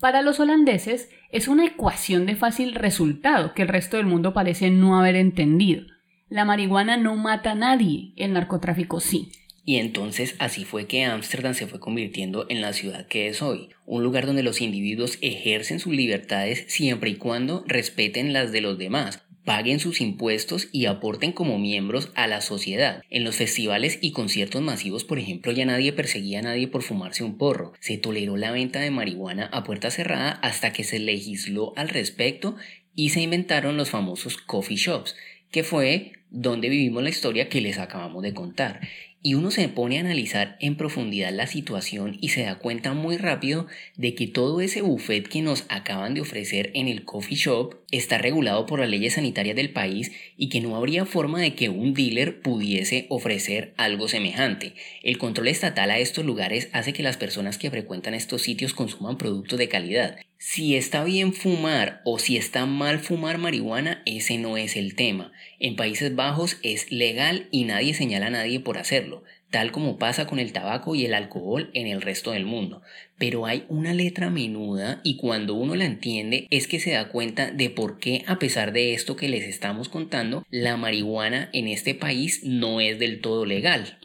Para 0.00 0.22
los 0.22 0.40
holandeses 0.40 1.10
es 1.30 1.46
una 1.46 1.64
ecuación 1.64 2.26
de 2.26 2.34
fácil 2.34 2.74
resultado 2.74 3.54
que 3.54 3.62
el 3.62 3.68
resto 3.68 3.98
del 3.98 4.06
mundo 4.06 4.32
parece 4.32 4.70
no 4.70 4.98
haber 4.98 5.14
entendido. 5.14 5.84
La 6.28 6.44
marihuana 6.44 6.96
no 6.96 7.14
mata 7.14 7.52
a 7.52 7.54
nadie, 7.54 8.14
el 8.16 8.32
narcotráfico 8.32 9.00
sí. 9.00 9.30
Y 9.64 9.76
entonces 9.76 10.34
así 10.38 10.64
fue 10.64 10.86
que 10.86 11.04
Ámsterdam 11.04 11.54
se 11.54 11.66
fue 11.66 11.78
convirtiendo 11.78 12.46
en 12.48 12.60
la 12.60 12.72
ciudad 12.72 13.06
que 13.06 13.28
es 13.28 13.42
hoy, 13.42 13.68
un 13.86 14.02
lugar 14.02 14.26
donde 14.26 14.42
los 14.42 14.60
individuos 14.60 15.18
ejercen 15.20 15.78
sus 15.78 15.94
libertades 15.94 16.64
siempre 16.68 17.10
y 17.10 17.16
cuando 17.16 17.64
respeten 17.66 18.32
las 18.32 18.50
de 18.50 18.60
los 18.60 18.76
demás, 18.76 19.22
paguen 19.44 19.80
sus 19.80 20.00
impuestos 20.00 20.68
y 20.72 20.86
aporten 20.86 21.32
como 21.32 21.58
miembros 21.58 22.10
a 22.14 22.26
la 22.26 22.40
sociedad. 22.40 23.02
En 23.10 23.24
los 23.24 23.36
festivales 23.36 23.98
y 24.00 24.12
conciertos 24.12 24.62
masivos, 24.62 25.04
por 25.04 25.18
ejemplo, 25.18 25.52
ya 25.52 25.64
nadie 25.64 25.92
perseguía 25.92 26.40
a 26.40 26.42
nadie 26.42 26.68
por 26.68 26.82
fumarse 26.82 27.24
un 27.24 27.38
porro. 27.38 27.72
Se 27.80 27.98
toleró 27.98 28.36
la 28.36 28.52
venta 28.52 28.80
de 28.80 28.90
marihuana 28.90 29.46
a 29.46 29.64
puerta 29.64 29.90
cerrada 29.90 30.32
hasta 30.42 30.72
que 30.72 30.84
se 30.84 30.98
legisló 30.98 31.72
al 31.76 31.88
respecto 31.88 32.56
y 32.94 33.10
se 33.10 33.22
inventaron 33.22 33.76
los 33.76 33.90
famosos 33.90 34.36
coffee 34.36 34.76
shops, 34.76 35.16
que 35.50 35.64
fue 35.64 36.12
donde 36.30 36.68
vivimos 36.68 37.02
la 37.02 37.10
historia 37.10 37.48
que 37.48 37.60
les 37.60 37.78
acabamos 37.78 38.22
de 38.22 38.34
contar. 38.34 38.80
Y 39.24 39.34
uno 39.34 39.52
se 39.52 39.68
pone 39.68 39.98
a 39.98 40.00
analizar 40.00 40.56
en 40.60 40.76
profundidad 40.76 41.32
la 41.32 41.46
situación 41.46 42.18
y 42.20 42.30
se 42.30 42.42
da 42.42 42.56
cuenta 42.56 42.92
muy 42.92 43.16
rápido 43.16 43.68
de 43.96 44.14
que 44.14 44.26
todo 44.26 44.60
ese 44.60 44.82
buffet 44.82 45.28
que 45.28 45.42
nos 45.42 45.64
acaban 45.68 46.14
de 46.14 46.22
ofrecer 46.22 46.72
en 46.74 46.88
el 46.88 47.04
coffee 47.04 47.36
shop 47.36 47.76
está 47.92 48.18
regulado 48.18 48.66
por 48.66 48.80
las 48.80 48.88
leyes 48.88 49.14
sanitarias 49.14 49.54
del 49.54 49.72
país 49.72 50.10
y 50.36 50.48
que 50.48 50.60
no 50.60 50.74
habría 50.74 51.06
forma 51.06 51.40
de 51.40 51.54
que 51.54 51.68
un 51.68 51.94
dealer 51.94 52.40
pudiese 52.40 53.06
ofrecer 53.10 53.74
algo 53.76 54.08
semejante. 54.08 54.74
El 55.04 55.18
control 55.18 55.48
estatal 55.48 55.90
a 55.92 56.00
estos 56.00 56.24
lugares 56.24 56.68
hace 56.72 56.92
que 56.92 57.04
las 57.04 57.16
personas 57.16 57.58
que 57.58 57.70
frecuentan 57.70 58.14
estos 58.14 58.42
sitios 58.42 58.74
consuman 58.74 59.18
productos 59.18 59.58
de 59.58 59.68
calidad. 59.68 60.16
Si 60.44 60.74
está 60.74 61.04
bien 61.04 61.34
fumar 61.34 62.02
o 62.04 62.18
si 62.18 62.36
está 62.36 62.66
mal 62.66 62.98
fumar 62.98 63.38
marihuana, 63.38 64.02
ese 64.06 64.38
no 64.38 64.56
es 64.56 64.76
el 64.76 64.96
tema. 64.96 65.30
En 65.60 65.76
Países 65.76 66.16
Bajos 66.16 66.58
es 66.64 66.90
legal 66.90 67.46
y 67.52 67.62
nadie 67.62 67.94
señala 67.94 68.26
a 68.26 68.30
nadie 68.30 68.58
por 68.58 68.76
hacerlo, 68.76 69.22
tal 69.50 69.70
como 69.70 69.98
pasa 69.98 70.26
con 70.26 70.40
el 70.40 70.52
tabaco 70.52 70.96
y 70.96 71.06
el 71.06 71.14
alcohol 71.14 71.70
en 71.74 71.86
el 71.86 72.02
resto 72.02 72.32
del 72.32 72.44
mundo. 72.44 72.82
Pero 73.18 73.46
hay 73.46 73.64
una 73.68 73.94
letra 73.94 74.30
menuda 74.30 75.00
y 75.04 75.16
cuando 75.16 75.54
uno 75.54 75.76
la 75.76 75.84
entiende 75.84 76.48
es 76.50 76.66
que 76.66 76.80
se 76.80 76.90
da 76.90 77.08
cuenta 77.08 77.52
de 77.52 77.70
por 77.70 78.00
qué 78.00 78.24
a 78.26 78.40
pesar 78.40 78.72
de 78.72 78.94
esto 78.94 79.14
que 79.14 79.28
les 79.28 79.44
estamos 79.44 79.88
contando, 79.88 80.44
la 80.50 80.76
marihuana 80.76 81.50
en 81.52 81.68
este 81.68 81.94
país 81.94 82.42
no 82.42 82.80
es 82.80 82.98
del 82.98 83.20
todo 83.20 83.46
legal. 83.46 83.96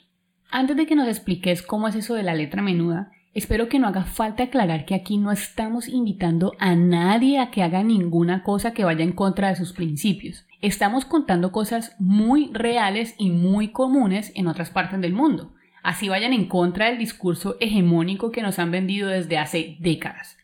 Antes 0.52 0.78
de 0.78 0.86
que 0.86 0.96
nos 0.96 1.08
expliques 1.08 1.64
cómo 1.64 1.88
es 1.88 1.96
eso 1.96 2.14
de 2.14 2.22
la 2.22 2.36
letra 2.36 2.62
menuda, 2.62 3.12
Espero 3.38 3.70
que 3.70 3.78
no 3.78 3.86
haga 3.86 4.04
falta 4.04 4.42
aclarar 4.42 4.86
que 4.86 4.96
aquí 4.96 5.18
no 5.18 5.32
estamos 5.32 5.88
invitando 5.88 6.54
a 6.58 6.74
nadie 6.74 7.38
a 7.38 7.52
que 7.52 7.62
haga 7.62 7.84
ninguna 7.84 8.42
cosa 8.42 8.74
que 8.74 8.84
vaya 8.84 9.04
en 9.04 9.12
contra 9.12 9.50
de 9.50 9.56
sus 9.56 9.74
principios. 9.74 10.48
Estamos 10.60 11.06
contando 11.06 11.52
cosas 11.52 11.96
muy 12.00 12.50
reales 12.52 13.14
y 13.20 13.30
muy 13.30 13.68
comunes 13.68 14.32
en 14.34 14.48
otras 14.48 14.72
partes 14.72 15.00
del 15.02 15.14
mundo. 15.14 15.54
Así 15.84 16.10
vayan 16.10 16.34
en 16.34 16.48
contra 16.48 16.88
del 16.88 16.98
discurso 16.98 17.58
hegemónico 17.60 18.32
que 18.32 18.42
nos 18.42 18.58
han 18.58 18.72
vendido 18.72 19.08
desde 19.08 19.38
hace 19.38 19.78
décadas. 19.82 20.36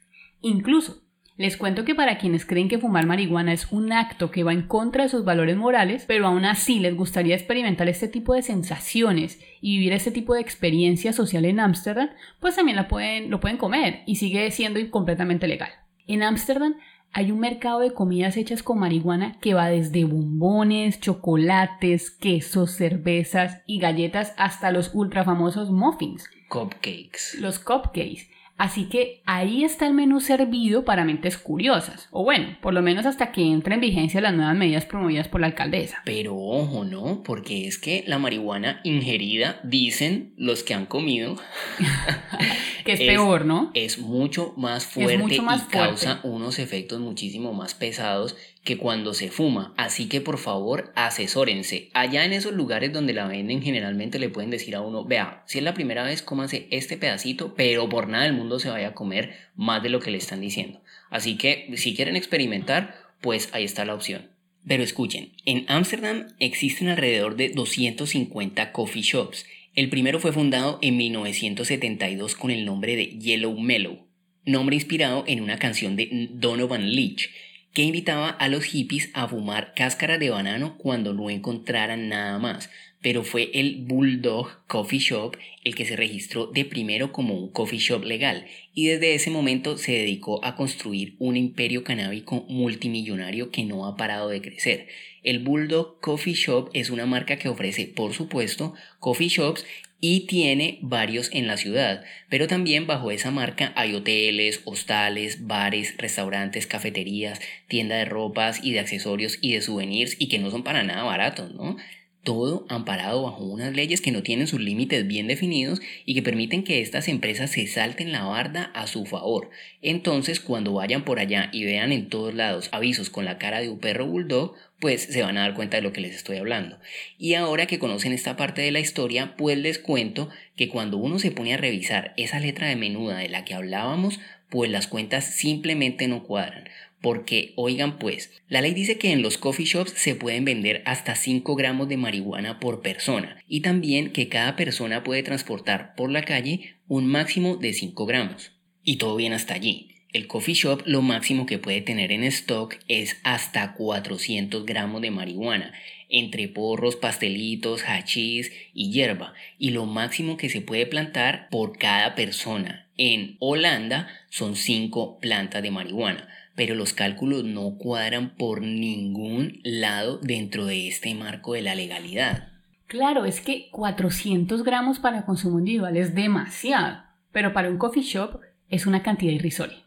Incluso, 0.41 1.01
les 1.35 1.57
cuento 1.57 1.83
que 1.83 1.95
para 1.95 2.17
quienes 2.19 2.45
creen 2.45 2.69
que 2.69 2.77
fumar 2.77 3.07
marihuana 3.07 3.53
es 3.53 3.71
un 3.71 3.91
acto 3.91 4.29
que 4.29 4.43
va 4.43 4.53
en 4.53 4.67
contra 4.67 5.03
de 5.03 5.09
sus 5.09 5.25
valores 5.25 5.57
morales, 5.57 6.05
pero 6.07 6.27
aún 6.27 6.45
así 6.45 6.79
les 6.79 6.95
gustaría 6.95 7.35
experimentar 7.35 7.89
este 7.89 8.07
tipo 8.07 8.35
de 8.35 8.43
sensaciones 8.43 9.39
y 9.59 9.77
vivir 9.77 9.93
este 9.93 10.11
tipo 10.11 10.35
de 10.35 10.41
experiencia 10.41 11.11
social 11.11 11.45
en 11.45 11.59
Ámsterdam, 11.59 12.09
pues 12.39 12.55
también 12.55 12.77
lo 12.77 12.87
pueden, 12.87 13.31
lo 13.31 13.39
pueden 13.39 13.57
comer 13.57 14.03
y 14.05 14.17
sigue 14.17 14.49
siendo 14.51 14.79
completamente 14.91 15.47
legal. 15.47 15.69
En 16.05 16.21
Ámsterdam 16.21 16.75
hay 17.13 17.31
un 17.31 17.39
mercado 17.39 17.79
de 17.79 17.93
comidas 17.93 18.37
hechas 18.37 18.61
con 18.61 18.79
marihuana 18.79 19.39
que 19.39 19.53
va 19.53 19.69
desde 19.69 20.05
bombones, 20.05 20.99
chocolates, 20.99 22.11
quesos, 22.11 22.71
cervezas 22.71 23.61
y 23.65 23.79
galletas 23.79 24.33
hasta 24.37 24.71
los 24.71 24.91
ultra 24.93 25.23
famosos 25.23 25.71
muffins. 25.71 26.29
Cupcakes. 26.49 27.39
Los 27.39 27.57
cupcakes 27.57 28.27
Así 28.57 28.85
que 28.85 29.21
ahí 29.25 29.63
está 29.63 29.87
el 29.87 29.93
menú 29.93 30.21
servido 30.21 30.85
para 30.85 31.05
mentes 31.05 31.37
curiosas, 31.37 32.07
o 32.11 32.23
bueno, 32.23 32.57
por 32.61 32.73
lo 32.73 32.81
menos 32.81 33.05
hasta 33.05 33.31
que 33.31 33.41
entre 33.41 33.75
en 33.75 33.81
vigencia 33.81 34.21
las 34.21 34.33
nuevas 34.33 34.55
medidas 34.55 34.85
promovidas 34.85 35.27
por 35.27 35.41
la 35.41 35.47
alcaldesa. 35.47 36.01
Pero 36.05 36.35
ojo, 36.37 36.85
¿no? 36.85 37.23
Porque 37.23 37.67
es 37.67 37.79
que 37.79 38.03
la 38.07 38.19
marihuana 38.19 38.79
ingerida, 38.83 39.59
dicen 39.63 40.33
los 40.37 40.63
que 40.63 40.75
han 40.75 40.85
comido, 40.85 41.35
que 42.83 42.93
es, 42.93 42.99
peor, 42.99 43.45
¿no? 43.45 43.71
Es 43.73 43.97
mucho 43.99 44.53
más 44.57 44.85
fuerte 44.85 45.35
y 45.35 45.71
causa 45.71 46.19
unos 46.23 46.59
efectos 46.59 46.99
muchísimo 46.99 47.53
más 47.53 47.73
pesados 47.73 48.35
que 48.63 48.77
cuando 48.77 49.13
se 49.13 49.29
fuma. 49.29 49.73
Así 49.77 50.07
que 50.07 50.21
por 50.21 50.37
favor 50.37 50.91
asesórense. 50.95 51.89
Allá 51.93 52.25
en 52.25 52.33
esos 52.33 52.53
lugares 52.53 52.93
donde 52.93 53.13
la 53.13 53.27
venden 53.27 53.61
generalmente 53.61 54.19
le 54.19 54.29
pueden 54.29 54.51
decir 54.51 54.75
a 54.75 54.81
uno, 54.81 55.03
vea, 55.03 55.43
si 55.45 55.57
es 55.57 55.63
la 55.63 55.73
primera 55.73 56.03
vez 56.03 56.21
cómase 56.21 56.67
este 56.71 56.97
pedacito, 56.97 57.55
pero 57.55 57.89
por 57.89 58.07
nada 58.07 58.25
del 58.25 58.33
mundo 58.33 58.59
se 58.59 58.69
vaya 58.69 58.89
a 58.89 58.93
comer 58.93 59.35
más 59.55 59.83
de 59.83 59.89
lo 59.89 59.99
que 59.99 60.11
le 60.11 60.17
están 60.17 60.41
diciendo. 60.41 60.81
Así 61.09 61.37
que 61.37 61.71
si 61.75 61.95
quieren 61.95 62.15
experimentar, 62.15 62.95
pues 63.21 63.49
ahí 63.53 63.63
está 63.63 63.85
la 63.85 63.95
opción. 63.95 64.33
Pero 64.65 64.83
escuchen, 64.83 65.33
en 65.45 65.65
Ámsterdam 65.67 66.27
existen 66.39 66.87
alrededor 66.87 67.35
de 67.35 67.49
250 67.49 68.71
coffee 68.71 69.01
shops. 69.01 69.45
El 69.75 69.89
primero 69.89 70.19
fue 70.19 70.31
fundado 70.31 70.77
en 70.83 70.97
1972 70.97 72.35
con 72.35 72.51
el 72.51 72.63
nombre 72.63 72.95
de 72.95 73.07
Yellow 73.17 73.57
Mellow, 73.59 74.05
nombre 74.45 74.75
inspirado 74.75 75.23
en 75.25 75.41
una 75.41 75.57
canción 75.57 75.95
de 75.95 76.29
Donovan 76.31 76.91
Leach, 76.91 77.31
que 77.73 77.81
invitaba 77.81 78.29
a 78.29 78.49
los 78.49 78.65
hippies 78.65 79.09
a 79.15 79.27
fumar 79.27 79.73
cáscara 79.75 80.19
de 80.19 80.29
banano 80.29 80.77
cuando 80.77 81.15
no 81.15 81.31
encontraran 81.31 82.07
nada 82.07 82.37
más, 82.37 82.69
pero 83.03 83.23
fue 83.23 83.51
el 83.53 83.83
Bulldog 83.85 84.65
Coffee 84.65 84.97
Shop 84.97 85.37
el 85.63 85.75
que 85.75 85.85
se 85.85 85.95
registró 85.95 86.47
de 86.47 86.65
primero 86.65 87.11
como 87.11 87.35
un 87.35 87.51
coffee 87.51 87.77
shop 87.77 88.03
legal 88.03 88.47
y 88.73 88.87
desde 88.87 89.13
ese 89.13 89.29
momento 89.29 89.77
se 89.77 89.91
dedicó 89.91 90.43
a 90.43 90.55
construir 90.55 91.15
un 91.19 91.37
imperio 91.37 91.83
canábico 91.83 92.45
multimillonario 92.49 93.51
que 93.51 93.65
no 93.65 93.85
ha 93.85 93.97
parado 93.97 94.29
de 94.29 94.41
crecer. 94.41 94.87
El 95.21 95.39
Bulldog 95.39 95.99
Coffee 96.01 96.33
Shop 96.33 96.69
es 96.73 96.89
una 96.89 97.05
marca 97.05 97.37
que 97.37 97.49
ofrece, 97.49 97.85
por 97.87 98.13
supuesto, 98.13 98.73
coffee 98.99 99.29
shops 99.29 99.65
y 99.99 100.21
tiene 100.21 100.79
varios 100.81 101.29
en 101.33 101.47
la 101.47 101.55
ciudad, 101.55 102.03
pero 102.29 102.47
también 102.47 102.87
bajo 102.87 103.09
esa 103.11 103.31
marca 103.31 103.71
hay 103.77 103.95
hoteles, 103.95 104.61
hostales, 104.65 105.47
bares, 105.47 105.95
restaurantes, 105.97 106.67
cafeterías, 106.67 107.39
tienda 107.67 107.95
de 107.95 108.05
ropas 108.05 108.59
y 108.63 108.73
de 108.73 108.81
accesorios 108.81 109.39
y 109.41 109.53
de 109.53 109.61
souvenirs 109.61 110.17
y 110.19 110.27
que 110.27 110.39
no 110.39 110.51
son 110.51 110.63
para 110.63 110.83
nada 110.83 111.03
baratos, 111.03 111.53
¿no? 111.53 111.77
Todo 112.23 112.65
amparado 112.69 113.23
bajo 113.23 113.43
unas 113.43 113.73
leyes 113.73 114.01
que 114.01 114.11
no 114.11 114.23
tienen 114.23 114.47
sus 114.47 114.61
límites 114.61 115.05
bien 115.05 115.27
definidos 115.27 115.81
y 116.05 116.15
que 116.15 116.23
permiten 116.23 116.63
que 116.63 116.81
estas 116.81 117.09
empresas 117.09 117.51
se 117.51 117.67
salten 117.67 118.11
la 118.11 118.23
barda 118.23 118.71
a 118.73 118.87
su 118.87 119.05
favor. 119.05 119.49
Entonces, 119.81 120.39
cuando 120.39 120.73
vayan 120.73 121.03
por 121.03 121.19
allá 121.19 121.49
y 121.51 121.65
vean 121.65 121.91
en 121.91 122.07
todos 122.07 122.33
lados 122.33 122.69
avisos 122.71 123.09
con 123.09 123.25
la 123.25 123.37
cara 123.37 123.59
de 123.59 123.69
un 123.69 123.79
perro 123.79 124.07
bulldog, 124.07 124.55
pues 124.79 125.03
se 125.03 125.21
van 125.21 125.37
a 125.37 125.41
dar 125.41 125.53
cuenta 125.53 125.77
de 125.77 125.83
lo 125.83 125.93
que 125.93 126.01
les 126.01 126.15
estoy 126.15 126.37
hablando. 126.37 126.79
Y 127.17 127.35
ahora 127.35 127.67
que 127.67 127.79
conocen 127.79 128.13
esta 128.13 128.37
parte 128.37 128.61
de 128.61 128.71
la 128.71 128.79
historia, 128.79 129.35
pues 129.37 129.57
les 129.57 129.79
cuento 129.79 130.29
que 130.55 130.69
cuando 130.69 130.97
uno 130.97 131.19
se 131.19 131.31
pone 131.31 131.53
a 131.53 131.57
revisar 131.57 132.13
esa 132.15 132.39
letra 132.39 132.67
de 132.67 132.75
menuda 132.75 133.17
de 133.17 133.29
la 133.29 133.45
que 133.45 133.53
hablábamos, 133.53 134.19
pues 134.49 134.69
las 134.69 134.87
cuentas 134.87 135.25
simplemente 135.25 136.07
no 136.07 136.23
cuadran. 136.23 136.69
Porque, 137.03 137.51
oigan 137.57 137.99
pues, 137.99 138.31
la 138.47 138.61
ley 138.61 138.73
dice 138.73 138.97
que 138.97 139.11
en 139.11 139.21
los 139.21 139.37
coffee 139.37 139.65
shops 139.65 139.91
se 139.91 140.15
pueden 140.15 140.45
vender 140.45 140.81
hasta 140.85 141.15
5 141.15 141.53
gramos 141.57 141.89
de 141.89 141.97
marihuana 141.97 142.61
por 142.61 142.81
persona 142.81 143.43
y 143.45 143.59
también 143.59 144.13
que 144.13 144.29
cada 144.29 144.55
persona 144.55 145.03
puede 145.03 145.21
transportar 145.21 145.95
por 145.95 146.09
la 146.09 146.23
calle 146.23 146.77
un 146.87 147.07
máximo 147.07 147.57
de 147.57 147.73
5 147.73 148.05
gramos. 148.05 148.53
Y 148.85 148.95
todo 148.95 149.17
bien 149.17 149.33
hasta 149.33 149.53
allí. 149.53 149.89
El 150.13 150.27
coffee 150.27 150.53
shop 150.53 150.83
lo 150.85 151.01
máximo 151.01 151.45
que 151.45 151.59
puede 151.59 151.81
tener 151.81 152.13
en 152.13 152.23
stock 152.23 152.77
es 152.87 153.17
hasta 153.25 153.73
400 153.73 154.65
gramos 154.65 155.01
de 155.01 155.11
marihuana, 155.11 155.73
entre 156.07 156.47
porros, 156.47 156.95
pastelitos, 156.95 157.83
hachís 157.85 158.49
y 158.73 158.91
hierba, 158.91 159.33
y 159.59 159.71
lo 159.71 159.85
máximo 159.85 160.37
que 160.37 160.47
se 160.47 160.61
puede 160.61 160.85
plantar 160.85 161.49
por 161.51 161.77
cada 161.77 162.15
persona. 162.15 162.87
En 162.95 163.35
Holanda 163.39 164.07
son 164.29 164.55
5 164.55 165.19
plantas 165.19 165.61
de 165.61 165.71
marihuana 165.71 166.29
pero 166.55 166.75
los 166.75 166.93
cálculos 166.93 167.43
no 167.43 167.77
cuadran 167.77 168.35
por 168.35 168.61
ningún 168.61 169.59
lado 169.63 170.19
dentro 170.19 170.65
de 170.65 170.87
este 170.87 171.15
marco 171.15 171.53
de 171.53 171.61
la 171.61 171.75
legalidad. 171.75 172.49
Claro, 172.87 173.25
es 173.25 173.41
que 173.41 173.69
400 173.71 174.63
gramos 174.63 174.99
para 174.99 175.25
consumo 175.25 175.59
individual 175.59 175.97
es 175.97 176.13
demasiado, 176.13 177.03
pero 177.31 177.53
para 177.53 177.69
un 177.69 177.77
coffee 177.77 178.03
shop 178.03 178.39
es 178.69 178.85
una 178.85 179.01
cantidad 179.01 179.33
irrisoria. 179.33 179.77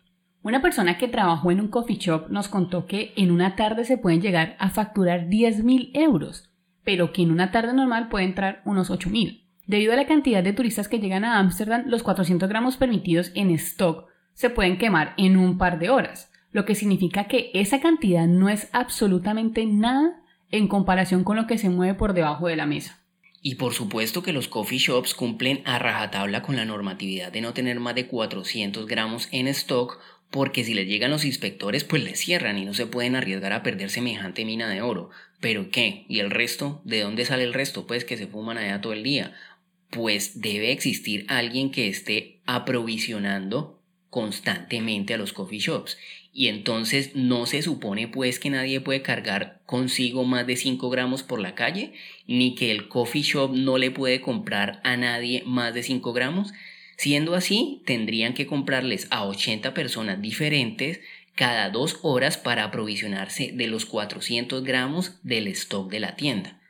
Una 0.42 0.62
persona 0.62 0.96
que 0.96 1.08
trabajó 1.08 1.50
en 1.50 1.60
un 1.60 1.68
coffee 1.68 1.98
shop 1.98 2.30
nos 2.30 2.48
contó 2.48 2.86
que 2.86 3.12
en 3.16 3.30
una 3.30 3.56
tarde 3.56 3.84
se 3.84 3.98
pueden 3.98 4.20
llegar 4.20 4.56
a 4.58 4.70
facturar 4.70 5.28
10.000 5.28 5.90
euros, 5.94 6.50
pero 6.84 7.12
que 7.12 7.22
en 7.22 7.32
una 7.32 7.50
tarde 7.50 7.72
normal 7.72 8.08
puede 8.08 8.26
entrar 8.26 8.62
unos 8.64 8.90
8.000. 8.90 9.42
Debido 9.66 9.92
a 9.92 9.96
la 9.96 10.06
cantidad 10.06 10.44
de 10.44 10.52
turistas 10.52 10.86
que 10.86 11.00
llegan 11.00 11.24
a 11.24 11.40
Ámsterdam, 11.40 11.84
los 11.86 12.04
400 12.04 12.48
gramos 12.48 12.76
permitidos 12.76 13.32
en 13.34 13.50
stock 13.50 14.06
se 14.34 14.50
pueden 14.50 14.78
quemar 14.78 15.14
en 15.16 15.36
un 15.36 15.58
par 15.58 15.80
de 15.80 15.90
horas, 15.90 16.30
lo 16.56 16.64
que 16.64 16.74
significa 16.74 17.28
que 17.28 17.50
esa 17.52 17.80
cantidad 17.80 18.26
no 18.26 18.48
es 18.48 18.68
absolutamente 18.72 19.66
nada 19.66 20.22
en 20.50 20.68
comparación 20.68 21.22
con 21.22 21.36
lo 21.36 21.46
que 21.46 21.58
se 21.58 21.68
mueve 21.68 21.92
por 21.92 22.14
debajo 22.14 22.46
de 22.48 22.56
la 22.56 22.64
mesa. 22.64 23.04
Y 23.42 23.56
por 23.56 23.74
supuesto 23.74 24.22
que 24.22 24.32
los 24.32 24.48
coffee 24.48 24.78
shops 24.78 25.12
cumplen 25.12 25.60
a 25.66 25.78
rajatabla 25.78 26.40
con 26.40 26.56
la 26.56 26.64
normatividad 26.64 27.30
de 27.30 27.42
no 27.42 27.52
tener 27.52 27.78
más 27.78 27.94
de 27.94 28.06
400 28.06 28.86
gramos 28.86 29.28
en 29.32 29.48
stock 29.48 30.00
porque 30.30 30.64
si 30.64 30.72
les 30.72 30.88
llegan 30.88 31.10
los 31.10 31.26
inspectores 31.26 31.84
pues 31.84 32.02
les 32.02 32.18
cierran 32.18 32.56
y 32.56 32.64
no 32.64 32.72
se 32.72 32.86
pueden 32.86 33.16
arriesgar 33.16 33.52
a 33.52 33.62
perder 33.62 33.90
semejante 33.90 34.46
mina 34.46 34.70
de 34.70 34.80
oro. 34.80 35.10
¿Pero 35.40 35.68
qué? 35.70 36.06
¿Y 36.08 36.20
el 36.20 36.30
resto? 36.30 36.80
¿De 36.86 37.02
dónde 37.02 37.26
sale 37.26 37.44
el 37.44 37.52
resto? 37.52 37.86
Pues 37.86 38.06
que 38.06 38.16
se 38.16 38.28
fuman 38.28 38.56
allá 38.56 38.80
todo 38.80 38.94
el 38.94 39.02
día. 39.02 39.34
Pues 39.90 40.40
debe 40.40 40.72
existir 40.72 41.26
alguien 41.28 41.70
que 41.70 41.88
esté 41.88 42.40
aprovisionando 42.46 43.76
constantemente 44.08 45.12
a 45.12 45.18
los 45.18 45.34
coffee 45.34 45.58
shops 45.58 45.98
y 46.36 46.48
entonces 46.48 47.12
no 47.14 47.46
se 47.46 47.62
supone 47.62 48.08
pues 48.08 48.38
que 48.38 48.50
nadie 48.50 48.82
puede 48.82 49.00
cargar 49.00 49.62
consigo 49.64 50.24
más 50.24 50.46
de 50.46 50.56
5 50.56 50.90
gramos 50.90 51.22
por 51.22 51.40
la 51.40 51.54
calle, 51.54 51.94
ni 52.26 52.54
que 52.54 52.70
el 52.70 52.88
coffee 52.88 53.22
shop 53.22 53.54
no 53.54 53.78
le 53.78 53.90
puede 53.90 54.20
comprar 54.20 54.82
a 54.84 54.98
nadie 54.98 55.42
más 55.46 55.72
de 55.72 55.82
5 55.82 56.12
gramos. 56.12 56.52
Siendo 56.98 57.34
así, 57.34 57.80
tendrían 57.86 58.34
que 58.34 58.46
comprarles 58.46 59.08
a 59.10 59.24
80 59.24 59.72
personas 59.72 60.20
diferentes 60.20 61.00
cada 61.34 61.70
dos 61.70 62.00
horas 62.02 62.36
para 62.36 62.64
aprovisionarse 62.64 63.52
de 63.54 63.66
los 63.66 63.86
400 63.86 64.62
gramos 64.62 65.18
del 65.22 65.46
stock 65.46 65.90
de 65.90 66.00
la 66.00 66.16
tienda. 66.16 66.60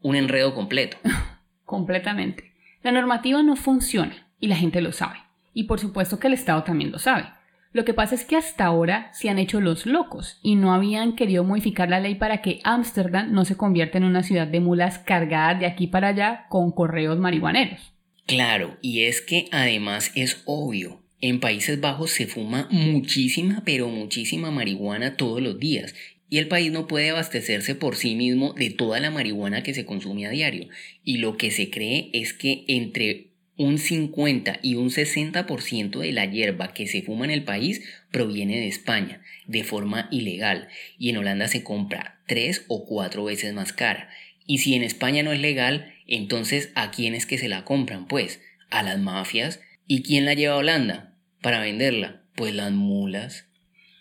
Un 0.00 0.14
enredo 0.14 0.54
completo. 0.54 0.96
Completamente. 1.64 2.52
La 2.84 2.92
normativa 2.92 3.42
no 3.42 3.56
funciona 3.56 4.28
y 4.38 4.46
la 4.46 4.54
gente 4.54 4.80
lo 4.80 4.92
sabe. 4.92 5.18
Y 5.54 5.64
por 5.64 5.80
supuesto 5.80 6.20
que 6.20 6.28
el 6.28 6.34
Estado 6.34 6.62
también 6.62 6.92
lo 6.92 7.00
sabe. 7.00 7.36
Lo 7.72 7.84
que 7.84 7.94
pasa 7.94 8.14
es 8.14 8.24
que 8.24 8.36
hasta 8.36 8.64
ahora 8.64 9.10
se 9.12 9.28
han 9.28 9.38
hecho 9.38 9.60
los 9.60 9.84
locos 9.84 10.38
y 10.42 10.54
no 10.54 10.72
habían 10.72 11.14
querido 11.16 11.44
modificar 11.44 11.88
la 11.88 12.00
ley 12.00 12.14
para 12.14 12.40
que 12.40 12.60
Ámsterdam 12.64 13.32
no 13.32 13.44
se 13.44 13.56
convierta 13.56 13.98
en 13.98 14.04
una 14.04 14.22
ciudad 14.22 14.46
de 14.46 14.60
mulas 14.60 14.98
cargadas 14.98 15.60
de 15.60 15.66
aquí 15.66 15.86
para 15.86 16.08
allá 16.08 16.46
con 16.48 16.72
correos 16.72 17.18
marihuaneros. 17.18 17.92
Claro, 18.26 18.76
y 18.82 19.04
es 19.04 19.20
que 19.20 19.48
además 19.52 20.12
es 20.14 20.42
obvio, 20.44 21.00
en 21.20 21.40
Países 21.40 21.80
Bajos 21.80 22.10
se 22.10 22.26
fuma 22.26 22.68
muchísima, 22.70 23.62
pero 23.64 23.88
muchísima 23.88 24.50
marihuana 24.50 25.16
todos 25.16 25.42
los 25.42 25.58
días 25.58 25.94
y 26.30 26.38
el 26.38 26.48
país 26.48 26.70
no 26.70 26.86
puede 26.86 27.10
abastecerse 27.10 27.74
por 27.74 27.96
sí 27.96 28.14
mismo 28.14 28.52
de 28.52 28.70
toda 28.70 29.00
la 29.00 29.10
marihuana 29.10 29.62
que 29.62 29.74
se 29.74 29.86
consume 29.86 30.26
a 30.26 30.30
diario. 30.30 30.68
Y 31.02 31.18
lo 31.18 31.36
que 31.36 31.50
se 31.50 31.70
cree 31.70 32.10
es 32.12 32.34
que 32.34 32.64
entre 32.68 33.27
un 33.58 33.78
50 33.78 34.60
y 34.62 34.76
un 34.76 34.88
60% 34.88 35.98
de 35.98 36.12
la 36.12 36.24
hierba 36.24 36.72
que 36.72 36.86
se 36.86 37.02
fuma 37.02 37.24
en 37.26 37.32
el 37.32 37.42
país 37.42 37.82
proviene 38.10 38.58
de 38.58 38.68
España, 38.68 39.20
de 39.46 39.64
forma 39.64 40.08
ilegal, 40.10 40.68
y 40.96 41.10
en 41.10 41.18
Holanda 41.18 41.48
se 41.48 41.64
compra 41.64 42.20
tres 42.26 42.64
o 42.68 42.86
cuatro 42.86 43.24
veces 43.24 43.52
más 43.52 43.72
cara. 43.72 44.08
Y 44.46 44.58
si 44.58 44.74
en 44.74 44.82
España 44.82 45.22
no 45.22 45.32
es 45.32 45.40
legal, 45.40 45.92
entonces 46.06 46.70
¿a 46.74 46.90
quién 46.90 47.14
es 47.14 47.26
que 47.26 47.36
se 47.36 47.48
la 47.48 47.64
compran? 47.64 48.06
Pues 48.06 48.40
a 48.70 48.82
las 48.82 48.98
mafias. 48.98 49.60
¿Y 49.86 50.02
quién 50.02 50.24
la 50.24 50.34
lleva 50.34 50.54
a 50.54 50.58
Holanda 50.58 51.14
para 51.42 51.60
venderla? 51.60 52.22
Pues 52.34 52.54
las 52.54 52.72
mulas. 52.72 53.46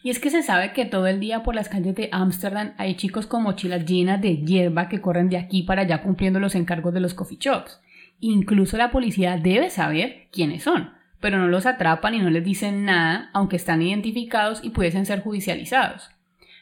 Y 0.03 0.11
es 0.11 0.19
que 0.19 0.29
se 0.29 0.43
sabe 0.43 0.71
que 0.73 0.85
todo 0.85 1.07
el 1.07 1.19
día 1.19 1.43
por 1.43 1.55
las 1.55 1.67
calles 1.67 1.95
de 1.95 2.09
Ámsterdam 2.11 2.73
hay 2.77 2.95
chicos 2.95 3.25
con 3.25 3.43
mochilas 3.43 3.85
llenas 3.85 4.21
de 4.21 4.37
hierba 4.37 4.87
que 4.87 5.01
corren 5.01 5.29
de 5.29 5.37
aquí 5.37 5.63
para 5.63 5.81
allá 5.81 6.01
cumpliendo 6.03 6.39
los 6.39 6.55
encargos 6.55 6.93
de 6.93 6.99
los 6.99 7.13
coffee 7.13 7.39
shops. 7.39 7.79
Incluso 8.19 8.77
la 8.77 8.91
policía 8.91 9.37
debe 9.37 9.69
saber 9.69 10.27
quiénes 10.31 10.63
son, 10.63 10.91
pero 11.19 11.37
no 11.37 11.47
los 11.47 11.65
atrapan 11.65 12.15
y 12.15 12.19
no 12.19 12.29
les 12.29 12.43
dicen 12.43 12.85
nada, 12.85 13.29
aunque 13.33 13.55
están 13.55 13.81
identificados 13.81 14.59
y 14.63 14.71
pudiesen 14.71 15.05
ser 15.05 15.21
judicializados. 15.21 16.09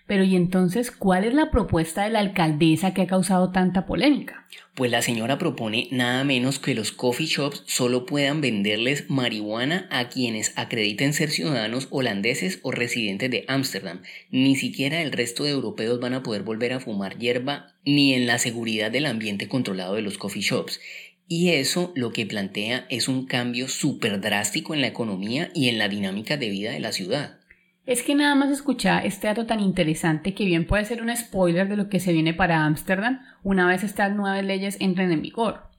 Pero 0.07 0.23
¿y 0.23 0.35
entonces 0.35 0.91
cuál 0.91 1.23
es 1.23 1.33
la 1.33 1.49
propuesta 1.49 2.03
de 2.03 2.11
la 2.11 2.19
alcaldesa 2.19 2.93
que 2.93 3.01
ha 3.01 3.07
causado 3.07 3.51
tanta 3.51 3.87
polémica? 3.87 4.45
Pues 4.75 4.91
la 4.91 5.01
señora 5.01 5.39
propone 5.39 5.87
nada 5.91 6.23
menos 6.23 6.59
que 6.59 6.75
los 6.75 6.91
coffee 6.91 7.25
shops 7.25 7.63
solo 7.65 8.05
puedan 8.05 8.39
venderles 8.39 9.09
marihuana 9.09 9.87
a 9.89 10.09
quienes 10.09 10.55
acrediten 10.57 11.13
ser 11.13 11.31
ciudadanos 11.31 11.87
holandeses 11.89 12.59
o 12.61 12.71
residentes 12.71 13.31
de 13.31 13.45
Ámsterdam. 13.47 14.01
Ni 14.29 14.55
siquiera 14.55 15.01
el 15.01 15.11
resto 15.11 15.43
de 15.43 15.51
europeos 15.51 15.99
van 15.99 16.13
a 16.13 16.23
poder 16.23 16.43
volver 16.43 16.73
a 16.73 16.79
fumar 16.79 17.17
hierba 17.17 17.73
ni 17.83 18.13
en 18.13 18.27
la 18.27 18.37
seguridad 18.37 18.91
del 18.91 19.05
ambiente 19.07 19.47
controlado 19.47 19.95
de 19.95 20.01
los 20.01 20.17
coffee 20.17 20.41
shops. 20.41 20.79
Y 21.27 21.49
eso 21.49 21.91
lo 21.95 22.11
que 22.11 22.25
plantea 22.25 22.85
es 22.89 23.07
un 23.07 23.25
cambio 23.25 23.67
súper 23.67 24.21
drástico 24.21 24.73
en 24.73 24.81
la 24.81 24.88
economía 24.88 25.49
y 25.55 25.69
en 25.69 25.79
la 25.79 25.89
dinámica 25.89 26.38
de 26.38 26.49
vida 26.49 26.71
de 26.71 26.79
la 26.79 26.91
ciudad. 26.91 27.39
Es 27.85 28.01
que 28.01 28.15
nada 28.15 28.33
más 28.35 28.49
escuchar 28.49 29.05
este 29.05 29.27
dato 29.27 29.45
tan 29.45 29.59
interesante 29.59 30.33
que 30.33 30.45
bien 30.45 30.65
puede 30.65 30.85
ser 30.85 31.01
un 31.01 31.15
spoiler 31.15 31.67
de 31.67 31.77
lo 31.77 31.89
que 31.89 31.99
se 31.99 32.13
viene 32.13 32.33
para 32.33 32.65
Ámsterdam 32.65 33.21
una 33.43 33.67
vez 33.67 33.83
estas 33.83 34.15
nuevas 34.15 34.43
leyes 34.43 34.77
entren 34.79 35.11
en 35.11 35.21
vigor. 35.21 35.69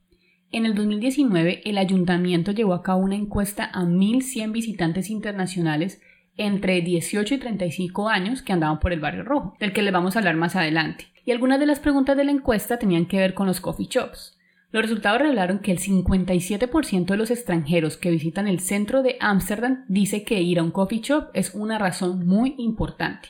En 0.53 0.67
el 0.67 0.75
2019, 0.75 1.63
el 1.65 1.79
ayuntamiento 1.79 2.53
llevó 2.53 2.75
a 2.75 2.83
cabo 2.83 3.01
una 3.01 3.17
encuesta 3.17 3.65
a 3.65 3.83
1.100 3.83 4.53
visitantes 4.53 5.11
internacionales 5.11 6.01
entre 6.37 6.81
18 6.81 7.35
y 7.35 7.39
35 7.39 8.09
años 8.09 8.43
que 8.43 8.53
andaban 8.53 8.79
por 8.79 8.93
el 8.93 9.01
barrio 9.01 9.25
rojo, 9.25 9.57
del 9.59 9.73
que 9.73 9.83
les 9.83 9.93
vamos 9.93 10.15
a 10.15 10.21
hablar 10.21 10.37
más 10.37 10.55
adelante. 10.55 11.07
Y 11.25 11.33
algunas 11.33 11.59
de 11.59 11.67
las 11.67 11.81
preguntas 11.81 12.17
de 12.17 12.25
la 12.25 12.31
encuesta 12.31 12.79
tenían 12.79 13.07
que 13.07 13.19
ver 13.19 13.35
con 13.35 13.49
los 13.49 13.61
coffee 13.61 13.89
shops. 13.91 14.36
Los 14.73 14.83
resultados 14.83 15.21
revelaron 15.21 15.61
que 15.61 15.73
el 15.73 15.79
57% 15.79 17.07
de 17.07 17.17
los 17.17 17.31
extranjeros 17.31 17.97
que 17.97 18.11
visitan 18.11 18.49
el 18.49 18.61
centro 18.61 19.03
de 19.03 19.17
Ámsterdam 19.21 19.85
dice 19.89 20.25
que 20.25 20.43
ir 20.43 20.59
a 20.59 20.63
un 20.63 20.71
coffee 20.71 21.01
shop 21.01 21.29
es 21.35 21.55
una 21.55 21.79
razón 21.79 22.27
muy 22.27 22.55
importante. 22.59 23.29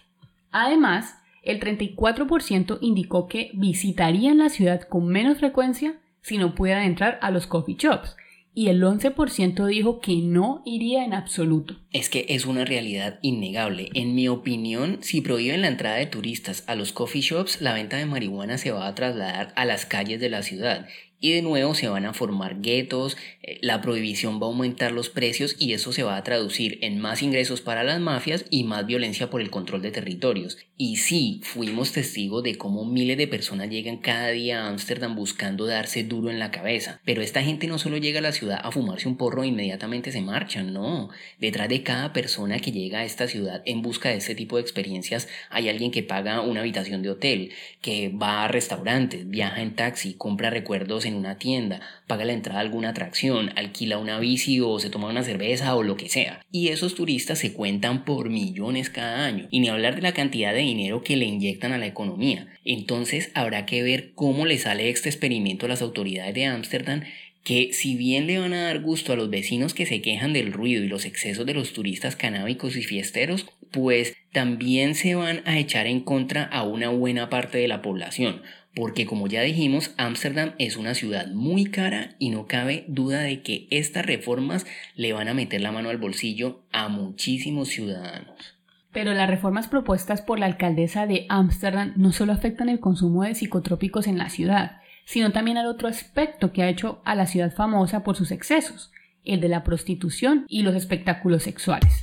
Además, 0.51 1.15
el 1.43 1.61
34% 1.61 2.79
indicó 2.81 3.29
que 3.29 3.51
visitarían 3.55 4.39
la 4.39 4.49
ciudad 4.49 4.83
con 4.83 5.07
menos 5.07 5.39
frecuencia 5.39 6.01
si 6.23 6.39
no 6.39 6.55
pudieran 6.55 6.83
entrar 6.83 7.19
a 7.23 7.31
los 7.31 7.47
coffee 7.47 7.77
shops, 7.79 8.17
y 8.53 8.69
el 8.69 8.83
11% 8.83 9.67
dijo 9.67 10.01
que 10.01 10.17
no 10.17 10.63
iría 10.65 11.05
en 11.05 11.13
absoluto. 11.13 11.77
Es 11.93 12.09
que 12.09 12.25
es 12.31 12.47
una 12.47 12.65
realidad 12.65 13.19
innegable. 13.21 13.91
En 13.93 14.15
mi 14.15 14.27
opinión, 14.29 14.99
si 15.03 15.21
prohíben 15.21 15.61
la 15.61 15.69
entrada 15.69 15.97
de 15.97 16.07
turistas 16.07 16.65
a 16.67 16.75
los 16.75 16.93
coffee 16.93 17.21
shops, 17.21 17.61
la 17.61 17.75
venta 17.75 17.99
de 17.99 18.07
marihuana 18.07 18.57
se 18.57 18.73
va 18.73 18.89
a 18.89 18.95
trasladar 18.95 19.53
a 19.57 19.67
las 19.67 19.85
calles 19.85 20.21
de 20.21 20.31
la 20.31 20.43
ciudad 20.43 20.89
y 21.21 21.33
de 21.33 21.43
nuevo 21.43 21.75
se 21.75 21.89
van 21.89 22.05
a 22.05 22.13
formar 22.13 22.61
guetos, 22.61 23.17
eh, 23.43 23.59
la 23.63 23.81
prohibición 23.81 24.41
va 24.41 24.47
a 24.47 24.51
aumentar 24.51 24.93
los 24.93 25.09
precios 25.09 25.57
y 25.59 25.73
eso 25.73 25.93
se 25.93 26.03
va 26.03 26.17
a 26.17 26.23
traducir 26.23 26.79
en 26.83 27.01
más 27.01 27.23
ingresos 27.23 27.61
para 27.61 27.85
las 27.85 28.01
mafias 28.01 28.45
y 28.51 28.65
más 28.65 28.87
violencia 28.87 29.31
por 29.31 29.41
el 29.41 29.51
control 29.51 29.83
de 29.83 29.91
territorios. 29.91 30.59
Y 30.77 30.97
sí, 30.97 31.41
fuimos 31.43 31.93
testigos 31.93 32.43
de 32.43 32.59
cómo 32.59 32.85
miles 32.85 33.17
de 33.17 33.27
personas 33.27 33.71
llegan 33.71 33.97
cada 33.97 34.29
día 34.29 34.65
a 34.65 34.69
Ámsterdam 34.69 35.15
buscando 35.15 35.67
darse 35.67 36.05
duro 36.05 36.31
en 36.31 36.39
la 36.39 36.51
cabeza, 36.51 37.01
pero 37.05 37.23
esta 37.23 37.43
gente 37.43 37.67
no 37.67 37.79
solo 37.79 37.97
llega 37.97 38.19
a 38.19 38.23
la 38.23 38.33
ciudad 38.33 38.61
a 38.63 38.71
fumarse 38.71 39.09
un 39.09 39.17
porro 39.17 39.43
e 39.43 39.47
inmediatamente 39.47 40.13
se 40.13 40.21
marchan, 40.21 40.75
no. 40.75 41.09
Detrás 41.39 41.69
de 41.71 41.83
cada 41.83 42.13
persona 42.13 42.59
que 42.59 42.73
llega 42.73 42.99
a 42.99 43.05
esta 43.05 43.27
ciudad 43.27 43.63
en 43.65 43.81
busca 43.81 44.11
de 44.11 44.17
este 44.17 44.35
tipo 44.35 44.57
de 44.57 44.63
experiencias 44.63 45.29
hay 45.49 45.71
alguien 45.71 45.91
que 45.91 46.03
paga 46.03 46.43
una 46.43 46.61
habitación 46.61 47.03
de 47.03 47.11
hotel, 47.11 47.53
que 47.81 48.11
va 48.11 48.45
a 48.45 48.49
restaurantes, 48.49 49.29
viaja 49.29 49.63
en 49.63 49.75
taxi, 49.75 50.15
compra 50.15 50.51
recuerdos 50.51 51.06
en 51.07 51.15
una 51.15 51.39
tienda, 51.39 51.81
paga 52.07 52.25
la 52.25 52.33
entrada 52.33 52.59
a 52.59 52.63
alguna 52.63 52.91
atracción, 52.91 53.51
alquila 53.57 53.99
una 53.99 54.19
bici 54.19 54.61
o 54.61 54.79
se 54.79 54.91
toma 54.91 55.09
una 55.09 55.23
cerveza 55.23 55.75
o 55.75 55.83
lo 55.83 55.97
que 55.97 56.09
sea. 56.09 56.45
Y 56.53 56.69
esos 56.69 56.95
turistas 56.95 57.39
se 57.39 57.53
cuentan 57.53 58.05
por 58.05 58.29
millones 58.29 58.91
cada 58.91 59.25
año. 59.25 59.49
Y 59.51 59.61
ni 59.61 59.69
hablar 59.69 59.97
de 59.97 60.03
la 60.03 60.13
cantidad 60.13 60.53
de 60.53 60.61
dinero 60.61 61.03
que 61.03 61.17
le 61.17 61.25
inyectan 61.25 61.73
a 61.73 61.79
la 61.79 61.87
economía. 61.87 62.49
Entonces 62.65 63.31
habrá 63.35 63.67
que 63.67 63.83
ver 63.83 64.13
cómo 64.15 64.45
le 64.45 64.59
sale 64.59 64.91
este 64.91 65.09
experimento 65.09 65.67
a 65.67 65.69
las 65.71 65.83
autoridades 65.83 66.35
de 66.35 66.47
Ámsterdam 66.47 67.03
que 67.47 67.73
si 67.73 67.95
bien 67.95 68.27
le 68.27 68.41
van 68.41 68.55
a 68.55 68.65
dar 68.65 68.81
gusto 68.81 69.13
a 69.13 69.17
los 69.17 69.31
vecinos 69.31 69.73
que 69.73 69.87
se 69.87 70.03
quejan 70.03 70.33
del 70.33 70.53
ruido 70.53 70.83
y 70.83 70.89
los 70.89 71.05
excesos 71.05 71.47
de 71.47 71.55
los 71.55 71.73
turistas 71.73 72.17
canábicos 72.17 72.77
y 72.77 72.83
fiesteros, 72.83 73.47
pues 73.71 74.17
también 74.33 74.97
se 74.97 75.15
van 75.15 75.43
a 75.45 75.57
echar 75.57 75.87
en 75.87 76.01
contra 76.01 76.43
a 76.43 76.65
una 76.65 76.89
buena 76.89 77.31
parte 77.31 77.59
de 77.59 77.69
la 77.69 77.83
población, 77.83 78.43
porque 78.77 79.07
como 79.07 79.27
ya 79.27 79.41
dijimos, 79.41 79.95
Ámsterdam 79.97 80.53
es 80.59 80.77
una 80.77 80.95
ciudad 80.95 81.29
muy 81.29 81.65
cara 81.65 82.11
y 82.19 82.29
no 82.29 82.47
cabe 82.47 82.85
duda 82.89 83.23
de 83.23 83.43
que 83.43 83.67
estas 83.71 84.05
reformas 84.05 84.67
le 84.95 85.15
van 85.15 85.29
a 85.29 85.35
meter 85.35 85.63
la 85.63 85.73
mano 85.73 85.89
al 85.89 85.97
bolsillo 85.97 86.61
a 86.73 86.89
muchísimos 86.89 87.69
ciudadanos. 87.69 88.55
Pero 88.93 89.15
las 89.15 89.31
reformas 89.31 89.67
propuestas 89.67 90.21
por 90.21 90.39
la 90.39 90.45
alcaldesa 90.45 91.07
de 91.07 91.25
Ámsterdam 91.31 91.95
no 91.97 92.13
solo 92.13 92.35
afectan 92.35 92.69
el 92.69 92.79
consumo 92.79 93.23
de 93.23 93.35
psicotrópicos 93.35 94.07
en 94.07 94.19
la 94.19 94.29
ciudad, 94.29 94.83
sino 95.07 95.33
también 95.33 95.57
al 95.57 95.67
otro 95.67 95.89
aspecto 95.89 96.53
que 96.53 96.63
ha 96.63 96.69
hecho 96.69 97.01
a 97.07 97.15
la 97.15 97.27
ciudad 97.27 97.55
famosa 97.55 98.05
por 98.05 98.15
sus 98.15 98.31
excesos, 98.31 98.93
el 99.25 99.41
de 99.41 99.49
la 99.49 99.65
prostitución 99.65 100.45
y 100.49 100.63
los 100.63 100.75
espectáculos 100.75 101.45
sexuales. 101.45 102.03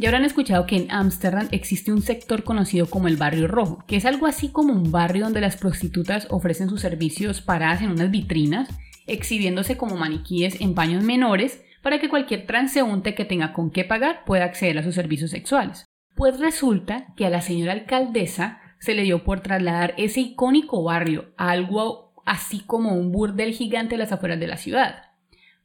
Ya 0.00 0.10
habrán 0.10 0.24
escuchado 0.24 0.64
que 0.64 0.76
en 0.76 0.92
Ámsterdam 0.92 1.48
existe 1.50 1.92
un 1.92 2.02
sector 2.02 2.44
conocido 2.44 2.88
como 2.88 3.08
el 3.08 3.16
Barrio 3.16 3.48
Rojo, 3.48 3.82
que 3.88 3.96
es 3.96 4.04
algo 4.04 4.26
así 4.26 4.50
como 4.50 4.72
un 4.72 4.92
barrio 4.92 5.24
donde 5.24 5.40
las 5.40 5.56
prostitutas 5.56 6.28
ofrecen 6.30 6.68
sus 6.68 6.80
servicios 6.80 7.40
paradas 7.40 7.82
en 7.82 7.90
unas 7.90 8.08
vitrinas, 8.12 8.68
exhibiéndose 9.08 9.76
como 9.76 9.96
maniquíes 9.96 10.60
en 10.60 10.76
paños 10.76 11.02
menores 11.02 11.64
para 11.82 11.98
que 11.98 12.08
cualquier 12.08 12.46
transeúnte 12.46 13.16
que 13.16 13.24
tenga 13.24 13.52
con 13.52 13.72
qué 13.72 13.84
pagar 13.84 14.24
pueda 14.24 14.44
acceder 14.44 14.78
a 14.78 14.84
sus 14.84 14.94
servicios 14.94 15.32
sexuales. 15.32 15.84
Pues 16.14 16.38
resulta 16.38 17.12
que 17.16 17.26
a 17.26 17.30
la 17.30 17.40
señora 17.40 17.72
alcaldesa 17.72 18.60
se 18.78 18.94
le 18.94 19.02
dio 19.02 19.24
por 19.24 19.40
trasladar 19.40 19.94
ese 19.98 20.20
icónico 20.20 20.84
barrio 20.84 21.32
a 21.36 21.50
algo 21.50 22.12
así 22.24 22.60
como 22.60 22.92
un 22.92 23.10
burdel 23.10 23.52
gigante 23.52 23.96
a 23.96 23.98
las 23.98 24.12
afueras 24.12 24.38
de 24.38 24.46
la 24.46 24.58
ciudad, 24.58 25.06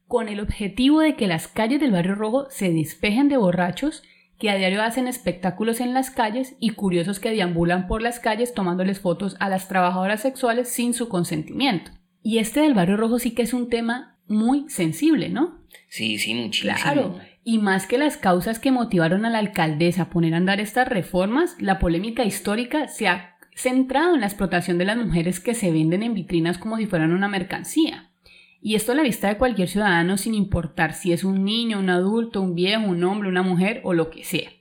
con 0.08 0.28
el 0.28 0.40
objetivo 0.40 1.02
de 1.02 1.16
que 1.16 1.28
las 1.28 1.48
calles 1.48 1.80
del 1.80 1.92
barrio 1.92 2.16
rojo 2.16 2.48
se 2.50 2.72
despejen 2.72 3.30
de 3.30 3.38
borrachos 3.38 4.02
que 4.38 4.50
a 4.50 4.56
diario 4.56 4.82
hacen 4.82 5.08
espectáculos 5.08 5.80
en 5.80 5.94
las 5.94 6.10
calles 6.10 6.56
y 6.60 6.72
curiosos 6.72 7.20
que 7.20 7.32
deambulan 7.32 7.88
por 7.88 8.02
las 8.02 8.20
calles 8.20 8.54
tomándoles 8.54 9.00
fotos 9.00 9.36
a 9.40 9.50
las 9.50 9.68
trabajadoras 9.68 10.22
sexuales 10.22 10.70
sin 10.70 10.94
su 10.94 11.08
consentimiento. 11.10 11.92
Y 12.22 12.40
este 12.40 12.62
del 12.62 12.74
barrio 12.74 12.98
rojo 12.98 13.20
sí 13.20 13.32
que 13.32 13.44
es 13.44 13.54
un 13.54 13.70
tema 13.70 14.18
muy 14.28 14.70
sensible, 14.70 15.30
¿no? 15.30 15.62
Sí, 15.88 16.18
sí, 16.18 16.34
muchísimo. 16.34 16.74
Claro, 16.82 17.20
y 17.44 17.58
más 17.58 17.88
que 17.88 17.98
las 17.98 18.18
causas 18.18 18.60
que 18.60 18.72
motivaron 18.72 19.26
a 19.26 19.30
la 19.30 19.40
alcaldesa 19.40 20.04
a 20.04 20.10
poner 20.10 20.34
a 20.34 20.38
andar 20.38 20.60
estas 20.60 20.88
reformas, 20.88 21.56
la 21.60 21.80
polémica 21.80 22.24
histórica 22.24 22.88
se 22.88 23.08
ha 23.08 23.38
centrado 23.56 24.16
en 24.16 24.22
la 24.22 24.28
explotación 24.28 24.78
de 24.78 24.86
las 24.86 24.98
mujeres 24.98 25.40
que 25.40 25.54
se 25.54 25.72
venden 25.72 26.04
en 26.04 26.14
vitrinas 26.14 26.58
como 26.58 26.78
si 26.78 26.86
fueran 26.86 27.14
una 27.14 27.28
mercancía. 27.28 28.10
Y 28.66 28.76
esto 28.76 28.94
a 28.94 28.96
la 28.96 29.04
vista 29.04 29.28
de 29.28 29.38
cualquier 29.38 29.68
ciudadano 29.68 30.18
sin 30.18 30.34
importar 30.34 30.94
si 30.94 31.12
es 31.12 31.26
un 31.26 31.44
niño, 31.44 31.80
un 31.80 31.90
adulto, 31.90 32.42
un 32.42 32.56
viejo, 32.56 32.86
un 32.86 33.04
hombre, 33.04 33.28
una 33.28 33.44
mujer 33.44 33.82
o 33.84 33.94
lo 33.94 34.10
que 34.10 34.24
sea. 34.24 34.52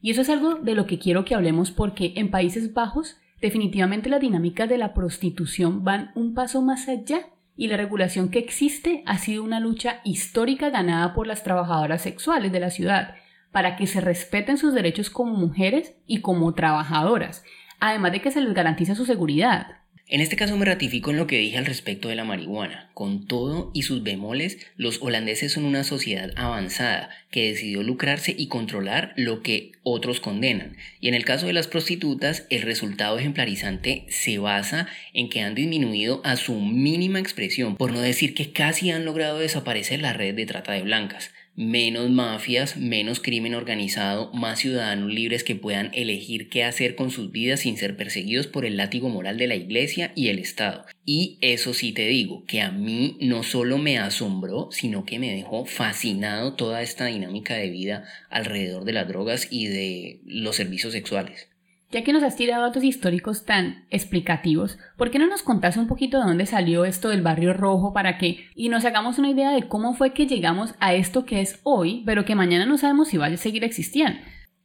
Y 0.00 0.10
eso 0.10 0.22
es 0.22 0.30
algo 0.30 0.54
de 0.54 0.74
lo 0.74 0.86
que 0.86 0.98
quiero 0.98 1.26
que 1.26 1.34
hablemos 1.34 1.70
porque 1.70 2.14
en 2.16 2.30
Países 2.30 2.72
Bajos 2.72 3.18
definitivamente 3.42 4.08
las 4.08 4.22
dinámicas 4.22 4.70
de 4.70 4.78
la 4.78 4.94
prostitución 4.94 5.84
van 5.84 6.12
un 6.14 6.32
paso 6.32 6.62
más 6.62 6.88
allá 6.88 7.26
y 7.54 7.68
la 7.68 7.76
regulación 7.76 8.30
que 8.30 8.38
existe 8.38 9.02
ha 9.04 9.18
sido 9.18 9.44
una 9.44 9.60
lucha 9.60 10.00
histórica 10.02 10.70
ganada 10.70 11.12
por 11.12 11.26
las 11.26 11.44
trabajadoras 11.44 12.00
sexuales 12.00 12.52
de 12.52 12.60
la 12.60 12.70
ciudad 12.70 13.16
para 13.50 13.76
que 13.76 13.86
se 13.86 14.00
respeten 14.00 14.56
sus 14.56 14.72
derechos 14.72 15.10
como 15.10 15.34
mujeres 15.34 15.94
y 16.06 16.22
como 16.22 16.54
trabajadoras, 16.54 17.44
además 17.80 18.12
de 18.12 18.22
que 18.22 18.30
se 18.30 18.40
les 18.40 18.54
garantiza 18.54 18.94
su 18.94 19.04
seguridad. 19.04 19.81
En 20.12 20.20
este 20.20 20.36
caso 20.36 20.58
me 20.58 20.66
ratifico 20.66 21.10
en 21.10 21.16
lo 21.16 21.26
que 21.26 21.38
dije 21.38 21.56
al 21.56 21.64
respecto 21.64 22.10
de 22.10 22.16
la 22.16 22.24
marihuana. 22.24 22.90
Con 22.92 23.26
todo 23.26 23.70
y 23.72 23.80
sus 23.80 24.02
bemoles, 24.02 24.58
los 24.76 25.00
holandeses 25.00 25.52
son 25.52 25.64
una 25.64 25.84
sociedad 25.84 26.32
avanzada 26.36 27.08
que 27.30 27.48
decidió 27.48 27.82
lucrarse 27.82 28.34
y 28.36 28.48
controlar 28.48 29.14
lo 29.16 29.42
que 29.42 29.72
otros 29.82 30.20
condenan. 30.20 30.76
Y 31.00 31.08
en 31.08 31.14
el 31.14 31.24
caso 31.24 31.46
de 31.46 31.54
las 31.54 31.66
prostitutas, 31.66 32.44
el 32.50 32.60
resultado 32.60 33.18
ejemplarizante 33.18 34.04
se 34.10 34.36
basa 34.36 34.86
en 35.14 35.30
que 35.30 35.40
han 35.40 35.54
disminuido 35.54 36.20
a 36.24 36.36
su 36.36 36.60
mínima 36.60 37.18
expresión, 37.18 37.78
por 37.78 37.90
no 37.90 38.02
decir 38.02 38.34
que 38.34 38.52
casi 38.52 38.90
han 38.90 39.06
logrado 39.06 39.38
desaparecer 39.38 40.02
la 40.02 40.12
red 40.12 40.34
de 40.34 40.44
trata 40.44 40.72
de 40.72 40.82
blancas 40.82 41.30
menos 41.54 42.10
mafias, 42.10 42.76
menos 42.76 43.20
crimen 43.20 43.54
organizado, 43.54 44.32
más 44.32 44.60
ciudadanos 44.60 45.12
libres 45.12 45.44
que 45.44 45.54
puedan 45.54 45.90
elegir 45.92 46.48
qué 46.48 46.64
hacer 46.64 46.96
con 46.96 47.10
sus 47.10 47.30
vidas 47.30 47.60
sin 47.60 47.76
ser 47.76 47.96
perseguidos 47.96 48.46
por 48.46 48.64
el 48.64 48.76
látigo 48.76 49.08
moral 49.08 49.36
de 49.36 49.46
la 49.46 49.54
Iglesia 49.54 50.12
y 50.14 50.28
el 50.28 50.38
Estado. 50.38 50.86
Y 51.04 51.38
eso 51.40 51.74
sí 51.74 51.92
te 51.92 52.06
digo, 52.06 52.44
que 52.46 52.60
a 52.60 52.70
mí 52.70 53.18
no 53.20 53.42
solo 53.42 53.78
me 53.78 53.98
asombró, 53.98 54.68
sino 54.70 55.04
que 55.04 55.18
me 55.18 55.32
dejó 55.34 55.64
fascinado 55.64 56.54
toda 56.54 56.82
esta 56.82 57.06
dinámica 57.06 57.54
de 57.54 57.70
vida 57.70 58.04
alrededor 58.30 58.84
de 58.84 58.92
las 58.92 59.08
drogas 59.08 59.48
y 59.50 59.66
de 59.66 60.20
los 60.24 60.56
servicios 60.56 60.92
sexuales. 60.92 61.51
Ya 61.92 62.02
que 62.02 62.14
nos 62.14 62.22
has 62.22 62.36
tirado 62.36 62.62
datos 62.62 62.84
históricos 62.84 63.44
tan 63.44 63.84
explicativos, 63.90 64.78
¿por 64.96 65.10
qué 65.10 65.18
no 65.18 65.26
nos 65.26 65.42
contás 65.42 65.76
un 65.76 65.88
poquito 65.88 66.18
de 66.18 66.24
dónde 66.24 66.46
salió 66.46 66.86
esto 66.86 67.10
del 67.10 67.20
barrio 67.20 67.52
rojo 67.52 67.92
para 67.92 68.16
que 68.16 68.46
y 68.54 68.70
nos 68.70 68.86
hagamos 68.86 69.18
una 69.18 69.28
idea 69.28 69.50
de 69.50 69.68
cómo 69.68 69.92
fue 69.92 70.14
que 70.14 70.26
llegamos 70.26 70.74
a 70.80 70.94
esto 70.94 71.26
que 71.26 71.42
es 71.42 71.60
hoy, 71.64 72.02
pero 72.06 72.24
que 72.24 72.34
mañana 72.34 72.64
no 72.64 72.78
sabemos 72.78 73.08
si 73.08 73.18
va 73.18 73.26
a 73.26 73.36
seguir 73.36 73.62
existiendo? 73.62 74.18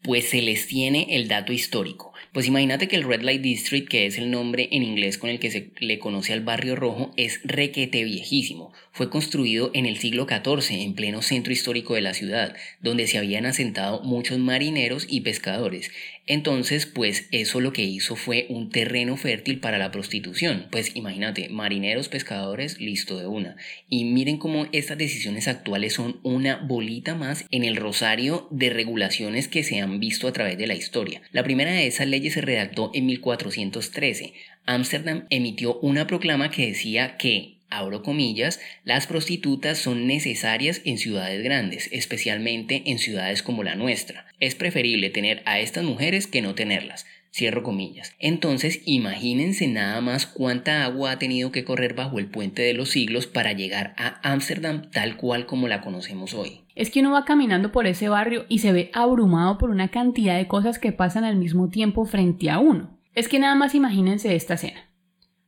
Pues 0.04 0.30
se 0.30 0.42
les 0.42 0.68
tiene 0.68 1.08
el 1.10 1.28
dato 1.28 1.52
histórico. 1.52 2.14
Pues 2.32 2.48
imagínate 2.48 2.88
que 2.88 2.96
el 2.96 3.04
Red 3.04 3.24
Light 3.24 3.42
District, 3.42 3.90
que 3.90 4.06
es 4.06 4.18
el 4.18 4.32
nombre 4.32 4.70
en 4.72 4.84
inglés 4.84 5.18
con 5.18 5.30
el 5.30 5.40
que 5.40 5.52
se 5.52 5.74
le 5.82 6.00
conoce 6.00 6.32
al 6.32 6.46
barrio 6.46 6.78
rojo, 6.78 7.12
es 7.18 7.42
requete 7.44 8.06
viejísimo. 8.06 8.72
Fue 8.98 9.12
construido 9.12 9.70
en 9.76 9.86
el 9.86 9.98
siglo 10.00 10.26
XIV, 10.28 10.82
en 10.82 10.96
pleno 10.96 11.22
centro 11.22 11.54
histórico 11.54 11.94
de 11.94 12.02
la 12.02 12.16
ciudad, 12.16 12.56
donde 12.82 13.06
se 13.06 13.20
habían 13.20 13.46
asentado 13.46 14.02
muchos 14.02 14.40
marineros 14.40 15.06
y 15.08 15.22
pescadores. 15.22 15.92
Entonces, 16.26 16.88
pues 16.88 17.28
eso 17.32 17.62
lo 17.62 17.74
que 17.74 17.84
hizo 17.84 18.16
fue 18.16 18.48
un 18.50 18.72
terreno 18.72 19.16
fértil 19.16 19.60
para 19.60 19.78
la 19.78 19.92
prostitución. 19.92 20.66
Pues 20.72 20.96
imagínate, 20.96 21.48
marineros, 21.50 22.10
pescadores, 22.10 22.80
listo 22.80 23.20
de 23.20 23.28
una. 23.28 23.56
Y 23.88 24.06
miren 24.06 24.40
cómo 24.40 24.66
estas 24.72 24.98
decisiones 24.98 25.48
actuales 25.48 25.94
son 25.94 26.20
una 26.24 26.56
bolita 26.56 27.14
más 27.14 27.46
en 27.52 27.66
el 27.66 27.76
rosario 27.76 28.48
de 28.50 28.72
regulaciones 28.72 29.48
que 29.48 29.62
se 29.62 29.80
han 29.80 30.00
visto 30.00 30.28
a 30.28 30.34
través 30.34 30.58
de 30.58 30.66
la 30.66 30.74
historia. 30.74 31.22
La 31.32 31.44
primera 31.44 31.72
de 31.72 31.86
esas 31.86 32.08
leyes 32.08 32.34
se 32.34 32.42
redactó 32.42 32.90
en 32.96 33.06
1413. 33.06 34.34
Ámsterdam 34.66 35.28
emitió 35.30 35.80
una 35.82 36.08
proclama 36.08 36.50
que 36.50 36.66
decía 36.66 37.16
que 37.18 37.57
abro 37.70 38.04
comillas, 38.04 38.60
las 38.84 39.08
prostitutas 39.08 39.78
son 39.78 40.08
necesarias 40.08 40.82
en 40.86 40.98
ciudades 40.98 41.44
grandes, 41.44 41.90
especialmente 41.92 42.84
en 42.86 43.00
ciudades 43.00 43.44
como 43.44 43.64
la 43.64 43.76
nuestra. 43.76 44.26
Es 44.40 44.56
preferible 44.56 45.10
tener 45.10 45.42
a 45.46 45.60
estas 45.60 45.84
mujeres 45.84 46.28
que 46.28 46.42
no 46.42 46.56
tenerlas. 46.56 47.06
Cierro 47.32 47.62
comillas. 47.62 48.16
Entonces, 48.20 48.82
imagínense 48.86 49.68
nada 49.68 50.02
más 50.02 50.26
cuánta 50.26 50.86
agua 50.86 51.12
ha 51.12 51.20
tenido 51.20 51.52
que 51.52 51.64
correr 51.64 51.94
bajo 51.94 52.18
el 52.18 52.28
puente 52.28 52.64
de 52.64 52.74
los 52.74 52.90
siglos 52.90 53.28
para 53.28 53.54
llegar 53.54 53.94
a 53.98 54.20
Ámsterdam 54.24 54.90
tal 54.92 55.18
cual 55.18 55.46
como 55.46 55.68
la 55.68 55.82
conocemos 55.82 56.34
hoy. 56.34 56.62
Es 56.74 56.90
que 56.90 57.02
uno 57.02 57.12
va 57.12 57.26
caminando 57.26 57.72
por 57.72 57.86
ese 57.86 58.10
barrio 58.10 58.46
y 58.50 58.60
se 58.60 58.72
ve 58.72 58.90
abrumado 58.94 59.58
por 59.58 59.70
una 59.70 59.90
cantidad 59.90 60.38
de 60.38 60.48
cosas 60.48 60.80
que 60.80 60.92
pasan 60.94 61.26
al 61.26 61.36
mismo 61.36 61.70
tiempo 61.70 62.06
frente 62.06 62.50
a 62.50 62.60
uno. 62.60 62.98
Es 63.14 63.28
que 63.28 63.40
nada 63.40 63.56
más 63.56 63.76
imagínense 63.76 64.36
esta 64.36 64.56
escena. 64.56 64.87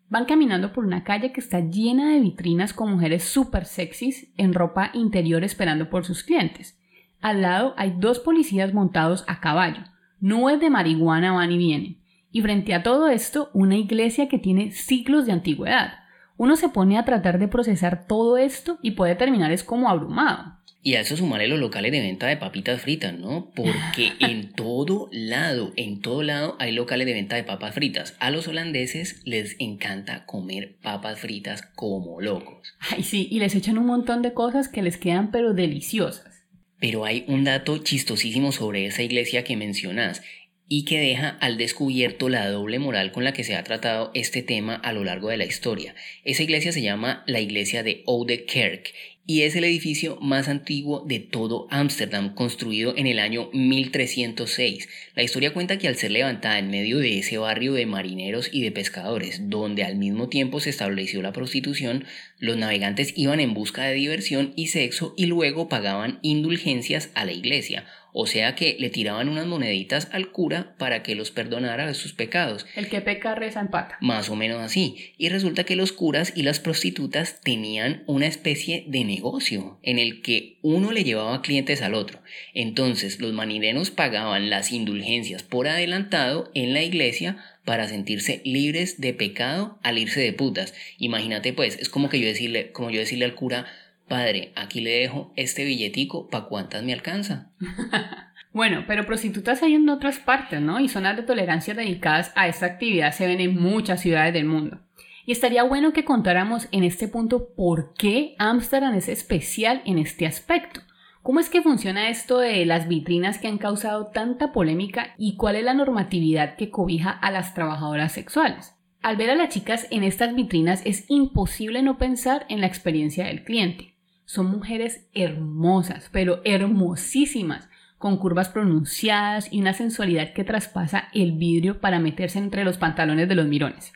Van 0.10 0.26
caminando 0.26 0.74
por 0.74 0.86
una 0.86 1.04
calle 1.04 1.32
que 1.32 1.40
está 1.40 1.60
llena 1.60 2.12
de 2.12 2.20
vitrinas 2.20 2.74
con 2.74 2.92
mujeres 2.92 3.24
súper 3.24 3.66
sexys 3.66 4.32
en 4.38 4.54
ropa 4.54 4.90
interior 4.94 5.44
esperando 5.44 5.90
por 5.90 6.04
sus 6.04 6.24
clientes. 6.24 6.80
Al 7.22 7.44
lado 7.44 7.76
hay 7.78 7.94
dos 7.98 8.20
policías 8.20 8.74
montados 8.74 9.24
a 9.28 9.40
caballo. 9.40 9.84
Nubes 10.20 10.60
de 10.60 10.72
marihuana 10.72 11.34
van 11.34 11.52
y 11.52 11.58
vienen. 11.58 12.00
Y 12.32 12.42
frente 12.42 12.74
a 12.74 12.82
todo 12.82 13.08
esto, 13.08 13.52
una 13.54 13.78
iglesia 13.78 14.28
que 14.28 14.40
tiene 14.40 14.72
siglos 14.72 15.28
de 15.28 15.34
antigüedad. 15.34 15.94
Uno 16.40 16.56
se 16.56 16.70
pone 16.70 16.98
a 16.98 17.04
tratar 17.04 17.38
de 17.38 17.50
procesar 17.50 18.08
todo 18.08 18.38
esto 18.38 18.80
y 18.82 18.92
puede 18.92 19.14
terminar 19.16 19.52
es 19.52 19.66
como 19.66 19.90
abrumado. 19.90 20.58
Y 20.82 20.96
a 20.96 21.02
eso 21.02 21.18
sumarle 21.18 21.50
los 21.50 21.60
locales 21.60 21.92
de 21.92 22.00
venta 22.00 22.28
de 22.28 22.38
papitas 22.38 22.82
fritas, 22.82 23.14
¿no? 23.14 23.52
Porque 23.54 24.14
en 24.22 24.54
todo 24.54 25.10
lado, 25.12 25.74
en 25.76 26.00
todo 26.00 26.24
lado 26.24 26.56
hay 26.58 26.72
locales 26.72 27.08
de 27.08 27.14
venta 27.14 27.36
de 27.36 27.44
papas 27.44 27.76
fritas. 27.76 28.16
A 28.22 28.32
los 28.32 28.48
holandeses 28.48 29.22
les 29.26 29.58
encanta 29.60 30.26
comer 30.26 30.78
papas 30.82 31.20
fritas 31.20 31.62
como 31.76 32.22
locos. 32.22 32.74
Ay, 32.90 33.04
sí, 33.04 33.28
y 33.30 33.40
les 33.40 33.54
echan 33.54 33.78
un 33.78 33.88
montón 33.88 34.22
de 34.22 34.34
cosas 34.34 34.70
que 34.70 34.82
les 34.82 34.96
quedan 34.96 35.32
pero 35.32 35.54
deliciosas. 35.54 36.46
Pero 36.80 37.04
hay 37.04 37.26
un 37.28 37.44
dato 37.44 37.80
chistosísimo 37.80 38.54
sobre 38.54 38.86
esa 38.86 39.04
iglesia 39.04 39.44
que 39.44 39.58
mencionas 39.58 40.22
y 40.70 40.86
que 40.86 41.00
deja 41.00 41.30
al 41.42 41.58
descubierto 41.58 42.30
la 42.30 42.48
doble 42.48 42.78
moral 42.78 43.12
con 43.12 43.24
la 43.24 43.34
que 43.34 43.44
se 43.44 43.56
ha 43.56 43.64
tratado 43.64 44.12
este 44.14 44.44
tema 44.44 44.76
a 44.76 44.94
lo 44.94 45.04
largo 45.04 45.30
de 45.30 45.38
la 45.38 45.46
historia. 45.46 45.96
Esa 46.24 46.44
iglesia 46.44 46.72
se 46.72 46.84
llama 46.84 47.24
la 47.26 47.42
iglesia 47.42 47.82
de 47.82 48.04
Oude 48.06 48.46
Kerk 48.46 48.94
y 49.30 49.44
es 49.44 49.56
el 49.56 49.64
edificio 49.64 50.18
más 50.22 50.48
antiguo 50.48 51.06
de 51.08 51.20
todo 51.20 51.68
Ámsterdam, 51.70 52.34
construido 52.34 52.98
en 52.98 53.06
el 53.06 53.20
año 53.20 53.52
1306. 53.54 54.90
La 55.14 55.22
historia 55.22 55.54
cuenta 55.54 55.78
que 55.78 55.88
al 55.88 55.98
ser 55.98 56.10
levantada 56.10 56.58
en 56.58 56.72
medio 56.72 56.98
de 56.98 57.20
ese 57.20 57.38
barrio 57.38 57.74
de 57.74 57.86
marineros 57.86 58.50
y 58.52 58.62
de 58.64 58.72
pescadores, 58.72 59.48
donde 59.48 59.84
al 59.84 59.98
mismo 59.98 60.30
tiempo 60.30 60.60
se 60.60 60.72
estableció 60.72 61.22
la 61.22 61.32
prostitución, 61.32 62.06
los 62.40 62.58
navegantes 62.58 63.14
iban 63.16 63.40
en 63.40 63.54
busca 63.54 63.84
de 63.84 63.94
diversión 63.94 64.52
y 64.56 64.68
sexo 64.68 65.14
y 65.16 65.28
luego 65.28 65.70
pagaban 65.70 66.18
indulgencias 66.24 67.12
a 67.14 67.24
la 67.24 67.32
iglesia, 67.32 67.86
o 68.22 68.28
sea 68.28 68.54
que 68.54 68.76
le 68.78 68.90
tiraban 68.90 69.30
unas 69.30 69.48
moneditas 69.48 70.10
al 70.12 70.34
cura 70.34 70.76
para 70.78 71.04
que 71.04 71.16
los 71.16 71.32
perdonara 71.32 71.88
de 71.88 71.94
sus 71.94 72.12
pecados. 72.12 72.66
El 72.76 72.90
que 72.90 73.00
peca 73.00 73.34
reza 73.34 73.62
empata. 73.62 73.98
Más 74.02 74.30
o 74.30 74.36
menos 74.36 74.60
así. 74.60 75.14
Y 75.18 75.30
resulta 75.30 75.64
que 75.64 75.78
los 75.78 75.94
curas 75.94 76.34
y 76.36 76.44
las 76.44 76.60
prostitutas 76.60 77.40
tenían 77.40 78.04
una 78.08 78.28
especie 78.28 78.84
de 78.88 79.06
negocio 79.06 79.80
en 79.84 80.00
el 80.00 80.22
que 80.22 80.58
uno 80.62 80.92
le 80.92 81.06
llevaba 81.06 81.42
clientes 81.42 81.82
al 81.82 81.94
otro. 81.94 82.20
Entonces 82.54 83.22
los 83.22 83.32
manirenos 83.32 83.90
pagaban 83.90 84.50
las 84.50 84.74
indulgencias 84.74 85.44
por 85.44 85.70
adelantado 85.70 86.52
en 86.54 86.74
la 86.74 86.84
iglesia 86.84 87.38
para 87.64 87.88
sentirse 87.88 88.42
libres 88.44 89.00
de 89.00 89.14
pecado 89.14 89.80
al 89.82 89.98
irse 89.98 90.20
de 90.20 90.34
putas. 90.34 90.74
Imagínate 90.98 91.54
pues, 91.54 91.78
es 91.80 91.88
como 91.88 92.10
que 92.10 92.20
yo 92.20 92.28
decirle, 92.28 92.74
como 92.74 92.90
yo 92.90 93.00
decirle 93.00 93.24
al 93.24 93.36
cura, 93.36 93.66
Padre, 94.10 94.52
aquí 94.56 94.82
le 94.82 94.90
dejo 94.90 95.32
este 95.36 95.64
billetico, 95.64 96.28
¿pa' 96.28 96.46
cuántas 96.46 96.84
me 96.84 96.94
alcanza? 96.94 97.52
bueno, 98.54 98.84
pero 98.88 99.06
prostitutas 99.06 99.62
hay 99.62 99.76
en 99.76 99.88
otras 99.88 100.18
partes, 100.18 100.60
¿no? 100.60 100.80
Y 100.80 100.90
zonas 100.90 101.16
de 101.16 101.24
tolerancia 101.24 101.76
dedicadas 101.76 102.34
a 102.36 102.48
esta 102.48 102.66
actividad 102.66 103.14
se 103.14 103.28
ven 103.28 103.40
en 103.40 103.62
muchas 103.62 104.02
ciudades 104.02 104.34
del 104.34 104.46
mundo. 104.46 104.80
Y 105.28 105.32
estaría 105.32 105.62
bueno 105.62 105.94
que 105.94 106.06
contáramos 106.06 106.68
en 106.72 106.84
este 106.84 107.08
punto 107.08 107.54
por 107.56 107.94
qué 107.94 108.34
Ámsterdam 108.40 108.96
es 108.96 109.08
especial 109.08 109.84
en 109.86 110.00
este 110.00 110.26
aspecto. 110.26 110.82
¿Cómo 111.22 111.40
es 111.40 111.50
que 111.50 111.62
funciona 111.62 112.10
esto 112.10 112.40
de 112.40 112.66
las 112.66 112.88
vitrinas 112.88 113.38
que 113.38 113.48
han 113.48 113.60
causado 113.60 114.08
tanta 114.08 114.52
polémica 114.52 115.14
y 115.20 115.36
cuál 115.36 115.56
es 115.56 115.64
la 115.64 115.76
normatividad 115.76 116.56
que 116.56 116.72
cobija 116.72 117.12
a 117.12 117.30
las 117.30 117.54
trabajadoras 117.54 118.12
sexuales? 118.12 118.74
Al 119.04 119.18
ver 119.18 119.30
a 119.30 119.36
las 119.36 119.50
chicas 119.50 119.86
en 119.92 120.04
estas 120.04 120.34
vitrinas 120.34 120.82
es 120.84 121.06
imposible 121.10 121.84
no 121.84 122.00
pensar 122.00 122.48
en 122.50 122.62
la 122.62 122.68
experiencia 122.68 123.28
del 123.28 123.44
cliente. 123.44 123.99
Son 124.30 124.46
mujeres 124.46 125.08
hermosas, 125.16 126.08
pero 126.12 126.42
hermosísimas, 126.46 127.68
con 127.98 128.18
curvas 128.18 128.50
pronunciadas 128.50 129.52
y 129.52 129.60
una 129.60 129.74
sensualidad 129.74 130.34
que 130.34 130.44
traspasa 130.44 131.06
el 131.16 131.32
vidrio 131.32 131.82
para 131.82 131.98
meterse 131.98 132.38
entre 132.38 132.64
los 132.64 132.78
pantalones 132.78 133.28
de 133.28 133.34
los 133.34 133.48
mirones. 133.48 133.92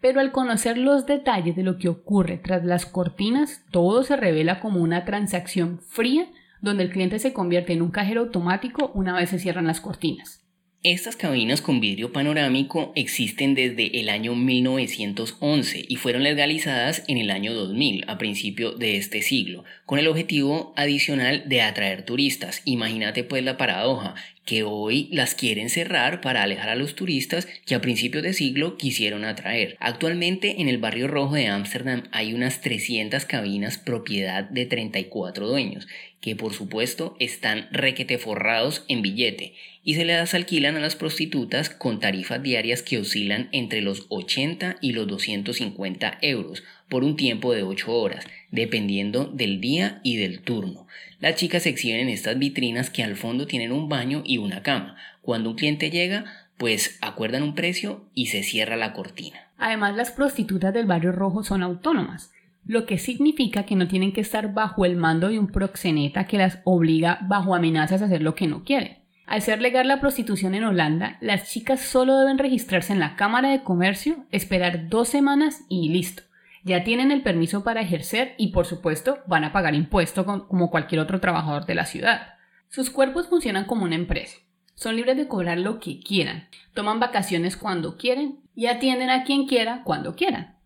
Pero 0.00 0.20
al 0.20 0.32
conocer 0.32 0.78
los 0.78 1.04
detalles 1.04 1.54
de 1.54 1.64
lo 1.64 1.76
que 1.76 1.90
ocurre 1.90 2.38
tras 2.38 2.64
las 2.64 2.86
cortinas, 2.86 3.62
todo 3.70 4.04
se 4.04 4.16
revela 4.16 4.60
como 4.60 4.80
una 4.80 5.04
transacción 5.04 5.80
fría 5.80 6.30
donde 6.62 6.84
el 6.84 6.90
cliente 6.90 7.18
se 7.18 7.34
convierte 7.34 7.74
en 7.74 7.82
un 7.82 7.90
cajero 7.90 8.22
automático 8.22 8.90
una 8.94 9.14
vez 9.14 9.28
se 9.28 9.38
cierran 9.38 9.66
las 9.66 9.82
cortinas. 9.82 10.47
Estas 10.84 11.16
cabinas 11.16 11.60
con 11.60 11.80
vidrio 11.80 12.12
panorámico 12.12 12.92
existen 12.94 13.56
desde 13.56 13.98
el 13.98 14.08
año 14.08 14.36
1911 14.36 15.84
y 15.88 15.96
fueron 15.96 16.22
legalizadas 16.22 17.02
en 17.08 17.18
el 17.18 17.32
año 17.32 17.52
2000, 17.52 18.04
a 18.06 18.16
principio 18.16 18.70
de 18.70 18.96
este 18.96 19.22
siglo, 19.22 19.64
con 19.86 19.98
el 19.98 20.06
objetivo 20.06 20.72
adicional 20.76 21.42
de 21.48 21.62
atraer 21.62 22.04
turistas. 22.04 22.62
Imagínate 22.64 23.24
pues 23.24 23.42
la 23.42 23.56
paradoja, 23.56 24.14
que 24.48 24.62
hoy 24.62 25.10
las 25.12 25.34
quieren 25.34 25.68
cerrar 25.68 26.22
para 26.22 26.42
alejar 26.42 26.70
a 26.70 26.74
los 26.74 26.94
turistas 26.94 27.46
que 27.66 27.74
a 27.74 27.82
principios 27.82 28.22
de 28.22 28.32
siglo 28.32 28.78
quisieron 28.78 29.26
atraer. 29.26 29.76
Actualmente 29.78 30.62
en 30.62 30.68
el 30.68 30.78
barrio 30.78 31.06
rojo 31.06 31.34
de 31.34 31.48
Ámsterdam 31.48 32.04
hay 32.12 32.32
unas 32.32 32.62
300 32.62 33.26
cabinas 33.26 33.76
propiedad 33.76 34.44
de 34.44 34.64
34 34.64 35.46
dueños, 35.46 35.86
que 36.20 36.34
por 36.34 36.52
supuesto 36.52 37.16
están 37.20 37.68
requete 37.70 38.18
forrados 38.18 38.84
en 38.88 39.02
billete 39.02 39.54
y 39.84 39.94
se 39.94 40.04
les 40.04 40.34
alquilan 40.34 40.76
a 40.76 40.80
las 40.80 40.96
prostitutas 40.96 41.70
con 41.70 42.00
tarifas 42.00 42.42
diarias 42.42 42.82
que 42.82 42.98
oscilan 42.98 43.48
entre 43.52 43.80
los 43.80 44.06
80 44.08 44.76
y 44.80 44.92
los 44.92 45.06
250 45.06 46.18
euros 46.22 46.62
por 46.88 47.04
un 47.04 47.16
tiempo 47.16 47.52
de 47.52 47.62
8 47.62 47.92
horas, 47.92 48.26
dependiendo 48.50 49.26
del 49.26 49.60
día 49.60 50.00
y 50.02 50.16
del 50.16 50.40
turno. 50.40 50.86
Las 51.20 51.36
chicas 51.36 51.64
se 51.64 51.70
exhiben 51.70 52.00
en 52.00 52.08
estas 52.08 52.38
vitrinas 52.38 52.90
que 52.90 53.02
al 53.02 53.16
fondo 53.16 53.46
tienen 53.46 53.72
un 53.72 53.88
baño 53.88 54.22
y 54.24 54.38
una 54.38 54.62
cama. 54.62 54.96
Cuando 55.22 55.50
un 55.50 55.56
cliente 55.56 55.90
llega, 55.90 56.24
pues 56.56 56.98
acuerdan 57.00 57.42
un 57.42 57.54
precio 57.54 58.04
y 58.14 58.26
se 58.26 58.42
cierra 58.42 58.76
la 58.76 58.92
cortina. 58.92 59.48
Además, 59.58 59.96
las 59.96 60.12
prostitutas 60.12 60.72
del 60.72 60.86
barrio 60.86 61.12
rojo 61.12 61.42
son 61.42 61.62
autónomas, 61.62 62.32
lo 62.68 62.86
que 62.86 62.98
significa 62.98 63.64
que 63.64 63.74
no 63.74 63.88
tienen 63.88 64.12
que 64.12 64.20
estar 64.20 64.54
bajo 64.54 64.84
el 64.84 64.94
mando 64.94 65.28
de 65.28 65.40
un 65.40 65.48
proxeneta 65.48 66.28
que 66.28 66.38
las 66.38 66.60
obliga 66.62 67.18
bajo 67.22 67.56
amenazas 67.56 68.00
a 68.00 68.04
hacer 68.04 68.22
lo 68.22 68.36
que 68.36 68.46
no 68.46 68.62
quieren. 68.62 68.98
Al 69.26 69.42
ser 69.42 69.60
legal 69.60 69.88
la 69.88 70.00
prostitución 70.00 70.54
en 70.54 70.62
Holanda, 70.62 71.18
las 71.20 71.50
chicas 71.50 71.80
solo 71.80 72.16
deben 72.16 72.38
registrarse 72.38 72.92
en 72.92 73.00
la 73.00 73.16
Cámara 73.16 73.50
de 73.50 73.64
Comercio, 73.64 74.24
esperar 74.30 74.88
dos 74.88 75.08
semanas 75.08 75.64
y 75.68 75.88
listo 75.88 76.22
ya 76.68 76.84
tienen 76.84 77.10
el 77.10 77.22
permiso 77.22 77.64
para 77.64 77.80
ejercer 77.80 78.34
y 78.36 78.48
por 78.48 78.66
supuesto 78.66 79.18
van 79.26 79.44
a 79.44 79.52
pagar 79.52 79.74
impuestos 79.74 80.24
como 80.24 80.70
cualquier 80.70 81.00
otro 81.00 81.20
trabajador 81.20 81.66
de 81.66 81.74
la 81.74 81.86
ciudad. 81.86 82.34
Sus 82.68 82.90
cuerpos 82.90 83.28
funcionan 83.28 83.64
como 83.64 83.84
una 83.84 83.94
empresa. 83.94 84.36
Son 84.74 84.94
libres 84.94 85.16
de 85.16 85.26
cobrar 85.26 85.58
lo 85.58 85.80
que 85.80 85.98
quieran, 85.98 86.48
toman 86.74 87.00
vacaciones 87.00 87.56
cuando 87.56 87.96
quieren 87.96 88.40
y 88.54 88.66
atienden 88.66 89.10
a 89.10 89.24
quien 89.24 89.46
quiera 89.46 89.82
cuando 89.82 90.14
quieran. 90.14 90.57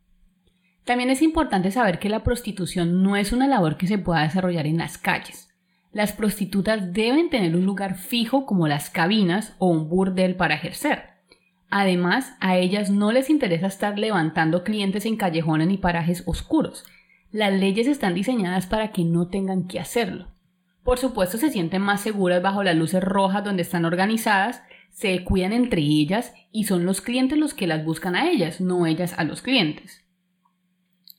También 0.84 1.10
es 1.10 1.22
importante 1.22 1.70
saber 1.70 1.98
que 1.98 2.08
la 2.08 2.24
prostitución 2.24 3.02
no 3.02 3.16
es 3.16 3.32
una 3.32 3.46
labor 3.46 3.76
que 3.76 3.86
se 3.86 3.98
pueda 3.98 4.22
desarrollar 4.22 4.66
en 4.66 4.78
las 4.78 4.98
calles. 4.98 5.48
Las 5.92 6.12
prostitutas 6.12 6.92
deben 6.92 7.30
tener 7.30 7.54
un 7.54 7.66
lugar 7.66 7.96
fijo 7.96 8.46
como 8.46 8.66
las 8.66 8.90
cabinas 8.90 9.54
o 9.58 9.68
un 9.68 9.88
burdel 9.88 10.34
para 10.34 10.54
ejercer. 10.54 11.10
Además, 11.70 12.34
a 12.40 12.56
ellas 12.56 12.90
no 12.90 13.12
les 13.12 13.30
interesa 13.30 13.66
estar 13.66 13.98
levantando 13.98 14.64
clientes 14.64 15.06
en 15.06 15.16
callejones 15.16 15.68
ni 15.68 15.78
parajes 15.78 16.22
oscuros. 16.26 16.84
Las 17.30 17.52
leyes 17.52 17.86
están 17.86 18.14
diseñadas 18.14 18.66
para 18.66 18.92
que 18.92 19.04
no 19.04 19.28
tengan 19.28 19.66
que 19.66 19.80
hacerlo. 19.80 20.28
Por 20.82 20.98
supuesto, 20.98 21.38
se 21.38 21.50
sienten 21.50 21.80
más 21.80 22.00
seguras 22.00 22.42
bajo 22.42 22.62
las 22.62 22.76
luces 22.76 23.02
rojas 23.02 23.44
donde 23.44 23.62
están 23.62 23.84
organizadas, 23.84 24.62
se 24.90 25.24
cuidan 25.24 25.52
entre 25.52 25.80
ellas 25.80 26.34
y 26.50 26.64
son 26.64 26.84
los 26.84 27.00
clientes 27.00 27.38
los 27.38 27.54
que 27.54 27.66
las 27.66 27.84
buscan 27.84 28.16
a 28.16 28.28
ellas, 28.30 28.60
no 28.60 28.86
ellas 28.86 29.14
a 29.16 29.24
los 29.24 29.40
clientes. 29.40 30.01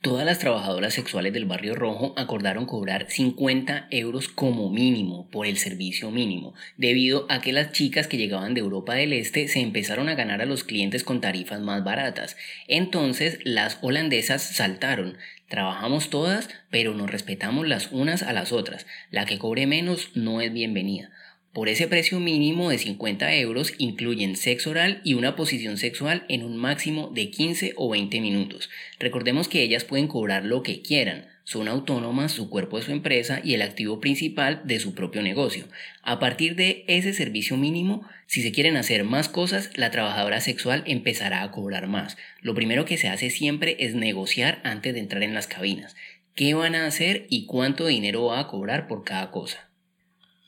Todas 0.03 0.25
las 0.25 0.39
trabajadoras 0.39 0.93
sexuales 0.93 1.31
del 1.31 1.45
barrio 1.45 1.75
rojo 1.75 2.13
acordaron 2.17 2.65
cobrar 2.65 3.05
50 3.09 3.87
euros 3.89 4.27
como 4.27 4.69
mínimo 4.69 5.29
por 5.29 5.47
el 5.47 5.55
servicio 5.55 6.11
mínimo, 6.11 6.55
debido 6.75 7.25
a 7.29 7.39
que 7.39 7.53
las 7.53 7.71
chicas 7.71 8.07
que 8.07 8.17
llegaban 8.17 8.53
de 8.53 8.59
Europa 8.59 8.95
del 8.95 9.13
Este 9.13 9.47
se 9.47 9.61
empezaron 9.61 10.09
a 10.09 10.15
ganar 10.15 10.41
a 10.41 10.45
los 10.45 10.65
clientes 10.65 11.05
con 11.05 11.21
tarifas 11.21 11.61
más 11.61 11.85
baratas. 11.85 12.35
Entonces 12.67 13.39
las 13.45 13.77
holandesas 13.81 14.41
saltaron. 14.43 15.17
Trabajamos 15.47 16.09
todas, 16.09 16.49
pero 16.69 16.93
nos 16.93 17.09
respetamos 17.09 17.65
las 17.65 17.89
unas 17.93 18.23
a 18.23 18.33
las 18.33 18.51
otras. 18.51 18.85
La 19.09 19.25
que 19.25 19.39
cobre 19.39 19.67
menos 19.67 20.09
no 20.15 20.41
es 20.41 20.51
bienvenida. 20.51 21.11
Por 21.53 21.69
ese 21.69 21.87
precio 21.87 22.19
mínimo 22.19 22.71
de 22.71 22.79
50 22.79 23.35
euros 23.35 23.73
incluyen 23.77 24.35
sexo 24.35 24.71
oral 24.71 25.01
y 25.03 25.13
una 25.13 25.35
posición 25.35 25.77
sexual 25.77 26.25
en 26.27 26.43
un 26.43 26.57
máximo 26.57 27.11
de 27.13 27.29
15 27.29 27.73
o 27.75 27.89
20 27.89 28.21
minutos. 28.21 28.71
Recordemos 28.99 29.47
que 29.47 29.61
ellas 29.61 29.83
pueden 29.83 30.07
cobrar 30.07 30.45
lo 30.45 30.63
que 30.63 30.81
quieran, 30.81 31.27
son 31.45 31.67
autónomas, 31.67 32.31
su 32.31 32.49
cuerpo 32.49 32.79
es 32.79 32.85
su 32.85 32.91
empresa 32.91 33.41
y 33.43 33.53
el 33.53 33.61
activo 33.61 33.99
principal 33.99 34.61
de 34.63 34.79
su 34.79 34.95
propio 34.95 35.21
negocio. 35.21 35.65
A 36.01 36.17
partir 36.17 36.55
de 36.55 36.85
ese 36.87 37.13
servicio 37.13 37.57
mínimo, 37.57 38.07
si 38.27 38.41
se 38.41 38.53
quieren 38.53 38.77
hacer 38.77 39.03
más 39.03 39.27
cosas, 39.27 39.69
la 39.75 39.91
trabajadora 39.91 40.39
sexual 40.39 40.83
empezará 40.87 41.43
a 41.43 41.51
cobrar 41.51 41.87
más. 41.87 42.17
Lo 42.41 42.55
primero 42.55 42.85
que 42.85 42.97
se 42.97 43.09
hace 43.09 43.29
siempre 43.29 43.75
es 43.79 43.93
negociar 43.93 44.61
antes 44.63 44.93
de 44.93 45.01
entrar 45.01 45.21
en 45.21 45.33
las 45.33 45.47
cabinas. 45.47 45.97
¿Qué 46.33 46.53
van 46.53 46.75
a 46.75 46.87
hacer 46.87 47.27
y 47.29 47.45
cuánto 47.45 47.87
dinero 47.87 48.25
va 48.25 48.39
a 48.39 48.47
cobrar 48.47 48.87
por 48.87 49.03
cada 49.03 49.29
cosa? 49.29 49.69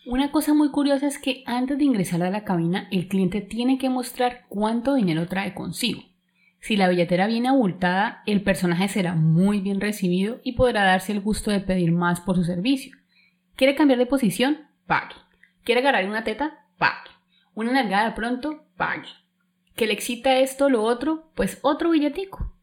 Una 0.05 0.29
cosa 0.29 0.53
muy 0.53 0.69
curiosa 0.69 1.07
es 1.07 1.17
que 1.17 1.41
antes 1.47 1.79
de 1.79 1.83
ingresar 1.83 2.21
a 2.21 2.29
la 2.29 2.43
cabina 2.43 2.87
el 2.91 3.07
cliente 3.07 3.41
tiene 3.41 3.79
que 3.79 3.89
mostrar 3.89 4.45
cuánto 4.49 4.93
dinero 4.93 5.27
trae 5.27 5.55
consigo. 5.55 6.03
Si 6.59 6.77
la 6.77 6.87
billetera 6.87 7.25
viene 7.25 7.49
abultada, 7.49 8.21
el 8.27 8.43
personaje 8.43 8.87
será 8.87 9.15
muy 9.15 9.61
bien 9.61 9.81
recibido 9.81 10.41
y 10.43 10.51
podrá 10.51 10.83
darse 10.83 11.11
el 11.11 11.21
gusto 11.21 11.49
de 11.49 11.59
pedir 11.59 11.91
más 11.91 12.21
por 12.21 12.35
su 12.35 12.43
servicio. 12.43 12.95
¿Quiere 13.55 13.73
cambiar 13.73 13.97
de 13.97 14.05
posición? 14.05 14.67
Pague. 14.85 15.15
¿Quiere 15.63 15.81
agarrar 15.81 16.07
una 16.07 16.23
teta? 16.23 16.65
Pague. 16.77 17.09
¿Una 17.55 17.71
nalgada 17.71 18.13
pronto? 18.13 18.63
Pague. 18.77 19.09
¿Que 19.75 19.87
le 19.87 19.93
excita 19.93 20.37
esto 20.37 20.65
o 20.65 20.69
lo 20.69 20.83
otro? 20.83 21.31
Pues 21.33 21.57
otro 21.63 21.89
billetico. 21.89 22.54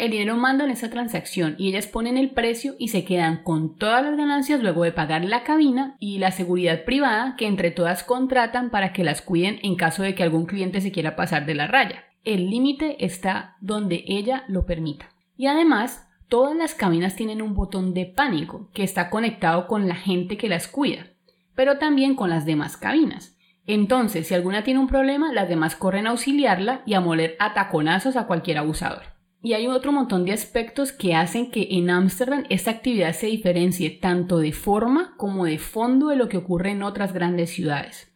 El 0.00 0.12
dinero 0.12 0.34
manda 0.34 0.64
en 0.64 0.70
esa 0.70 0.88
transacción 0.88 1.56
y 1.58 1.68
ellas 1.68 1.86
ponen 1.86 2.16
el 2.16 2.30
precio 2.30 2.74
y 2.78 2.88
se 2.88 3.04
quedan 3.04 3.42
con 3.42 3.76
todas 3.76 4.02
las 4.02 4.16
ganancias 4.16 4.62
luego 4.62 4.82
de 4.82 4.92
pagar 4.92 5.26
la 5.26 5.42
cabina 5.42 5.94
y 5.98 6.16
la 6.16 6.30
seguridad 6.30 6.84
privada 6.84 7.34
que 7.36 7.46
entre 7.46 7.70
todas 7.70 8.02
contratan 8.02 8.70
para 8.70 8.94
que 8.94 9.04
las 9.04 9.20
cuiden 9.20 9.58
en 9.62 9.76
caso 9.76 10.02
de 10.02 10.14
que 10.14 10.22
algún 10.22 10.46
cliente 10.46 10.80
se 10.80 10.90
quiera 10.90 11.16
pasar 11.16 11.44
de 11.44 11.54
la 11.54 11.66
raya. 11.66 12.04
El 12.24 12.48
límite 12.48 13.04
está 13.04 13.58
donde 13.60 14.02
ella 14.06 14.44
lo 14.48 14.64
permita. 14.64 15.10
Y 15.36 15.48
además, 15.48 16.08
todas 16.30 16.56
las 16.56 16.74
cabinas 16.74 17.14
tienen 17.14 17.42
un 17.42 17.54
botón 17.54 17.92
de 17.92 18.06
pánico 18.06 18.70
que 18.72 18.84
está 18.84 19.10
conectado 19.10 19.66
con 19.66 19.86
la 19.86 19.96
gente 19.96 20.38
que 20.38 20.48
las 20.48 20.66
cuida, 20.66 21.08
pero 21.54 21.76
también 21.76 22.14
con 22.14 22.30
las 22.30 22.46
demás 22.46 22.78
cabinas. 22.78 23.36
Entonces, 23.66 24.28
si 24.28 24.34
alguna 24.34 24.64
tiene 24.64 24.80
un 24.80 24.88
problema, 24.88 25.30
las 25.30 25.50
demás 25.50 25.76
corren 25.76 26.06
a 26.06 26.10
auxiliarla 26.12 26.80
y 26.86 26.94
a 26.94 27.02
moler 27.02 27.36
a 27.38 27.52
taconazos 27.52 28.16
a 28.16 28.26
cualquier 28.26 28.56
abusador. 28.56 29.19
Y 29.42 29.54
hay 29.54 29.66
otro 29.68 29.90
montón 29.90 30.26
de 30.26 30.32
aspectos 30.32 30.92
que 30.92 31.14
hacen 31.14 31.50
que 31.50 31.68
en 31.70 31.88
Ámsterdam 31.88 32.44
esta 32.50 32.70
actividad 32.70 33.14
se 33.14 33.28
diferencie 33.28 33.90
tanto 33.90 34.38
de 34.38 34.52
forma 34.52 35.14
como 35.16 35.46
de 35.46 35.58
fondo 35.58 36.08
de 36.08 36.16
lo 36.16 36.28
que 36.28 36.36
ocurre 36.36 36.72
en 36.72 36.82
otras 36.82 37.14
grandes 37.14 37.50
ciudades. 37.50 38.12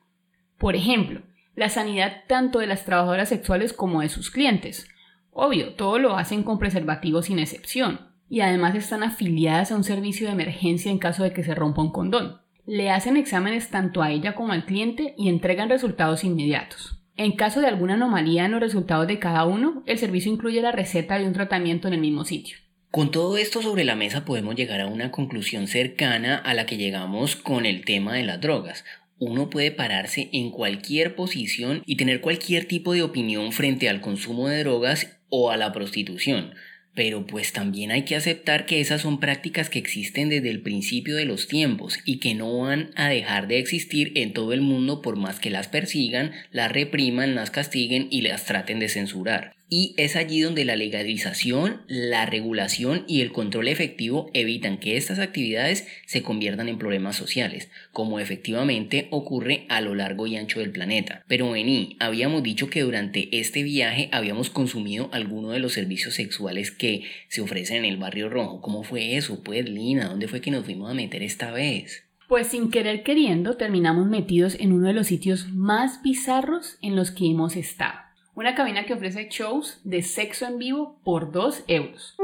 Por 0.59 0.77
ejemplo, 0.77 1.22
la 1.57 1.68
sanidad 1.68 2.25
tanto 2.27 2.59
de 2.59 2.66
las 2.66 2.85
trabajadoras 2.85 3.29
sexuales 3.29 3.72
como 3.72 4.03
de 4.03 4.09
sus 4.09 4.31
clientes. 4.31 4.89
Obvio, 5.31 5.75
todo 5.75 5.99
lo 5.99 6.16
hacen 6.16 6.43
con 6.43 6.59
preservativos 6.59 7.27
sin 7.27 7.39
excepción, 7.39 8.12
y 8.29 8.41
además 8.41 8.75
están 8.75 9.03
afiliadas 9.03 9.72
a 9.72 9.77
un 9.77 9.85
servicio 9.85 10.27
de 10.27 10.33
emergencia 10.33 10.91
en 10.91 10.99
caso 10.99 11.22
de 11.22 11.33
que 11.33 11.45
se 11.45 11.55
rompa 11.55 11.83
un 11.83 11.93
condón. 11.93 12.41
Le 12.66 12.91
hacen 12.91 13.16
exámenes 13.16 13.70
tanto 13.70 14.03
a 14.03 14.11
ella 14.11 14.35
como 14.35 14.53
al 14.53 14.64
cliente 14.64 15.14
y 15.16 15.29
entregan 15.29 15.68
resultados 15.68 16.25
inmediatos. 16.25 16.93
En 17.17 17.33
caso 17.33 17.61
de 17.61 17.69
alguna 17.69 17.95
anomalía 17.95 18.45
en 18.45 18.51
los 18.51 18.61
resultados 18.61 19.07
de 19.07 19.21
cada 19.21 19.45
uno, 19.45 19.85
el 19.87 19.99
servicio 19.99 20.33
incluye 20.33 20.61
la 20.61 20.73
receta 20.73 21.17
de 21.17 21.27
un 21.27 21.33
tratamiento 21.33 21.87
en 21.87 21.95
el 21.95 22.01
mismo 22.01 22.25
sitio. 22.25 22.59
Con 22.91 23.12
todo 23.12 23.37
esto 23.37 23.62
sobre 23.62 23.85
la 23.85 23.95
mesa 23.95 24.25
podemos 24.25 24.57
llegar 24.57 24.81
a 24.81 24.89
una 24.89 25.12
conclusión 25.12 25.69
cercana 25.69 26.37
a 26.37 26.55
la 26.55 26.67
que 26.67 26.77
llegamos 26.77 27.37
con 27.37 27.67
el 27.67 27.85
tema 27.85 28.15
de 28.15 28.25
las 28.25 28.41
drogas. 28.41 28.85
Uno 29.19 29.49
puede 29.49 29.71
pararse 29.71 30.29
en 30.33 30.51
cualquier 30.51 31.15
posición 31.15 31.83
y 31.87 31.97
tener 31.97 32.21
cualquier 32.21 32.67
tipo 32.67 32.93
de 32.95 33.03
opinión 33.03 33.53
frente 33.53 33.89
al 33.89 34.01
consumo 34.01 34.49
de 34.49 34.61
drogas 34.61 35.19
o 35.29 35.53
a 35.53 35.57
la 35.57 35.73
prostitución. 35.73 36.55
Pero 36.95 37.26
pues 37.26 37.53
también 37.53 37.90
hay 37.90 38.03
que 38.03 38.14
aceptar 38.14 38.66
que 38.66 38.80
esas 38.80 39.03
son 39.03 39.18
prácticas 39.18 39.68
que 39.68 39.80
existen 39.80 40.28
desde 40.28 40.51
el 40.51 40.61
principio 40.61 41.16
de 41.16 41.24
los 41.24 41.49
tiempos 41.49 41.99
y 42.05 42.18
que 42.18 42.34
no 42.34 42.59
van 42.59 42.90
a 42.95 43.09
dejar 43.09 43.49
de 43.49 43.59
existir 43.59 44.12
en 44.14 44.32
todo 44.32 44.53
el 44.53 44.61
mundo 44.61 45.03
por 45.03 45.16
más 45.16 45.40
que 45.40 45.51
las 45.51 45.66
persigan, 45.66 46.32
las 46.53 46.70
repriman, 46.70 47.34
las 47.34 47.51
castiguen 47.51 48.07
y 48.11 48.22
las 48.22 48.45
traten 48.45 48.78
de 48.78 48.88
censurar. 48.88 49.54
Y 49.69 49.95
es 49.97 50.15
allí 50.15 50.41
donde 50.41 50.65
la 50.65 50.77
legalización, 50.77 51.83
la 51.89 52.27
regulación 52.27 53.05
y 53.09 53.23
el 53.23 53.33
control 53.33 53.69
efectivo 53.69 54.31
evitan 54.35 54.79
que 54.79 54.97
estas 54.97 55.19
actividades 55.19 55.87
se 56.07 56.23
conviertan 56.23 56.69
en 56.69 56.79
problemas 56.79 57.17
sociales, 57.17 57.71
como 57.91 58.21
efectivamente 58.21 59.09
ocurre 59.11 59.65
a 59.71 59.81
lo 59.81 59.95
largo 59.95 60.27
y 60.27 60.37
ancho 60.37 60.61
del 60.61 60.71
planeta. 60.71 61.25
Pero 61.27 61.51
vení, 61.51 61.97
habíamos 61.99 62.43
dicho 62.43 62.69
que 62.69 62.83
durante 62.83 63.37
este 63.39 63.62
viaje 63.62 64.11
habíamos 64.12 64.51
consumido 64.51 65.09
alguno 65.12 65.51
de 65.51 65.61
los 65.61 65.73
servicios 65.73 66.15
sexuales 66.15 66.71
que 66.71 67.03
se 67.29 67.41
ofrecen 67.41 67.79
en 67.79 67.85
el 67.87 67.97
barrio 67.97 68.29
rojo. 68.29 68.61
¿Cómo 68.61 68.83
fue 68.83 69.17
eso? 69.17 69.43
Pues 69.43 69.69
Lina, 69.69 70.09
¿dónde 70.09 70.29
fue 70.29 70.43
que 70.43 70.51
nos 70.51 70.67
fuimos 70.67 70.91
a 70.91 70.95
meter 70.95 71.23
esta 71.23 71.51
vez? 71.51 72.05
Pues 72.29 72.49
sin 72.49 72.71
querer 72.71 73.03
queriendo 73.03 73.57
terminamos 73.57 74.07
metidos 74.07 74.57
en 74.61 74.73
uno 74.73 74.89
de 74.89 74.95
los 74.95 75.07
sitios 75.07 75.49
más 75.53 76.03
bizarros 76.03 76.77
en 76.83 76.97
los 76.97 77.11
que 77.11 77.27
hemos 77.27 77.57
estado 77.57 78.04
una 78.37 78.57
cabina 78.57 78.85
que 78.85 78.95
ofrece 78.95 79.28
shows 79.30 79.80
de 79.85 80.03
sexo 80.03 80.47
en 80.47 80.59
vivo 80.59 80.99
por 81.05 81.30
2 81.30 81.64
euros. 81.68 82.16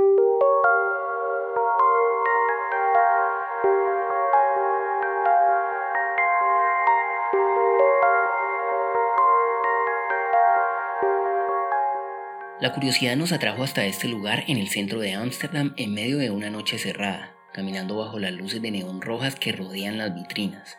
La 12.61 12.75
curiosidad 12.75 13.17
nos 13.17 13.33
atrajo 13.33 13.63
hasta 13.63 13.87
este 13.87 14.07
lugar 14.07 14.45
en 14.49 14.59
el 14.59 14.69
centro 14.69 15.01
de 15.01 15.15
Ámsterdam 15.15 15.73
en 15.77 15.95
medio 15.95 16.19
de 16.19 16.31
una 16.31 16.51
noche 16.51 16.77
cerrada, 16.77 17.35
caminando 17.55 17.97
bajo 17.97 18.19
las 18.19 18.33
luces 18.33 18.61
de 18.61 18.71
neón 18.71 19.01
rojas 19.01 19.37
que 19.37 19.53
rodean 19.53 19.97
las 19.97 20.15
vitrinas. 20.15 20.77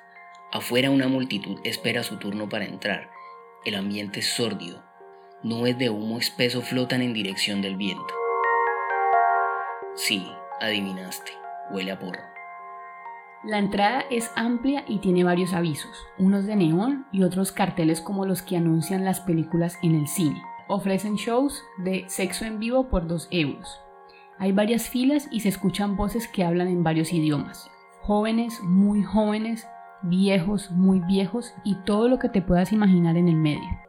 Afuera 0.51 0.91
una 0.91 1.07
multitud 1.07 1.59
espera 1.63 2.03
su 2.03 2.17
turno 2.17 2.49
para 2.49 2.65
entrar. 2.65 3.09
El 3.65 3.75
ambiente 3.75 4.19
es 4.19 4.27
sórdido, 4.27 4.83
Nubes 5.43 5.77
de 5.77 5.89
humo 5.89 6.17
espeso 6.17 6.61
flotan 6.61 7.01
en 7.01 7.13
dirección 7.13 7.61
del 7.61 7.75
viento. 7.75 8.13
Sí, 9.95 10.25
adivinaste, 10.59 11.31
huele 11.71 11.91
a 11.91 11.99
porro. 11.99 12.21
La 13.43 13.57
entrada 13.57 14.03
es 14.11 14.31
amplia 14.35 14.83
y 14.87 14.99
tiene 14.99 15.23
varios 15.23 15.53
avisos, 15.53 16.05
unos 16.19 16.45
de 16.45 16.55
neón 16.55 17.07
y 17.11 17.23
otros 17.23 17.51
carteles 17.51 18.01
como 18.01 18.25
los 18.25 18.41
que 18.41 18.57
anuncian 18.57 19.03
las 19.03 19.19
películas 19.19 19.77
en 19.81 19.95
el 19.95 20.07
cine 20.07 20.41
ofrecen 20.71 21.15
shows 21.15 21.63
de 21.77 22.05
sexo 22.07 22.45
en 22.45 22.59
vivo 22.59 22.87
por 22.87 23.07
2 23.07 23.27
euros. 23.31 23.81
Hay 24.39 24.53
varias 24.53 24.89
filas 24.89 25.27
y 25.29 25.41
se 25.41 25.49
escuchan 25.49 25.97
voces 25.97 26.27
que 26.27 26.43
hablan 26.43 26.69
en 26.69 26.83
varios 26.83 27.11
idiomas. 27.11 27.69
Jóvenes, 28.01 28.61
muy 28.63 29.03
jóvenes, 29.03 29.67
viejos, 30.01 30.71
muy 30.71 30.99
viejos 30.99 31.53
y 31.63 31.75
todo 31.83 32.07
lo 32.07 32.19
que 32.19 32.29
te 32.29 32.41
puedas 32.41 32.71
imaginar 32.71 33.17
en 33.17 33.27
el 33.27 33.35
medio. 33.35 33.80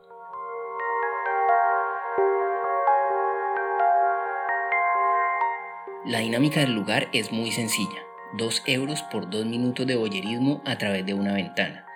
La 6.05 6.19
dinámica 6.19 6.59
del 6.59 6.75
lugar 6.75 7.09
es 7.13 7.31
muy 7.31 7.53
sencilla. 7.53 8.03
2 8.37 8.65
euros 8.67 9.05
por 9.05 9.31
2 9.31 9.47
minutos 9.47 9.87
de 9.87 9.95
boyerismo 9.95 10.61
a 10.65 10.77
través 10.77 11.07
de 11.07 11.15
una 11.15 11.33
ventana. 11.33 11.87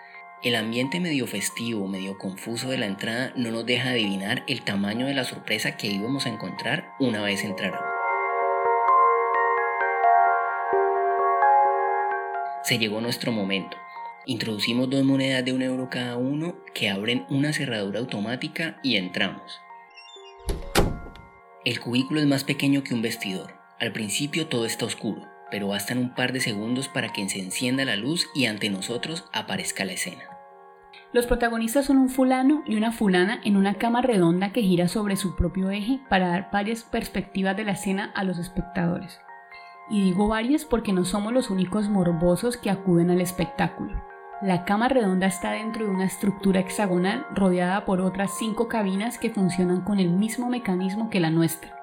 El 0.44 0.54
ambiente 0.54 1.00
medio 1.00 1.26
festivo, 1.26 1.88
medio 1.88 2.16
confuso 2.16 2.68
de 2.68 2.78
la 2.78 2.86
entrada 2.86 3.32
no 3.34 3.50
nos 3.50 3.66
deja 3.66 3.90
adivinar 3.90 4.44
el 4.46 4.62
tamaño 4.62 5.07
de 5.07 5.14
la 5.14 5.24
sorpresa 5.24 5.76
que 5.76 5.88
íbamos 5.88 6.24
a 6.24 6.28
encontrar 6.28 6.92
una 7.00 7.20
vez 7.20 7.42
entráramos. 7.42 7.90
Se 12.62 12.78
llegó 12.78 13.00
nuestro 13.00 13.32
momento. 13.32 13.76
Introducimos 14.24 14.88
dos 14.88 15.02
monedas 15.02 15.44
de 15.44 15.52
un 15.52 15.62
euro 15.62 15.90
cada 15.90 16.16
uno 16.16 16.59
que 16.74 16.90
abren 16.90 17.26
una 17.28 17.52
cerradura 17.52 17.98
automática 17.98 18.78
y 18.84 18.98
entramos. 18.98 19.61
El 21.64 21.80
cubículo 21.80 22.20
es 22.20 22.26
más 22.26 22.44
pequeño 22.44 22.84
que 22.84 22.94
un 22.94 23.02
vestidor. 23.02 23.55
Al 23.79 23.93
principio 23.93 24.47
todo 24.47 24.64
está 24.64 24.87
oscuro, 24.87 25.29
pero 25.51 25.68
bastan 25.68 25.99
un 25.99 26.14
par 26.14 26.33
de 26.33 26.41
segundos 26.41 26.89
para 26.89 27.12
que 27.12 27.29
se 27.29 27.41
encienda 27.41 27.85
la 27.85 27.97
luz 27.97 28.27
y 28.35 28.47
ante 28.47 28.70
nosotros 28.70 29.27
aparezca 29.35 29.85
la 29.85 29.93
escena. 29.93 30.22
Los 31.12 31.27
protagonistas 31.27 31.85
son 31.85 31.99
un 31.99 32.09
fulano 32.09 32.62
y 32.66 32.77
una 32.77 32.91
fulana 32.91 33.39
en 33.45 33.55
una 33.55 33.74
cama 33.74 34.01
redonda 34.01 34.51
que 34.53 34.62
gira 34.62 34.89
sobre 34.89 35.16
su 35.16 35.37
propio 35.37 35.70
eje 35.70 36.01
para 36.09 36.29
dar 36.29 36.49
varias 36.51 36.85
perspectivas 36.85 37.55
de 37.55 37.64
la 37.64 37.72
escena 37.72 38.12
a 38.14 38.24
los 38.24 38.39
espectadores. 38.39 39.20
Y 39.91 40.03
digo 40.05 40.27
varias 40.27 40.64
porque 40.64 40.95
no 40.95 41.05
somos 41.05 41.35
los 41.35 41.51
únicos 41.51 41.91
morbosos 41.91 42.57
que 42.57 42.70
acuden 42.70 43.11
al 43.11 43.20
espectáculo. 43.20 44.03
La 44.41 44.64
cama 44.64 44.89
redonda 44.89 45.27
está 45.27 45.53
dentro 45.53 45.85
de 45.85 45.91
una 45.91 46.07
estructura 46.07 46.61
hexagonal 46.61 47.27
rodeada 47.35 47.85
por 47.85 48.01
otras 48.01 48.37
cinco 48.39 48.68
cabinas 48.68 49.18
que 49.18 49.31
funcionan 49.31 49.83
con 49.83 49.99
el 49.99 50.11
mismo 50.11 50.49
mecanismo 50.49 51.11
que 51.11 51.20
la 51.20 51.31
nuestra. 51.31 51.76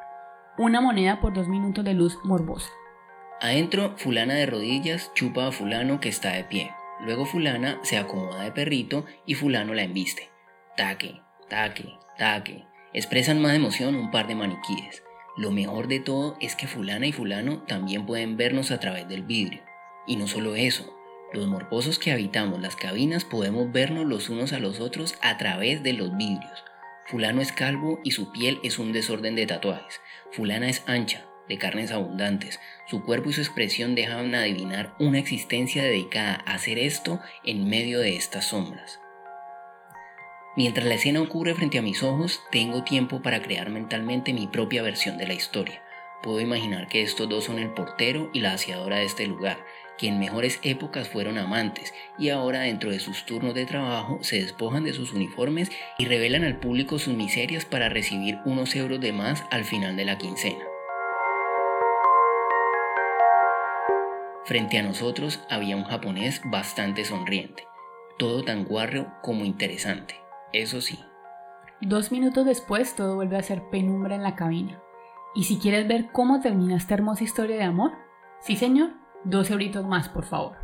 Una 0.55 0.81
moneda 0.81 1.19
por 1.19 1.33
dos 1.33 1.47
minutos 1.47 1.83
de 1.83 1.95
luz 1.95 2.19
morbosa. 2.23 2.69
Adentro, 3.41 3.95
fulana 3.97 4.35
de 4.35 4.45
rodillas 4.45 5.11
chupa 5.15 5.47
a 5.47 5.51
fulano 5.51 5.99
que 5.99 6.09
está 6.09 6.33
de 6.33 6.43
pie. 6.43 6.71
Luego 6.99 7.25
fulana 7.25 7.79
se 7.81 7.97
acomoda 7.97 8.43
de 8.43 8.51
perrito 8.51 9.03
y 9.25 9.33
fulano 9.33 9.73
la 9.73 9.81
embiste. 9.81 10.29
Taque, 10.77 11.21
taque, 11.49 11.97
taque. 12.19 12.65
Expresan 12.93 13.41
más 13.41 13.55
emoción 13.55 13.95
un 13.95 14.11
par 14.11 14.27
de 14.27 14.35
maniquíes. 14.35 15.03
Lo 15.37 15.49
mejor 15.49 15.87
de 15.87 15.99
todo 15.99 16.37
es 16.39 16.55
que 16.55 16.67
fulana 16.67 17.07
y 17.07 17.11
fulano 17.11 17.63
también 17.63 18.05
pueden 18.05 18.37
vernos 18.37 18.69
a 18.69 18.79
través 18.79 19.09
del 19.09 19.23
vidrio. 19.23 19.63
Y 20.05 20.17
no 20.17 20.27
solo 20.27 20.53
eso, 20.53 20.95
los 21.33 21.47
morbosos 21.47 21.97
que 21.97 22.11
habitamos 22.11 22.61
las 22.61 22.75
cabinas 22.75 23.25
podemos 23.25 23.71
vernos 23.71 24.05
los 24.05 24.29
unos 24.29 24.53
a 24.53 24.59
los 24.59 24.79
otros 24.79 25.15
a 25.23 25.39
través 25.39 25.81
de 25.81 25.93
los 25.93 26.15
vidrios. 26.15 26.63
Fulano 27.05 27.41
es 27.41 27.51
calvo 27.51 27.99
y 28.03 28.11
su 28.11 28.31
piel 28.31 28.59
es 28.63 28.79
un 28.79 28.93
desorden 28.93 29.35
de 29.35 29.45
tatuajes. 29.45 30.01
Fulana 30.31 30.69
es 30.69 30.83
ancha, 30.87 31.25
de 31.47 31.57
carnes 31.57 31.91
abundantes. 31.91 32.59
Su 32.87 33.03
cuerpo 33.03 33.29
y 33.29 33.33
su 33.33 33.41
expresión 33.41 33.95
dejan 33.95 34.33
adivinar 34.35 34.95
una 34.99 35.19
existencia 35.19 35.83
dedicada 35.83 36.43
a 36.45 36.53
hacer 36.53 36.79
esto 36.79 37.19
en 37.43 37.67
medio 37.67 37.99
de 37.99 38.15
estas 38.15 38.45
sombras. 38.45 38.99
Mientras 40.55 40.85
la 40.85 40.95
escena 40.95 41.21
ocurre 41.21 41.55
frente 41.55 41.79
a 41.79 41.81
mis 41.81 42.03
ojos, 42.03 42.41
tengo 42.51 42.83
tiempo 42.83 43.21
para 43.21 43.41
crear 43.41 43.69
mentalmente 43.69 44.33
mi 44.33 44.47
propia 44.47 44.83
versión 44.83 45.17
de 45.17 45.27
la 45.27 45.33
historia. 45.33 45.81
Puedo 46.21 46.39
imaginar 46.39 46.87
que 46.87 47.01
estos 47.01 47.27
dos 47.27 47.45
son 47.45 47.59
el 47.59 47.73
portero 47.73 48.29
y 48.33 48.39
la 48.39 48.53
aseadora 48.53 48.97
de 48.97 49.05
este 49.05 49.25
lugar, 49.25 49.57
que 49.97 50.07
en 50.07 50.19
mejores 50.19 50.59
épocas 50.63 51.07
fueron 51.07 51.37
amantes 51.37 51.93
y 52.17 52.29
ahora 52.29 52.61
dentro 52.61 52.91
de 52.91 52.99
sus 52.99 53.25
turnos 53.25 53.53
de 53.53 53.65
trabajo 53.65 54.19
se 54.21 54.41
despojan 54.41 54.83
de 54.83 54.93
sus 54.93 55.13
uniformes 55.13 55.71
y 55.97 56.05
revelan 56.05 56.43
al 56.43 56.59
público 56.59 56.99
sus 56.99 57.13
miserias 57.13 57.65
para 57.65 57.89
recibir 57.89 58.39
unos 58.45 58.75
euros 58.75 58.99
de 58.99 59.13
más 59.13 59.43
al 59.51 59.65
final 59.65 59.95
de 59.95 60.05
la 60.05 60.17
quincena. 60.17 60.63
Frente 64.45 64.77
a 64.77 64.83
nosotros 64.83 65.41
había 65.49 65.77
un 65.77 65.85
japonés 65.85 66.41
bastante 66.43 67.05
sonriente, 67.05 67.63
todo 68.17 68.43
tan 68.43 68.65
guarro 68.65 69.07
como 69.21 69.45
interesante, 69.45 70.15
eso 70.51 70.81
sí. 70.81 70.99
Dos 71.79 72.11
minutos 72.11 72.45
después 72.45 72.95
todo 72.95 73.15
vuelve 73.15 73.37
a 73.37 73.43
ser 73.43 73.69
penumbra 73.69 74.15
en 74.15 74.23
la 74.23 74.35
cabina. 74.35 74.81
¿Y 75.33 75.45
si 75.45 75.59
quieres 75.59 75.87
ver 75.87 76.11
cómo 76.11 76.41
termina 76.41 76.75
esta 76.75 76.93
hermosa 76.93 77.23
historia 77.23 77.55
de 77.55 77.63
amor? 77.63 77.93
Sí, 78.39 78.55
señor, 78.55 78.91
dos 79.25 79.49
euritos 79.49 79.85
más, 79.85 80.09
por 80.09 80.25
favor. 80.25 80.63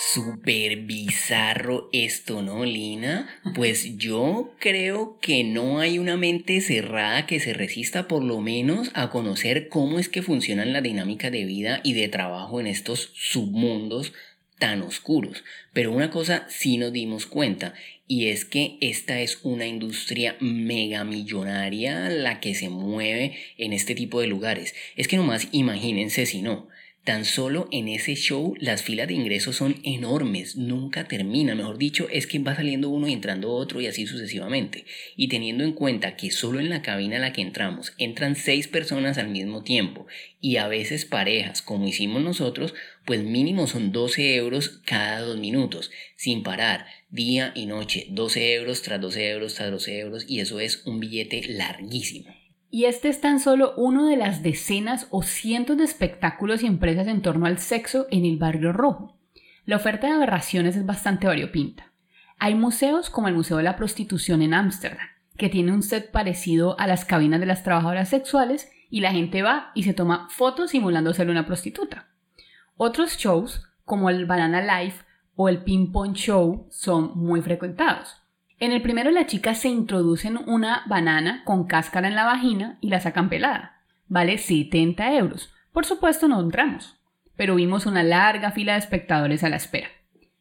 Súper 0.00 0.82
bizarro 0.82 1.88
esto, 1.92 2.40
¿no, 2.40 2.64
Lina? 2.64 3.28
Pues 3.56 3.98
yo 3.98 4.54
creo 4.60 5.18
que 5.20 5.42
no 5.42 5.80
hay 5.80 5.98
una 5.98 6.16
mente 6.16 6.60
cerrada 6.60 7.26
que 7.26 7.40
se 7.40 7.52
resista 7.52 8.06
por 8.06 8.22
lo 8.22 8.40
menos 8.40 8.92
a 8.94 9.10
conocer 9.10 9.68
cómo 9.68 9.98
es 9.98 10.08
que 10.08 10.22
funcionan 10.22 10.72
las 10.72 10.84
dinámicas 10.84 11.32
de 11.32 11.44
vida 11.44 11.80
y 11.82 11.94
de 11.94 12.08
trabajo 12.08 12.60
en 12.60 12.68
estos 12.68 13.10
submundos 13.14 14.12
tan 14.60 14.82
oscuros. 14.82 15.42
Pero 15.72 15.90
una 15.90 16.10
cosa 16.10 16.46
sí 16.48 16.78
nos 16.78 16.92
dimos 16.92 17.26
cuenta 17.26 17.74
y 18.08 18.28
es 18.28 18.46
que 18.46 18.78
esta 18.80 19.20
es 19.20 19.38
una 19.42 19.66
industria 19.66 20.36
mega 20.40 21.04
millonaria 21.04 22.08
la 22.08 22.40
que 22.40 22.54
se 22.54 22.70
mueve 22.70 23.36
en 23.58 23.74
este 23.74 23.94
tipo 23.94 24.20
de 24.20 24.26
lugares. 24.26 24.74
Es 24.96 25.06
que 25.06 25.18
nomás 25.18 25.48
imagínense 25.52 26.24
si 26.24 26.40
no. 26.40 26.68
Tan 27.08 27.24
solo 27.24 27.68
en 27.72 27.88
ese 27.88 28.16
show 28.16 28.54
las 28.60 28.82
filas 28.82 29.08
de 29.08 29.14
ingresos 29.14 29.56
son 29.56 29.76
enormes, 29.82 30.56
nunca 30.56 31.08
termina, 31.08 31.54
mejor 31.54 31.78
dicho, 31.78 32.06
es 32.10 32.26
que 32.26 32.38
va 32.38 32.54
saliendo 32.54 32.90
uno 32.90 33.08
y 33.08 33.14
entrando 33.14 33.50
otro 33.50 33.80
y 33.80 33.86
así 33.86 34.06
sucesivamente. 34.06 34.84
Y 35.16 35.28
teniendo 35.28 35.64
en 35.64 35.72
cuenta 35.72 36.16
que 36.16 36.30
solo 36.30 36.60
en 36.60 36.68
la 36.68 36.82
cabina 36.82 37.16
a 37.16 37.20
la 37.20 37.32
que 37.32 37.40
entramos 37.40 37.94
entran 37.96 38.36
seis 38.36 38.68
personas 38.68 39.16
al 39.16 39.28
mismo 39.28 39.62
tiempo 39.62 40.06
y 40.42 40.56
a 40.56 40.68
veces 40.68 41.06
parejas, 41.06 41.62
como 41.62 41.88
hicimos 41.88 42.22
nosotros, 42.22 42.74
pues 43.06 43.22
mínimo 43.22 43.66
son 43.68 43.90
12 43.90 44.34
euros 44.34 44.82
cada 44.84 45.20
dos 45.20 45.38
minutos, 45.38 45.90
sin 46.14 46.42
parar, 46.42 46.84
día 47.08 47.52
y 47.54 47.64
noche, 47.64 48.04
12 48.10 48.52
euros 48.52 48.82
tras 48.82 49.00
12 49.00 49.30
euros 49.30 49.54
tras 49.54 49.70
12 49.70 49.98
euros 49.98 50.26
y 50.28 50.40
eso 50.40 50.60
es 50.60 50.82
un 50.84 51.00
billete 51.00 51.40
larguísimo. 51.48 52.37
Y 52.70 52.84
este 52.84 53.08
es 53.08 53.20
tan 53.20 53.40
solo 53.40 53.72
uno 53.76 54.06
de 54.06 54.16
las 54.16 54.42
decenas 54.42 55.06
o 55.10 55.22
cientos 55.22 55.78
de 55.78 55.84
espectáculos 55.84 56.62
y 56.62 56.66
empresas 56.66 57.06
en 57.06 57.22
torno 57.22 57.46
al 57.46 57.58
sexo 57.58 58.06
en 58.10 58.26
el 58.26 58.36
barrio 58.36 58.72
rojo. 58.72 59.16
La 59.64 59.76
oferta 59.76 60.06
de 60.06 60.14
aberraciones 60.14 60.76
es 60.76 60.84
bastante 60.84 61.26
variopinta. 61.26 61.92
Hay 62.38 62.54
museos 62.54 63.10
como 63.10 63.28
el 63.28 63.34
Museo 63.34 63.56
de 63.56 63.62
la 63.62 63.76
Prostitución 63.76 64.42
en 64.42 64.54
Ámsterdam, 64.54 65.08
que 65.36 65.48
tiene 65.48 65.72
un 65.72 65.82
set 65.82 66.10
parecido 66.10 66.78
a 66.78 66.86
las 66.86 67.04
cabinas 67.04 67.40
de 67.40 67.46
las 67.46 67.64
trabajadoras 67.64 68.10
sexuales 68.10 68.70
y 68.90 69.00
la 69.00 69.12
gente 69.12 69.42
va 69.42 69.72
y 69.74 69.84
se 69.84 69.94
toma 69.94 70.28
fotos 70.30 70.70
simulando 70.70 71.14
ser 71.14 71.30
una 71.30 71.46
prostituta. 71.46 72.08
Otros 72.76 73.16
shows, 73.16 73.62
como 73.84 74.10
el 74.10 74.26
Banana 74.26 74.60
Life 74.60 75.04
o 75.36 75.48
el 75.48 75.64
Ping 75.64 75.90
Pong 75.90 76.12
Show, 76.12 76.66
son 76.70 77.12
muy 77.16 77.40
frecuentados. 77.40 78.22
En 78.60 78.72
el 78.72 78.82
primero 78.82 79.12
las 79.12 79.26
chicas 79.26 79.60
se 79.60 79.68
introducen 79.68 80.36
una 80.46 80.82
banana 80.86 81.42
con 81.44 81.68
cáscara 81.68 82.08
en 82.08 82.16
la 82.16 82.24
vagina 82.24 82.76
y 82.80 82.88
la 82.88 82.98
sacan 82.98 83.28
pelada. 83.28 83.82
Vale 84.08 84.36
70 84.36 85.14
euros. 85.14 85.54
Por 85.72 85.84
supuesto 85.84 86.26
no 86.26 86.40
entramos, 86.40 86.96
pero 87.36 87.54
vimos 87.54 87.86
una 87.86 88.02
larga 88.02 88.50
fila 88.50 88.72
de 88.72 88.80
espectadores 88.80 89.44
a 89.44 89.48
la 89.48 89.56
espera. 89.56 89.88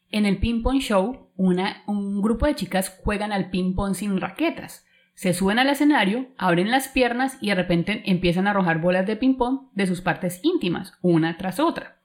En 0.09 0.25
el 0.25 0.39
ping 0.39 0.63
pong 0.63 0.79
show, 0.79 1.29
un 1.35 2.21
grupo 2.23 2.47
de 2.47 2.55
chicas 2.55 2.97
juegan 3.03 3.31
al 3.31 3.51
ping 3.51 3.75
pong 3.75 3.93
sin 3.93 4.19
raquetas. 4.19 4.87
Se 5.13 5.33
suben 5.33 5.59
al 5.59 5.69
escenario, 5.69 6.29
abren 6.37 6.71
las 6.71 6.87
piernas 6.87 7.37
y 7.39 7.49
de 7.49 7.55
repente 7.55 8.01
empiezan 8.05 8.47
a 8.47 8.51
arrojar 8.51 8.81
bolas 8.81 9.05
de 9.05 9.15
ping 9.15 9.35
pong 9.35 9.67
de 9.73 9.85
sus 9.85 10.01
partes 10.01 10.39
íntimas, 10.41 10.93
una 11.01 11.37
tras 11.37 11.59
otra. 11.59 11.97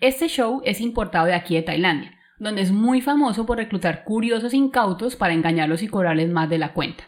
Este 0.00 0.26
show 0.26 0.62
es 0.64 0.80
importado 0.80 1.26
de 1.26 1.34
aquí 1.34 1.54
de 1.54 1.62
Tailandia 1.62 2.18
donde 2.44 2.62
es 2.62 2.70
muy 2.70 3.00
famoso 3.00 3.44
por 3.44 3.58
reclutar 3.58 4.04
curiosos 4.04 4.54
incautos 4.54 5.16
para 5.16 5.34
engañarlos 5.34 5.82
y 5.82 5.88
cobrarles 5.88 6.30
más 6.30 6.48
de 6.48 6.58
la 6.58 6.72
cuenta. 6.72 7.04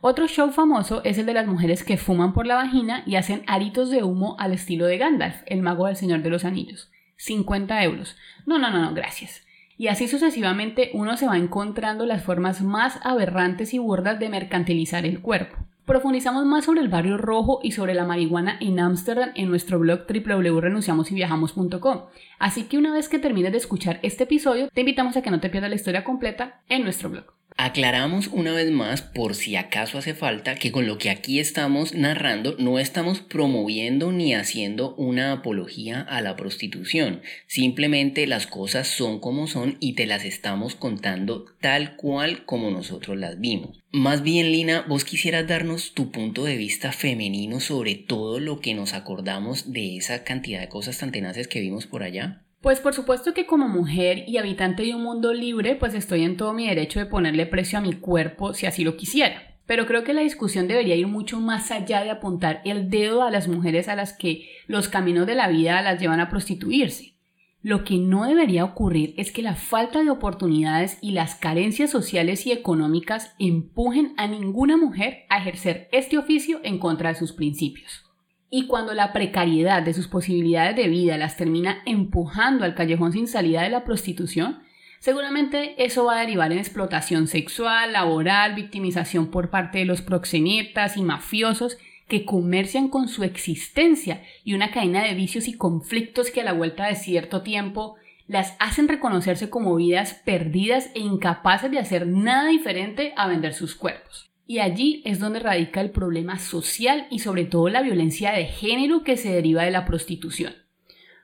Otro 0.00 0.28
show 0.28 0.52
famoso 0.52 1.02
es 1.04 1.18
el 1.18 1.26
de 1.26 1.34
las 1.34 1.46
mujeres 1.46 1.82
que 1.82 1.96
fuman 1.96 2.32
por 2.32 2.46
la 2.46 2.54
vagina 2.54 3.02
y 3.06 3.16
hacen 3.16 3.42
aritos 3.46 3.90
de 3.90 4.04
humo 4.04 4.36
al 4.38 4.52
estilo 4.52 4.86
de 4.86 4.98
Gandalf, 4.98 5.42
el 5.46 5.62
mago 5.62 5.86
del 5.86 5.96
Señor 5.96 6.22
de 6.22 6.30
los 6.30 6.44
Anillos. 6.44 6.90
50 7.16 7.82
euros. 7.82 8.16
No, 8.46 8.58
no, 8.58 8.70
no, 8.70 8.80
no, 8.80 8.94
gracias. 8.94 9.42
Y 9.78 9.88
así 9.88 10.08
sucesivamente 10.08 10.90
uno 10.94 11.16
se 11.16 11.26
va 11.26 11.36
encontrando 11.36 12.06
las 12.06 12.22
formas 12.22 12.62
más 12.62 12.98
aberrantes 13.02 13.74
y 13.74 13.78
burdas 13.78 14.18
de 14.18 14.28
mercantilizar 14.28 15.04
el 15.04 15.20
cuerpo. 15.20 15.56
Profundizamos 15.86 16.44
más 16.44 16.64
sobre 16.64 16.80
el 16.80 16.88
barrio 16.88 17.16
rojo 17.16 17.60
y 17.62 17.70
sobre 17.70 17.94
la 17.94 18.04
marihuana 18.04 18.58
en 18.60 18.80
Ámsterdam 18.80 19.30
en 19.36 19.48
nuestro 19.48 19.78
blog 19.78 20.00
www.renunciamosyviajamos.com. 20.08 22.06
Así 22.40 22.64
que 22.64 22.76
una 22.76 22.92
vez 22.92 23.08
que 23.08 23.20
termines 23.20 23.52
de 23.52 23.58
escuchar 23.58 24.00
este 24.02 24.24
episodio, 24.24 24.68
te 24.74 24.80
invitamos 24.80 25.16
a 25.16 25.22
que 25.22 25.30
no 25.30 25.38
te 25.38 25.48
pierdas 25.48 25.70
la 25.70 25.76
historia 25.76 26.02
completa 26.02 26.60
en 26.68 26.82
nuestro 26.82 27.08
blog. 27.08 27.26
Aclaramos 27.58 28.26
una 28.26 28.52
vez 28.52 28.70
más, 28.70 29.00
por 29.00 29.34
si 29.34 29.56
acaso 29.56 29.96
hace 29.96 30.12
falta, 30.12 30.56
que 30.56 30.72
con 30.72 30.86
lo 30.86 30.98
que 30.98 31.08
aquí 31.08 31.38
estamos 31.38 31.94
narrando 31.94 32.54
no 32.58 32.78
estamos 32.78 33.20
promoviendo 33.20 34.12
ni 34.12 34.34
haciendo 34.34 34.94
una 34.96 35.32
apología 35.32 36.02
a 36.02 36.20
la 36.20 36.36
prostitución. 36.36 37.22
Simplemente 37.46 38.26
las 38.26 38.46
cosas 38.46 38.88
son 38.88 39.20
como 39.20 39.46
son 39.46 39.78
y 39.80 39.94
te 39.94 40.04
las 40.04 40.26
estamos 40.26 40.74
contando 40.74 41.46
tal 41.60 41.96
cual 41.96 42.44
como 42.44 42.70
nosotros 42.70 43.16
las 43.16 43.40
vimos. 43.40 43.82
Más 43.96 44.22
bien, 44.22 44.52
Lina, 44.52 44.84
vos 44.86 45.06
quisieras 45.06 45.48
darnos 45.48 45.94
tu 45.94 46.10
punto 46.10 46.44
de 46.44 46.58
vista 46.58 46.92
femenino 46.92 47.60
sobre 47.60 47.94
todo 47.94 48.40
lo 48.40 48.60
que 48.60 48.74
nos 48.74 48.92
acordamos 48.92 49.72
de 49.72 49.96
esa 49.96 50.22
cantidad 50.22 50.60
de 50.60 50.68
cosas 50.68 50.98
tan 50.98 51.12
tenaces 51.12 51.48
que 51.48 51.60
vimos 51.60 51.86
por 51.86 52.02
allá. 52.02 52.42
Pues 52.60 52.78
por 52.80 52.92
supuesto 52.92 53.32
que 53.32 53.46
como 53.46 53.68
mujer 53.68 54.24
y 54.26 54.36
habitante 54.36 54.82
de 54.82 54.94
un 54.94 55.02
mundo 55.02 55.32
libre, 55.32 55.76
pues 55.76 55.94
estoy 55.94 56.24
en 56.24 56.36
todo 56.36 56.52
mi 56.52 56.68
derecho 56.68 56.98
de 56.98 57.06
ponerle 57.06 57.46
precio 57.46 57.78
a 57.78 57.80
mi 57.80 57.94
cuerpo 57.94 58.52
si 58.52 58.66
así 58.66 58.84
lo 58.84 58.98
quisiera. 58.98 59.56
Pero 59.64 59.86
creo 59.86 60.04
que 60.04 60.12
la 60.12 60.20
discusión 60.20 60.68
debería 60.68 60.94
ir 60.94 61.06
mucho 61.06 61.40
más 61.40 61.70
allá 61.70 62.04
de 62.04 62.10
apuntar 62.10 62.60
el 62.66 62.90
dedo 62.90 63.22
a 63.22 63.30
las 63.30 63.48
mujeres 63.48 63.88
a 63.88 63.96
las 63.96 64.12
que 64.12 64.46
los 64.66 64.90
caminos 64.90 65.26
de 65.26 65.36
la 65.36 65.48
vida 65.48 65.80
las 65.80 65.98
llevan 65.98 66.20
a 66.20 66.28
prostituirse. 66.28 67.15
Lo 67.62 67.84
que 67.84 67.96
no 67.96 68.24
debería 68.24 68.64
ocurrir 68.64 69.14
es 69.16 69.32
que 69.32 69.42
la 69.42 69.56
falta 69.56 70.02
de 70.02 70.10
oportunidades 70.10 70.98
y 71.00 71.12
las 71.12 71.34
carencias 71.34 71.90
sociales 71.90 72.46
y 72.46 72.52
económicas 72.52 73.34
empujen 73.38 74.14
a 74.16 74.28
ninguna 74.28 74.76
mujer 74.76 75.24
a 75.28 75.38
ejercer 75.38 75.88
este 75.90 76.18
oficio 76.18 76.60
en 76.62 76.78
contra 76.78 77.08
de 77.08 77.18
sus 77.18 77.32
principios. 77.32 78.04
Y 78.50 78.66
cuando 78.68 78.94
la 78.94 79.12
precariedad 79.12 79.82
de 79.82 79.94
sus 79.94 80.06
posibilidades 80.06 80.76
de 80.76 80.88
vida 80.88 81.18
las 81.18 81.36
termina 81.36 81.82
empujando 81.84 82.64
al 82.64 82.76
callejón 82.76 83.12
sin 83.12 83.26
salida 83.26 83.62
de 83.62 83.70
la 83.70 83.84
prostitución, 83.84 84.60
seguramente 85.00 85.84
eso 85.84 86.04
va 86.04 86.18
a 86.18 86.20
derivar 86.20 86.52
en 86.52 86.58
explotación 86.58 87.26
sexual, 87.26 87.92
laboral, 87.92 88.54
victimización 88.54 89.32
por 89.32 89.50
parte 89.50 89.78
de 89.78 89.84
los 89.84 90.02
proxenetas 90.02 90.96
y 90.96 91.02
mafiosos 91.02 91.78
que 92.08 92.24
comercian 92.24 92.88
con 92.88 93.08
su 93.08 93.24
existencia 93.24 94.22
y 94.44 94.54
una 94.54 94.70
cadena 94.70 95.04
de 95.04 95.14
vicios 95.14 95.48
y 95.48 95.54
conflictos 95.54 96.30
que 96.30 96.40
a 96.40 96.44
la 96.44 96.52
vuelta 96.52 96.86
de 96.86 96.94
cierto 96.94 97.42
tiempo 97.42 97.96
las 98.28 98.56
hacen 98.58 98.88
reconocerse 98.88 99.50
como 99.50 99.76
vidas 99.76 100.20
perdidas 100.24 100.90
e 100.94 101.00
incapaces 101.00 101.70
de 101.70 101.78
hacer 101.78 102.06
nada 102.06 102.48
diferente 102.48 103.12
a 103.16 103.28
vender 103.28 103.54
sus 103.54 103.74
cuerpos. 103.74 104.30
Y 104.48 104.60
allí 104.60 105.02
es 105.04 105.18
donde 105.18 105.40
radica 105.40 105.80
el 105.80 105.90
problema 105.90 106.38
social 106.38 107.06
y 107.10 107.18
sobre 107.18 107.44
todo 107.44 107.68
la 107.68 107.82
violencia 107.82 108.32
de 108.32 108.46
género 108.46 109.02
que 109.02 109.16
se 109.16 109.32
deriva 109.32 109.64
de 109.64 109.72
la 109.72 109.84
prostitución. 109.84 110.54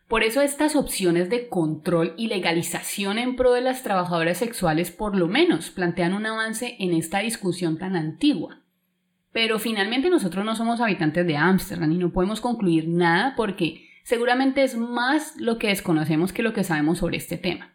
Por 0.08 0.24
eso 0.24 0.42
estas 0.42 0.76
opciones 0.76 1.30
de 1.30 1.48
control 1.48 2.14
y 2.18 2.26
legalización 2.26 3.18
en 3.18 3.36
pro 3.36 3.52
de 3.52 3.62
las 3.62 3.82
trabajadoras 3.82 4.38
sexuales 4.38 4.90
por 4.90 5.16
lo 5.16 5.28
menos 5.28 5.70
plantean 5.70 6.12
un 6.12 6.26
avance 6.26 6.76
en 6.80 6.92
esta 6.92 7.20
discusión 7.20 7.78
tan 7.78 7.96
antigua. 7.96 8.61
Pero 9.32 9.58
finalmente 9.58 10.10
nosotros 10.10 10.44
no 10.44 10.54
somos 10.54 10.80
habitantes 10.80 11.26
de 11.26 11.36
Ámsterdam 11.36 11.92
y 11.92 11.98
no 11.98 12.12
podemos 12.12 12.40
concluir 12.40 12.86
nada 12.88 13.34
porque 13.36 13.88
seguramente 14.04 14.62
es 14.62 14.76
más 14.76 15.36
lo 15.38 15.58
que 15.58 15.68
desconocemos 15.68 16.32
que 16.32 16.42
lo 16.42 16.52
que 16.52 16.64
sabemos 16.64 16.98
sobre 16.98 17.16
este 17.16 17.38
tema. 17.38 17.72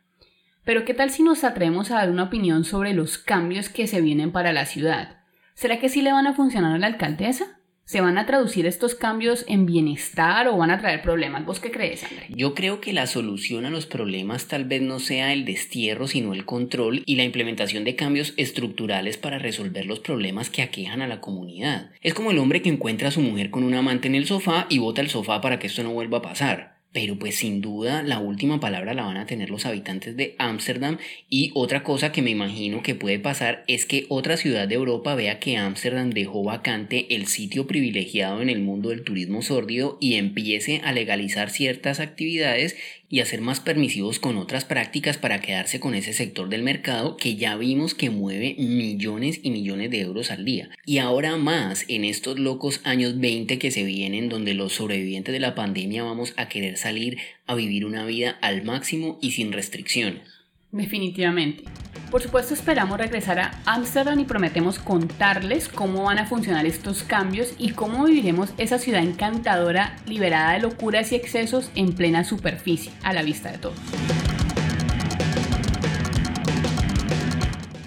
Pero 0.63 0.85
¿qué 0.85 0.93
tal 0.93 1.09
si 1.09 1.23
nos 1.23 1.43
atrevemos 1.43 1.91
a 1.91 1.95
dar 1.95 2.11
una 2.11 2.23
opinión 2.23 2.63
sobre 2.63 2.93
los 2.93 3.17
cambios 3.17 3.69
que 3.69 3.87
se 3.87 4.01
vienen 4.01 4.31
para 4.31 4.53
la 4.53 4.65
ciudad? 4.65 5.21
¿Será 5.53 5.79
que 5.79 5.89
sí 5.89 6.01
le 6.01 6.11
van 6.11 6.27
a 6.27 6.33
funcionar 6.33 6.75
a 6.75 6.77
la 6.77 6.87
alcaldesa? 6.87 7.56
¿Se 7.87 8.01
van 8.01 8.17
a 8.17 8.25
traducir 8.25 8.65
estos 8.65 8.95
cambios 8.95 9.45
en 9.47 9.65
bienestar 9.65 10.49
o 10.49 10.57
van 10.57 10.71
a 10.71 10.77
traer 10.77 11.01
problemas? 11.01 11.45
¿Vos 11.45 11.61
qué 11.61 11.71
crees, 11.71 12.03
André? 12.03 12.25
Yo 12.27 12.53
creo 12.53 12.81
que 12.81 12.91
la 12.91 13.07
solución 13.07 13.65
a 13.65 13.69
los 13.69 13.85
problemas 13.85 14.47
tal 14.47 14.65
vez 14.65 14.81
no 14.81 14.99
sea 14.99 15.31
el 15.31 15.45
destierro, 15.45 16.05
sino 16.09 16.33
el 16.33 16.43
control 16.43 17.03
y 17.05 17.15
la 17.15 17.23
implementación 17.23 17.85
de 17.85 17.95
cambios 17.95 18.33
estructurales 18.35 19.15
para 19.15 19.39
resolver 19.39 19.85
los 19.85 20.01
problemas 20.01 20.49
que 20.49 20.63
aquejan 20.63 21.01
a 21.01 21.07
la 21.07 21.21
comunidad. 21.21 21.91
Es 22.01 22.13
como 22.13 22.31
el 22.31 22.39
hombre 22.39 22.61
que 22.61 22.67
encuentra 22.67 23.07
a 23.07 23.11
su 23.11 23.21
mujer 23.21 23.51
con 23.51 23.63
un 23.63 23.73
amante 23.73 24.09
en 24.09 24.15
el 24.15 24.25
sofá 24.25 24.65
y 24.67 24.79
bota 24.79 24.99
el 24.99 25.09
sofá 25.09 25.39
para 25.39 25.57
que 25.57 25.67
esto 25.67 25.81
no 25.81 25.93
vuelva 25.93 26.17
a 26.17 26.23
pasar 26.23 26.76
pero 26.97 27.15
pues 27.19 27.35
sin 27.35 27.61
duda 27.61 28.01
la 28.01 28.17
última 28.17 28.59
palabra 28.59 28.95
la 28.95 29.03
van 29.03 29.17
a 29.17 29.27
tener 29.27 29.51
los 29.51 29.67
habitantes 29.67 30.17
de 30.17 30.33
Ámsterdam. 30.39 30.97
Y 31.29 31.51
otra 31.53 31.83
cosa 31.83 32.11
que 32.11 32.23
me 32.23 32.31
imagino 32.31 32.81
que 32.81 32.95
puede 32.95 33.19
pasar 33.19 33.63
es 33.67 33.85
que 33.85 34.07
otra 34.09 34.35
ciudad 34.35 34.67
de 34.67 34.73
Europa 34.73 35.13
vea 35.13 35.37
que 35.37 35.57
Ámsterdam 35.57 36.09
dejó 36.09 36.43
vacante 36.43 37.05
el 37.13 37.27
sitio 37.27 37.67
privilegiado 37.67 38.41
en 38.41 38.49
el 38.49 38.61
mundo 38.61 38.89
del 38.89 39.03
turismo 39.03 39.43
sórdido 39.43 39.99
y 40.01 40.15
empiece 40.15 40.81
a 40.83 40.91
legalizar 40.91 41.51
ciertas 41.51 41.99
actividades 41.99 42.75
y 43.09 43.21
a 43.21 43.25
ser 43.25 43.41
más 43.41 43.59
permisivos 43.59 44.19
con 44.19 44.37
otras 44.37 44.65
prácticas 44.65 45.17
para 45.17 45.39
quedarse 45.39 45.79
con 45.79 45.95
ese 45.95 46.13
sector 46.13 46.49
del 46.49 46.63
mercado 46.63 47.17
que 47.17 47.35
ya 47.35 47.55
vimos 47.55 47.93
que 47.93 48.09
mueve 48.09 48.55
millones 48.57 49.39
y 49.43 49.51
millones 49.51 49.91
de 49.91 50.01
euros 50.01 50.31
al 50.31 50.45
día. 50.45 50.69
Y 50.85 50.97
ahora 50.97 51.37
más 51.37 51.85
en 51.87 52.05
estos 52.05 52.37
locos 52.39 52.81
años 52.83 53.19
20 53.19 53.59
que 53.59 53.71
se 53.71 53.83
vienen 53.83 54.29
donde 54.29 54.53
los 54.53 54.73
sobrevivientes 54.73 55.33
de 55.33 55.39
la 55.39 55.55
pandemia 55.55 56.03
vamos 56.03 56.33
a 56.37 56.49
querer 56.49 56.77
salir 56.77 57.17
a 57.45 57.55
vivir 57.55 57.85
una 57.85 58.05
vida 58.05 58.37
al 58.41 58.63
máximo 58.63 59.17
y 59.21 59.31
sin 59.31 59.51
restricciones. 59.51 60.36
Definitivamente. 60.71 61.63
Por 62.11 62.21
supuesto 62.21 62.53
esperamos 62.53 62.97
regresar 62.97 63.39
a 63.39 63.51
Ámsterdam 63.65 64.19
y 64.19 64.25
prometemos 64.25 64.79
contarles 64.79 65.67
cómo 65.67 66.03
van 66.03 66.19
a 66.19 66.25
funcionar 66.25 66.65
estos 66.65 67.03
cambios 67.03 67.53
y 67.57 67.71
cómo 67.71 68.05
viviremos 68.05 68.53
esa 68.57 68.79
ciudad 68.79 69.03
encantadora 69.03 69.97
liberada 70.05 70.53
de 70.53 70.59
locuras 70.59 71.11
y 71.11 71.15
excesos 71.15 71.69
en 71.75 71.93
plena 71.93 72.23
superficie, 72.23 72.93
a 73.03 73.11
la 73.11 73.23
vista 73.23 73.51
de 73.51 73.57
todos. 73.57 73.77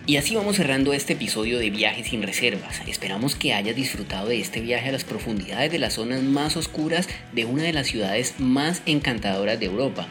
Y 0.04 0.16
así 0.16 0.34
vamos 0.34 0.56
cerrando 0.56 0.92
este 0.92 1.12
episodio 1.12 1.58
de 1.58 1.70
Viajes 1.70 2.08
sin 2.08 2.22
Reservas. 2.22 2.82
Esperamos 2.88 3.36
que 3.36 3.54
hayas 3.54 3.76
disfrutado 3.76 4.26
de 4.26 4.40
este 4.40 4.60
viaje 4.60 4.88
a 4.88 4.92
las 4.92 5.04
profundidades 5.04 5.70
de 5.70 5.78
las 5.78 5.94
zonas 5.94 6.22
más 6.22 6.56
oscuras 6.56 7.08
de 7.32 7.44
una 7.44 7.62
de 7.62 7.72
las 7.72 7.86
ciudades 7.86 8.34
más 8.38 8.82
encantadoras 8.86 9.60
de 9.60 9.66
Europa. 9.66 10.08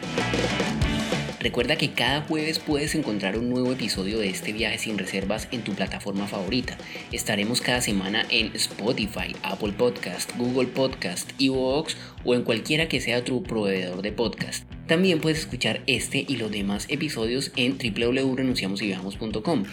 Recuerda 1.40 1.76
que 1.76 1.92
cada 1.92 2.20
jueves 2.20 2.58
puedes 2.58 2.94
encontrar 2.94 3.38
un 3.38 3.48
nuevo 3.48 3.72
episodio 3.72 4.18
de 4.18 4.28
este 4.28 4.52
viaje 4.52 4.76
sin 4.76 4.98
reservas 4.98 5.48
en 5.52 5.62
tu 5.62 5.72
plataforma 5.72 6.26
favorita. 6.26 6.76
Estaremos 7.12 7.62
cada 7.62 7.80
semana 7.80 8.26
en 8.28 8.54
Spotify, 8.54 9.34
Apple 9.42 9.72
Podcast, 9.72 10.36
Google 10.36 10.68
Podcast, 10.68 11.30
Evox 11.38 11.96
o 12.24 12.34
en 12.34 12.42
cualquiera 12.42 12.88
que 12.88 13.00
sea 13.00 13.24
tu 13.24 13.42
proveedor 13.42 14.02
de 14.02 14.12
podcast. 14.12 14.70
También 14.86 15.18
puedes 15.18 15.38
escuchar 15.38 15.80
este 15.86 16.26
y 16.28 16.36
los 16.36 16.50
demás 16.50 16.84
episodios 16.90 17.52
en 17.56 17.78
www.renunciamosyviajamos.com 17.78 19.64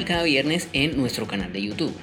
y 0.00 0.04
cada 0.04 0.24
viernes 0.24 0.68
en 0.72 0.96
nuestro 0.96 1.28
canal 1.28 1.52
de 1.52 1.62
YouTube. 1.62 1.94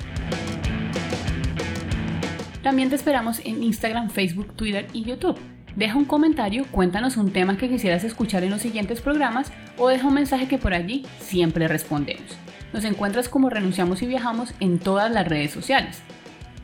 También 2.63 2.89
te 2.89 2.95
esperamos 2.95 3.39
en 3.43 3.61
Instagram, 3.61 4.09
Facebook, 4.09 4.55
Twitter 4.55 4.87
y 4.93 5.03
YouTube. 5.03 5.37
Deja 5.77 5.95
un 5.95 6.05
comentario, 6.05 6.65
cuéntanos 6.71 7.17
un 7.17 7.31
tema 7.31 7.55
que 7.55 7.69
quisieras 7.69 8.03
escuchar 8.03 8.43
en 8.43 8.49
los 8.49 8.63
siguientes 8.63 8.99
programas 8.99 9.51
o 9.77 9.89
deja 9.89 10.07
un 10.07 10.15
mensaje 10.15 10.47
que 10.47 10.57
por 10.57 10.73
allí 10.73 11.05
siempre 11.19 11.67
respondemos. 11.67 12.35
Nos 12.73 12.83
encuentras 12.83 13.29
como 13.29 13.51
Renunciamos 13.51 14.01
y 14.01 14.07
Viajamos 14.07 14.55
en 14.59 14.79
todas 14.79 15.11
las 15.11 15.27
redes 15.27 15.51
sociales. 15.51 15.99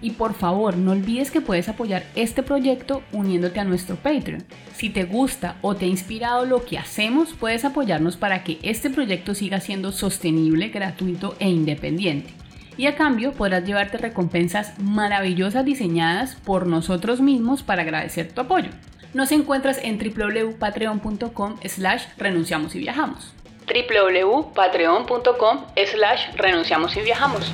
Y 0.01 0.11
por 0.11 0.33
favor, 0.33 0.77
no 0.77 0.93
olvides 0.93 1.29
que 1.29 1.41
puedes 1.41 1.69
apoyar 1.69 2.03
este 2.15 2.41
proyecto 2.41 3.03
uniéndote 3.11 3.59
a 3.59 3.65
nuestro 3.65 3.97
Patreon. 3.97 4.45
Si 4.73 4.89
te 4.89 5.03
gusta 5.03 5.57
o 5.61 5.75
te 5.75 5.85
ha 5.85 5.89
inspirado 5.89 6.47
lo 6.47 6.65
que 6.65 6.79
hacemos, 6.79 7.33
puedes 7.33 7.65
apoyarnos 7.65 8.17
para 8.17 8.43
que 8.43 8.57
este 8.63 8.89
proyecto 8.89 9.35
siga 9.35 9.59
siendo 9.59 9.91
sostenible, 9.91 10.69
gratuito 10.69 11.35
e 11.37 11.51
independiente. 11.51 12.33
Y 12.77 12.87
a 12.87 12.95
cambio 12.95 13.33
podrás 13.33 13.63
llevarte 13.63 13.99
recompensas 13.99 14.73
maravillosas 14.79 15.63
diseñadas 15.63 16.33
por 16.33 16.65
nosotros 16.65 17.21
mismos 17.21 17.61
para 17.61 17.83
agradecer 17.83 18.31
tu 18.31 18.41
apoyo 18.41 18.69
nos 19.13 19.31
encuentras 19.31 19.79
en 19.81 19.97
www.patreon.com 19.97 21.57
slash 21.65 22.05
renunciamos 22.17 22.75
y 22.75 22.79
viajamos. 22.79 23.33
www.patreon.com 23.67 25.65
slash 25.75 26.35
renunciamos 26.35 26.97
y 26.97 27.01
viajamos. 27.01 27.51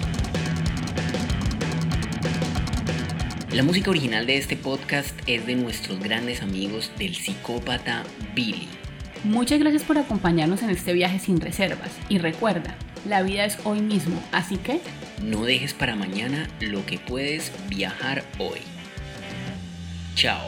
La 3.52 3.64
música 3.64 3.90
original 3.90 4.28
de 4.28 4.38
este 4.38 4.56
podcast 4.56 5.18
es 5.26 5.48
de 5.48 5.56
nuestros 5.56 6.00
grandes 6.00 6.42
amigos 6.42 6.92
del 6.98 7.16
psicópata 7.16 8.04
Billy. 8.36 8.70
Muchas 9.24 9.60
gracias 9.60 9.84
por 9.84 9.98
acompañarnos 9.98 10.62
en 10.62 10.70
este 10.70 10.94
viaje 10.94 11.20
sin 11.20 11.42
reservas 11.42 11.92
y 12.08 12.20
recuerda, 12.20 12.76
la 13.06 13.22
vida 13.22 13.46
es 13.46 13.58
hoy 13.66 13.82
mismo, 13.82 14.22
así 14.32 14.58
que 14.58 14.82
no 15.22 15.44
dejes 15.44 15.74
para 15.74 15.96
mañana 15.96 16.48
lo 16.62 16.86
que 16.86 17.00
puedes 17.00 17.52
viajar 17.68 18.24
hoy. 18.38 18.60
Chao. 20.16 20.48